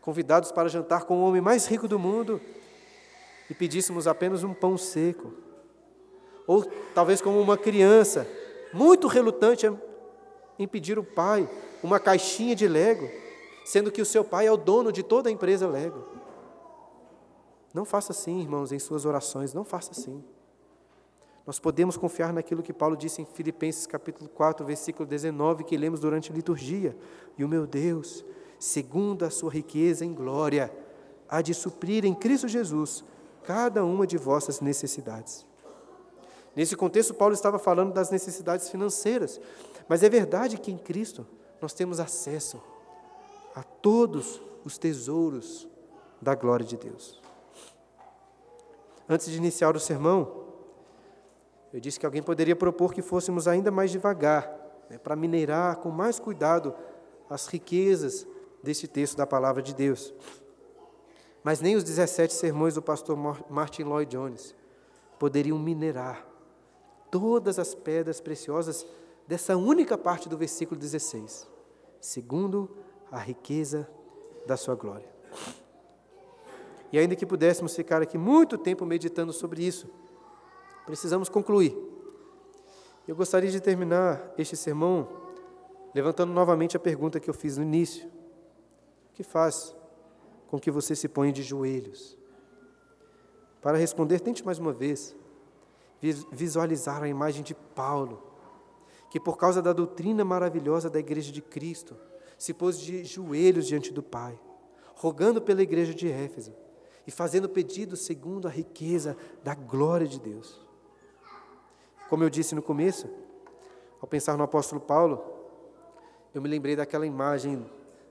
convidados 0.00 0.50
para 0.50 0.68
jantar 0.68 1.04
com 1.04 1.18
o 1.18 1.22
homem 1.24 1.40
mais 1.40 1.66
rico 1.66 1.86
do 1.86 1.98
mundo 1.98 2.40
e 3.48 3.54
pedíssemos 3.54 4.06
apenas 4.06 4.42
um 4.44 4.54
pão 4.54 4.76
seco. 4.76 5.32
Ou 6.46 6.64
talvez 6.94 7.20
como 7.20 7.40
uma 7.40 7.56
criança, 7.56 8.26
muito 8.72 9.06
relutante 9.06 9.70
em 10.58 10.66
pedir 10.66 10.98
o 10.98 11.04
pai 11.04 11.48
uma 11.82 11.98
caixinha 11.98 12.54
de 12.54 12.66
Lego, 12.68 13.08
sendo 13.64 13.90
que 13.90 14.00
o 14.00 14.06
seu 14.06 14.24
pai 14.24 14.46
é 14.46 14.52
o 14.52 14.56
dono 14.56 14.92
de 14.92 15.02
toda 15.02 15.28
a 15.28 15.32
empresa 15.32 15.66
Lego. 15.66 16.04
Não 17.74 17.84
faça 17.84 18.12
assim, 18.12 18.40
irmãos, 18.40 18.70
em 18.72 18.78
suas 18.78 19.04
orações, 19.04 19.54
não 19.54 19.64
faça 19.64 19.92
assim. 19.92 20.22
Nós 21.46 21.58
podemos 21.58 21.96
confiar 21.96 22.32
naquilo 22.32 22.62
que 22.62 22.72
Paulo 22.72 22.96
disse 22.96 23.20
em 23.20 23.24
Filipenses 23.24 23.86
capítulo 23.86 24.28
4, 24.28 24.64
versículo 24.64 25.08
19, 25.08 25.64
que 25.64 25.76
lemos 25.76 25.98
durante 25.98 26.30
a 26.30 26.34
liturgia. 26.34 26.96
E 27.36 27.44
o 27.44 27.48
meu 27.48 27.66
Deus, 27.66 28.24
segundo 28.58 29.24
a 29.24 29.30
sua 29.30 29.50
riqueza 29.50 30.04
em 30.04 30.14
glória, 30.14 30.72
há 31.28 31.42
de 31.42 31.52
suprir 31.52 32.04
em 32.04 32.14
Cristo 32.14 32.46
Jesus 32.46 33.04
cada 33.42 33.84
uma 33.84 34.06
de 34.06 34.16
vossas 34.16 34.60
necessidades. 34.60 35.44
Nesse 36.54 36.76
contexto, 36.76 37.14
Paulo 37.14 37.34
estava 37.34 37.58
falando 37.58 37.92
das 37.92 38.10
necessidades 38.10 38.68
financeiras, 38.68 39.40
mas 39.88 40.02
é 40.02 40.08
verdade 40.08 40.58
que 40.58 40.70
em 40.70 40.78
Cristo 40.78 41.26
nós 41.60 41.72
temos 41.72 41.98
acesso 41.98 42.62
a 43.54 43.62
todos 43.62 44.40
os 44.64 44.78
tesouros 44.78 45.66
da 46.20 46.34
glória 46.34 46.64
de 46.64 46.76
Deus. 46.76 47.20
Antes 49.08 49.30
de 49.30 49.36
iniciar 49.36 49.74
o 49.74 49.80
sermão, 49.80 50.41
eu 51.72 51.80
disse 51.80 51.98
que 51.98 52.06
alguém 52.06 52.22
poderia 52.22 52.54
propor 52.54 52.92
que 52.92 53.00
fôssemos 53.00 53.48
ainda 53.48 53.70
mais 53.70 53.90
devagar, 53.90 54.50
né, 54.90 54.98
para 54.98 55.16
mineirar 55.16 55.76
com 55.76 55.90
mais 55.90 56.18
cuidado 56.18 56.74
as 57.30 57.46
riquezas 57.46 58.26
deste 58.62 58.86
texto 58.86 59.16
da 59.16 59.26
palavra 59.26 59.62
de 59.62 59.74
Deus. 59.74 60.14
Mas 61.42 61.60
nem 61.60 61.74
os 61.74 61.82
17 61.82 62.32
sermões 62.32 62.74
do 62.74 62.82
pastor 62.82 63.16
Martin 63.48 63.82
Lloyd 63.84 64.10
Jones 64.10 64.54
poderiam 65.18 65.58
minerar 65.58 66.26
todas 67.10 67.58
as 67.58 67.74
pedras 67.74 68.20
preciosas 68.20 68.86
dessa 69.26 69.56
única 69.56 69.96
parte 69.96 70.28
do 70.28 70.36
versículo 70.36 70.78
16, 70.78 71.48
segundo 72.00 72.70
a 73.10 73.18
riqueza 73.18 73.88
da 74.46 74.56
sua 74.56 74.74
glória. 74.74 75.08
E 76.92 76.98
ainda 76.98 77.16
que 77.16 77.24
pudéssemos 77.24 77.74
ficar 77.74 78.02
aqui 78.02 78.18
muito 78.18 78.58
tempo 78.58 78.84
meditando 78.84 79.32
sobre 79.32 79.64
isso, 79.64 79.88
precisamos 80.92 81.30
concluir. 81.30 81.74
Eu 83.08 83.16
gostaria 83.16 83.50
de 83.50 83.62
terminar 83.62 84.30
este 84.36 84.58
sermão 84.58 85.08
levantando 85.94 86.34
novamente 86.34 86.76
a 86.76 86.80
pergunta 86.80 87.18
que 87.18 87.30
eu 87.30 87.32
fiz 87.32 87.56
no 87.56 87.62
início: 87.62 88.06
O 89.08 89.14
que 89.14 89.22
faz 89.22 89.74
com 90.48 90.60
que 90.60 90.70
você 90.70 90.94
se 90.94 91.08
ponha 91.08 91.32
de 91.32 91.42
joelhos? 91.42 92.18
Para 93.62 93.78
responder, 93.78 94.20
tente 94.20 94.44
mais 94.44 94.58
uma 94.58 94.70
vez 94.70 95.16
visualizar 96.30 97.02
a 97.02 97.08
imagem 97.08 97.42
de 97.42 97.54
Paulo, 97.54 98.22
que 99.10 99.18
por 99.18 99.38
causa 99.38 99.62
da 99.62 99.72
doutrina 99.72 100.26
maravilhosa 100.26 100.90
da 100.90 100.98
Igreja 100.98 101.32
de 101.32 101.40
Cristo, 101.40 101.96
se 102.36 102.52
pôs 102.52 102.78
de 102.78 103.02
joelhos 103.02 103.66
diante 103.66 103.94
do 103.94 104.02
Pai, 104.02 104.38
rogando 104.94 105.40
pela 105.40 105.62
igreja 105.62 105.94
de 105.94 106.10
Éfeso 106.10 106.52
e 107.06 107.10
fazendo 107.10 107.48
pedido 107.48 107.96
segundo 107.96 108.46
a 108.46 108.50
riqueza 108.50 109.16
da 109.42 109.54
glória 109.54 110.06
de 110.06 110.20
Deus. 110.20 110.61
Como 112.08 112.24
eu 112.24 112.30
disse 112.30 112.54
no 112.54 112.62
começo, 112.62 113.08
ao 114.00 114.08
pensar 114.08 114.36
no 114.36 114.44
apóstolo 114.44 114.80
Paulo, 114.80 115.22
eu 116.34 116.42
me 116.42 116.48
lembrei 116.48 116.74
daquela 116.74 117.06
imagem 117.06 117.64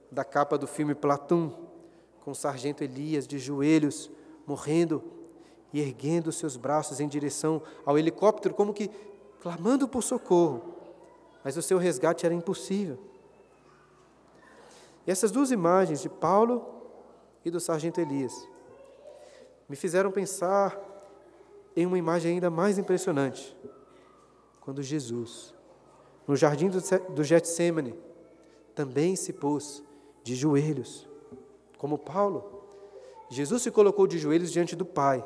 da 0.09 0.23
capa 0.23 0.57
do 0.57 0.65
filme 0.65 0.95
Platão, 0.95 1.53
com 2.23 2.31
o 2.31 2.35
sargento 2.35 2.83
Elias 2.83 3.27
de 3.27 3.37
joelhos, 3.39 4.09
morrendo 4.45 5.03
e 5.73 5.81
erguendo 5.81 6.31
seus 6.31 6.55
braços 6.55 6.99
em 6.99 7.07
direção 7.07 7.61
ao 7.85 7.97
helicóptero, 7.97 8.53
como 8.53 8.73
que 8.73 8.89
clamando 9.41 9.87
por 9.87 10.01
socorro. 10.01 10.75
Mas 11.43 11.57
o 11.57 11.61
seu 11.61 11.77
resgate 11.77 12.25
era 12.25 12.35
impossível. 12.35 12.99
E 15.05 15.11
essas 15.11 15.31
duas 15.31 15.51
imagens 15.51 16.01
de 16.01 16.09
Paulo 16.09 16.63
e 17.43 17.49
do 17.49 17.59
sargento 17.59 17.99
Elias 17.99 18.47
me 19.67 19.75
fizeram 19.75 20.11
pensar 20.11 20.79
em 21.75 21.85
uma 21.85 21.97
imagem 21.97 22.33
ainda 22.33 22.49
mais 22.49 22.77
impressionante 22.77 23.57
quando 24.62 24.84
Jesus, 24.84 25.53
no 26.28 26.36
jardim 26.36 26.70
do 26.70 27.24
Getsemane, 27.24 27.95
também 28.76 29.16
se 29.16 29.34
pôs 29.34 29.84
de 30.24 30.36
joelhos, 30.36 31.09
como 31.78 31.97
Paulo. 31.97 32.64
Jesus 33.28 33.64
se 33.64 33.72
colocou 33.72 34.05
de 34.05 34.20
joelhos 34.20 34.51
diante 34.51 34.76
do 34.76 34.86
Pai, 34.86 35.26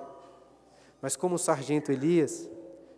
mas 1.01 1.17
como 1.17 1.35
o 1.35 1.39
sargento 1.39 1.91
Elias, 1.91 2.49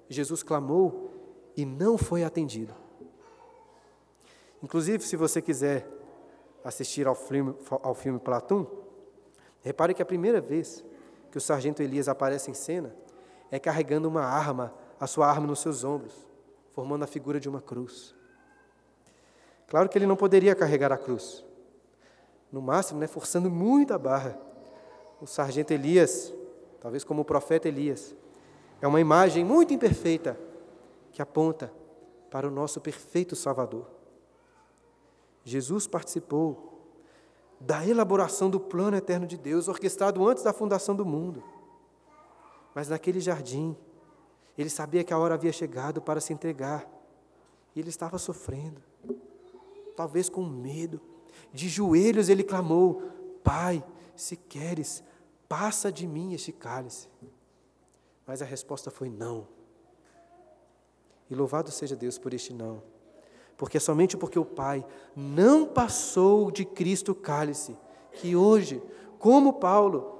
Jesus 0.08 0.44
clamou 0.44 1.10
e 1.58 1.66
não 1.66 1.98
foi 1.98 2.24
atendido. 2.24 2.74
Inclusive, 4.62 5.04
se 5.04 5.16
você 5.16 5.42
quiser 5.42 5.88
assistir 6.64 7.08
ao 7.08 7.16
filme, 7.16 7.56
ao 7.82 7.96
filme 7.96 8.20
Platão, 8.20 8.68
repare 9.62 9.94
que 9.94 10.04
a 10.04 10.06
primeira 10.06 10.40
vez 10.40 10.86
que 11.32 11.38
o 11.38 11.42
sargento 11.42 11.82
Elias 11.82 12.08
aparece 12.08 12.52
em 12.52 12.54
cena 12.54 12.96
é 13.50 13.58
carregando 13.58 14.08
uma 14.08 14.24
arma, 14.24 14.74
a 15.00 15.08
sua 15.08 15.28
arma 15.28 15.48
nos 15.48 15.60
seus 15.60 15.84
ombros 15.84 16.27
formando 16.78 17.02
a 17.02 17.08
figura 17.08 17.40
de 17.40 17.50
uma 17.50 17.60
cruz. 17.60 18.14
Claro 19.68 19.90
que 19.90 19.98
ele 19.98 20.06
não 20.06 20.16
poderia 20.16 20.54
carregar 20.54 20.92
a 20.92 20.98
cruz. 20.98 21.44
No 22.52 22.62
máximo, 22.62 23.00
né, 23.00 23.08
forçando 23.08 23.50
muito 23.50 23.96
a 23.96 23.98
barra. 23.98 24.40
O 25.20 25.26
sargento 25.26 25.74
Elias, 25.74 26.32
talvez 26.80 27.04
como 27.04 27.24
o 27.24 27.26
profeta 27.26 27.68
Elias, 27.68 28.16
é 28.80 28.88
uma 28.88 29.02
imagem 29.02 29.44
muito 29.44 29.74
imperfeita 29.74 30.40
que 31.12 31.20
aponta 31.20 31.74
para 32.30 32.48
o 32.48 32.52
nosso 32.52 32.80
perfeito 32.80 33.36
Salvador. 33.36 33.88
Jesus 35.44 35.88
participou 35.88 36.80
da 37.60 37.88
elaboração 37.88 38.52
do 38.52 38.60
plano 38.60 38.98
eterno 38.98 39.26
de 39.26 39.36
Deus, 39.36 39.68
orquestrado 39.68 40.28
antes 40.28 40.44
da 40.44 40.54
fundação 40.54 40.96
do 40.96 41.04
mundo. 41.04 41.44
Mas 42.76 42.88
naquele 42.88 43.20
jardim, 43.20 43.76
ele 44.58 44.70
sabia 44.70 45.04
que 45.04 45.14
a 45.14 45.18
hora 45.18 45.36
havia 45.36 45.52
chegado 45.52 46.02
para 46.02 46.20
se 46.20 46.34
entregar. 46.34 46.90
E 47.76 47.80
ele 47.80 47.90
estava 47.90 48.18
sofrendo, 48.18 48.82
talvez 49.96 50.30
com 50.30 50.44
medo. 50.44 51.00
De 51.54 51.70
joelhos 51.70 52.28
ele 52.28 52.44
clamou: 52.44 53.04
Pai, 53.44 53.84
se 54.16 54.36
queres, 54.36 55.04
passa 55.48 55.92
de 55.92 56.08
mim 56.08 56.34
este 56.34 56.52
cálice. 56.52 57.08
Mas 58.26 58.42
a 58.42 58.46
resposta 58.46 58.90
foi 58.90 59.10
não. 59.10 59.48
E 61.30 61.36
louvado 61.36 61.72
seja 61.72 61.96
Deus 61.96 62.18
por 62.18 62.34
este 62.34 62.54
não. 62.54 62.82
Porque 63.56 63.78
é 63.78 63.80
somente 63.80 64.18
porque 64.18 64.40
o 64.40 64.46
Pai 64.46 64.86
não 65.16 65.66
passou 65.66 66.52
de 66.52 66.66
Cristo 66.66 67.12
o 67.12 67.16
cálice, 67.16 67.78
que 68.14 68.36
hoje, 68.36 68.82
como 69.20 69.54
Paulo, 69.54 70.18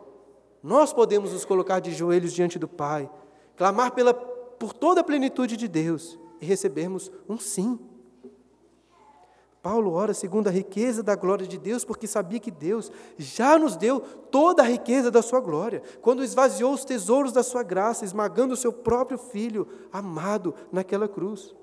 nós 0.62 0.92
podemos 0.92 1.34
nos 1.34 1.46
colocar 1.46 1.80
de 1.80 1.94
joelhos 1.94 2.34
diante 2.34 2.60
do 2.60 2.68
Pai 2.68 3.10
clamar 3.58 3.92
pela, 3.92 4.14
por 4.14 4.72
toda 4.72 5.02
a 5.02 5.04
plenitude 5.04 5.58
de 5.58 5.68
Deus 5.68 6.18
e 6.40 6.46
recebermos 6.46 7.12
um 7.28 7.38
sim. 7.38 7.78
Paulo 9.62 9.92
ora 9.92 10.14
segundo 10.14 10.48
a 10.48 10.52
riqueza 10.52 11.04
da 11.04 11.16
glória 11.16 11.46
de 11.46 11.58
Deus, 11.58 11.84
porque 11.84 12.08
sabia 12.08 12.40
que 12.40 12.52
Deus 12.52 12.90
já 13.18 13.60
nos 13.60 13.76
deu 13.76 14.00
toda 14.00 14.62
a 14.62 14.66
riqueza 14.66 15.12
da 15.12 15.22
sua 15.22 15.42
glória, 15.42 15.82
quando 16.02 16.24
esvaziou 16.24 16.72
os 16.74 16.86
tesouros 16.86 17.34
da 17.34 17.44
sua 17.44 17.64
graça, 17.64 18.06
esmagando 18.06 18.54
o 18.54 18.58
seu 18.58 18.72
próprio 18.72 19.18
filho 19.18 19.68
amado 19.92 20.56
naquela 20.72 21.08
cruz. 21.08 21.54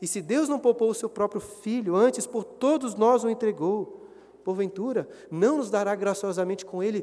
E 0.00 0.06
se 0.06 0.22
Deus 0.22 0.48
não 0.48 0.58
poupou 0.58 0.88
o 0.88 0.94
seu 0.94 1.10
próprio 1.10 1.40
filho, 1.40 1.94
antes 1.94 2.26
por 2.26 2.44
todos 2.44 2.94
nós 2.94 3.24
o 3.24 3.28
entregou, 3.28 4.06
porventura, 4.42 5.06
não 5.30 5.58
nos 5.58 5.70
dará 5.70 5.94
graciosamente 5.94 6.64
com 6.64 6.82
ele 6.82 7.02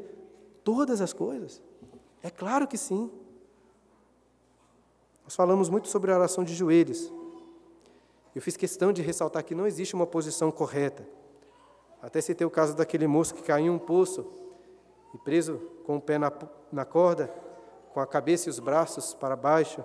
todas 0.64 1.00
as 1.00 1.12
coisas? 1.12 1.62
É 2.20 2.30
claro 2.30 2.66
que 2.66 2.78
sim. 2.78 3.10
Nós 5.24 5.34
falamos 5.34 5.68
muito 5.68 5.88
sobre 5.88 6.10
a 6.10 6.16
oração 6.16 6.44
de 6.44 6.54
joelhos. 6.54 7.12
Eu 8.34 8.40
fiz 8.40 8.56
questão 8.56 8.92
de 8.92 9.02
ressaltar 9.02 9.44
que 9.44 9.54
não 9.54 9.66
existe 9.66 9.94
uma 9.94 10.06
posição 10.06 10.50
correta. 10.50 11.06
Até 12.00 12.20
citei 12.20 12.46
o 12.46 12.50
caso 12.50 12.74
daquele 12.74 13.06
moço 13.06 13.34
que 13.34 13.42
caiu 13.42 13.66
em 13.66 13.70
um 13.70 13.78
poço 13.78 14.26
e 15.14 15.18
preso 15.18 15.58
com 15.84 15.96
o 15.96 16.00
pé 16.00 16.18
na, 16.18 16.32
na 16.72 16.84
corda, 16.84 17.32
com 17.92 18.00
a 18.00 18.06
cabeça 18.06 18.48
e 18.48 18.50
os 18.50 18.58
braços 18.58 19.14
para 19.14 19.36
baixo, 19.36 19.84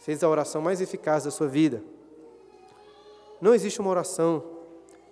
fez 0.00 0.22
a 0.22 0.28
oração 0.28 0.60
mais 0.60 0.80
eficaz 0.80 1.24
da 1.24 1.30
sua 1.30 1.48
vida. 1.48 1.82
Não 3.40 3.54
existe 3.54 3.80
uma 3.80 3.90
oração, 3.90 4.44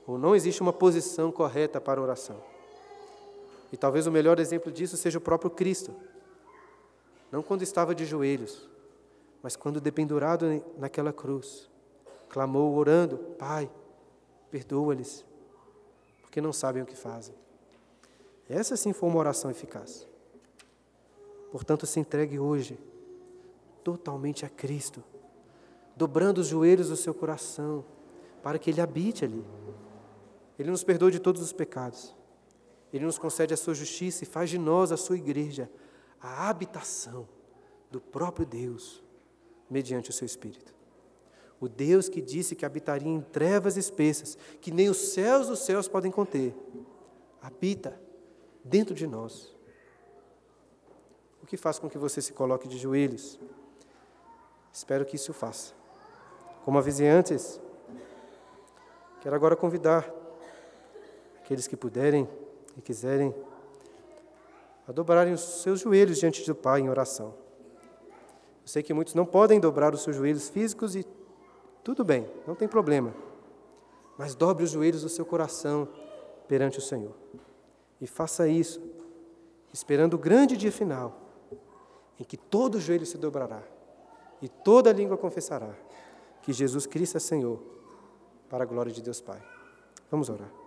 ou 0.06 0.18
não 0.18 0.36
existe 0.36 0.60
uma 0.60 0.72
posição 0.72 1.32
correta 1.32 1.80
para 1.80 2.00
a 2.00 2.02
oração. 2.02 2.36
E 3.72 3.76
talvez 3.76 4.06
o 4.06 4.12
melhor 4.12 4.38
exemplo 4.38 4.70
disso 4.70 4.96
seja 4.96 5.18
o 5.18 5.20
próprio 5.20 5.50
Cristo. 5.50 5.94
Não 7.32 7.42
quando 7.42 7.62
estava 7.62 7.94
de 7.94 8.04
joelhos, 8.04 8.68
mas 9.42 9.56
quando 9.56 9.80
dependurado 9.80 10.62
naquela 10.76 11.12
cruz, 11.12 11.70
clamou 12.28 12.74
orando: 12.76 13.18
Pai, 13.38 13.70
perdoa-lhes, 14.50 15.24
porque 16.22 16.40
não 16.40 16.52
sabem 16.52 16.82
o 16.82 16.86
que 16.86 16.96
fazem. 16.96 17.34
Essa 18.48 18.76
sim 18.76 18.92
foi 18.92 19.08
uma 19.08 19.18
oração 19.18 19.50
eficaz. 19.50 20.08
Portanto, 21.50 21.86
se 21.86 22.00
entregue 22.00 22.38
hoje 22.38 22.78
totalmente 23.82 24.44
a 24.44 24.48
Cristo, 24.48 25.02
dobrando 25.96 26.40
os 26.40 26.48
joelhos 26.48 26.88
do 26.88 26.96
seu 26.96 27.14
coração, 27.14 27.84
para 28.42 28.58
que 28.58 28.70
Ele 28.70 28.80
habite 28.80 29.24
ali. 29.24 29.44
Ele 30.58 30.70
nos 30.70 30.82
perdoa 30.82 31.10
de 31.10 31.18
todos 31.18 31.40
os 31.40 31.52
pecados. 31.52 32.14
Ele 32.92 33.04
nos 33.04 33.18
concede 33.18 33.54
a 33.54 33.56
sua 33.56 33.74
justiça 33.74 34.24
e 34.24 34.26
faz 34.26 34.50
de 34.50 34.58
nós, 34.58 34.90
a 34.90 34.96
sua 34.96 35.16
igreja, 35.16 35.70
a 36.20 36.48
habitação 36.48 37.28
do 37.90 38.00
próprio 38.00 38.46
Deus, 38.46 39.02
mediante 39.70 40.10
o 40.10 40.12
seu 40.12 40.26
Espírito. 40.26 40.74
O 41.60 41.68
Deus 41.68 42.08
que 42.08 42.20
disse 42.20 42.54
que 42.54 42.64
habitaria 42.64 43.08
em 43.08 43.20
trevas 43.20 43.76
espessas, 43.76 44.38
que 44.60 44.70
nem 44.70 44.88
os 44.88 44.96
céus 45.12 45.48
dos 45.48 45.60
céus 45.60 45.88
podem 45.88 46.10
conter, 46.10 46.54
habita 47.42 48.00
dentro 48.64 48.94
de 48.94 49.06
nós. 49.06 49.54
O 51.42 51.46
que 51.46 51.56
faz 51.56 51.78
com 51.78 51.88
que 51.88 51.98
você 51.98 52.22
se 52.22 52.32
coloque 52.32 52.68
de 52.68 52.78
joelhos? 52.78 53.40
Espero 54.72 55.04
que 55.04 55.16
isso 55.16 55.32
faça. 55.32 55.74
Como 56.64 56.78
avisei 56.78 57.08
antes, 57.08 57.60
quero 59.20 59.34
agora 59.34 59.56
convidar 59.56 60.08
aqueles 61.42 61.66
que 61.66 61.76
puderem 61.76 62.28
e 62.76 62.80
quiserem 62.82 63.34
a 64.86 64.92
dobrarem 64.92 65.32
os 65.32 65.62
seus 65.62 65.80
joelhos 65.80 66.18
diante 66.18 66.46
do 66.46 66.54
Pai 66.54 66.80
em 66.80 66.88
oração. 66.88 67.34
Eu 68.68 68.70
sei 68.70 68.82
que 68.82 68.92
muitos 68.92 69.14
não 69.14 69.24
podem 69.24 69.58
dobrar 69.58 69.94
os 69.94 70.02
seus 70.02 70.14
joelhos 70.14 70.50
físicos 70.50 70.94
e 70.94 71.02
tudo 71.82 72.04
bem, 72.04 72.28
não 72.46 72.54
tem 72.54 72.68
problema. 72.68 73.14
Mas 74.18 74.34
dobre 74.34 74.62
os 74.62 74.70
joelhos 74.70 75.00
do 75.00 75.08
seu 75.08 75.24
coração 75.24 75.88
perante 76.46 76.78
o 76.78 76.82
Senhor. 76.82 77.14
E 77.98 78.06
faça 78.06 78.46
isso, 78.46 78.78
esperando 79.72 80.12
o 80.12 80.18
grande 80.18 80.54
dia 80.54 80.70
final, 80.70 81.18
em 82.20 82.24
que 82.24 82.36
todo 82.36 82.78
joelho 82.78 83.06
se 83.06 83.16
dobrará 83.16 83.62
e 84.42 84.50
toda 84.50 84.92
língua 84.92 85.16
confessará 85.16 85.74
que 86.42 86.52
Jesus 86.52 86.84
Cristo 86.84 87.16
é 87.16 87.20
Senhor, 87.20 87.58
para 88.50 88.64
a 88.64 88.66
glória 88.66 88.92
de 88.92 89.00
Deus 89.00 89.18
Pai. 89.18 89.42
Vamos 90.10 90.28
orar. 90.28 90.57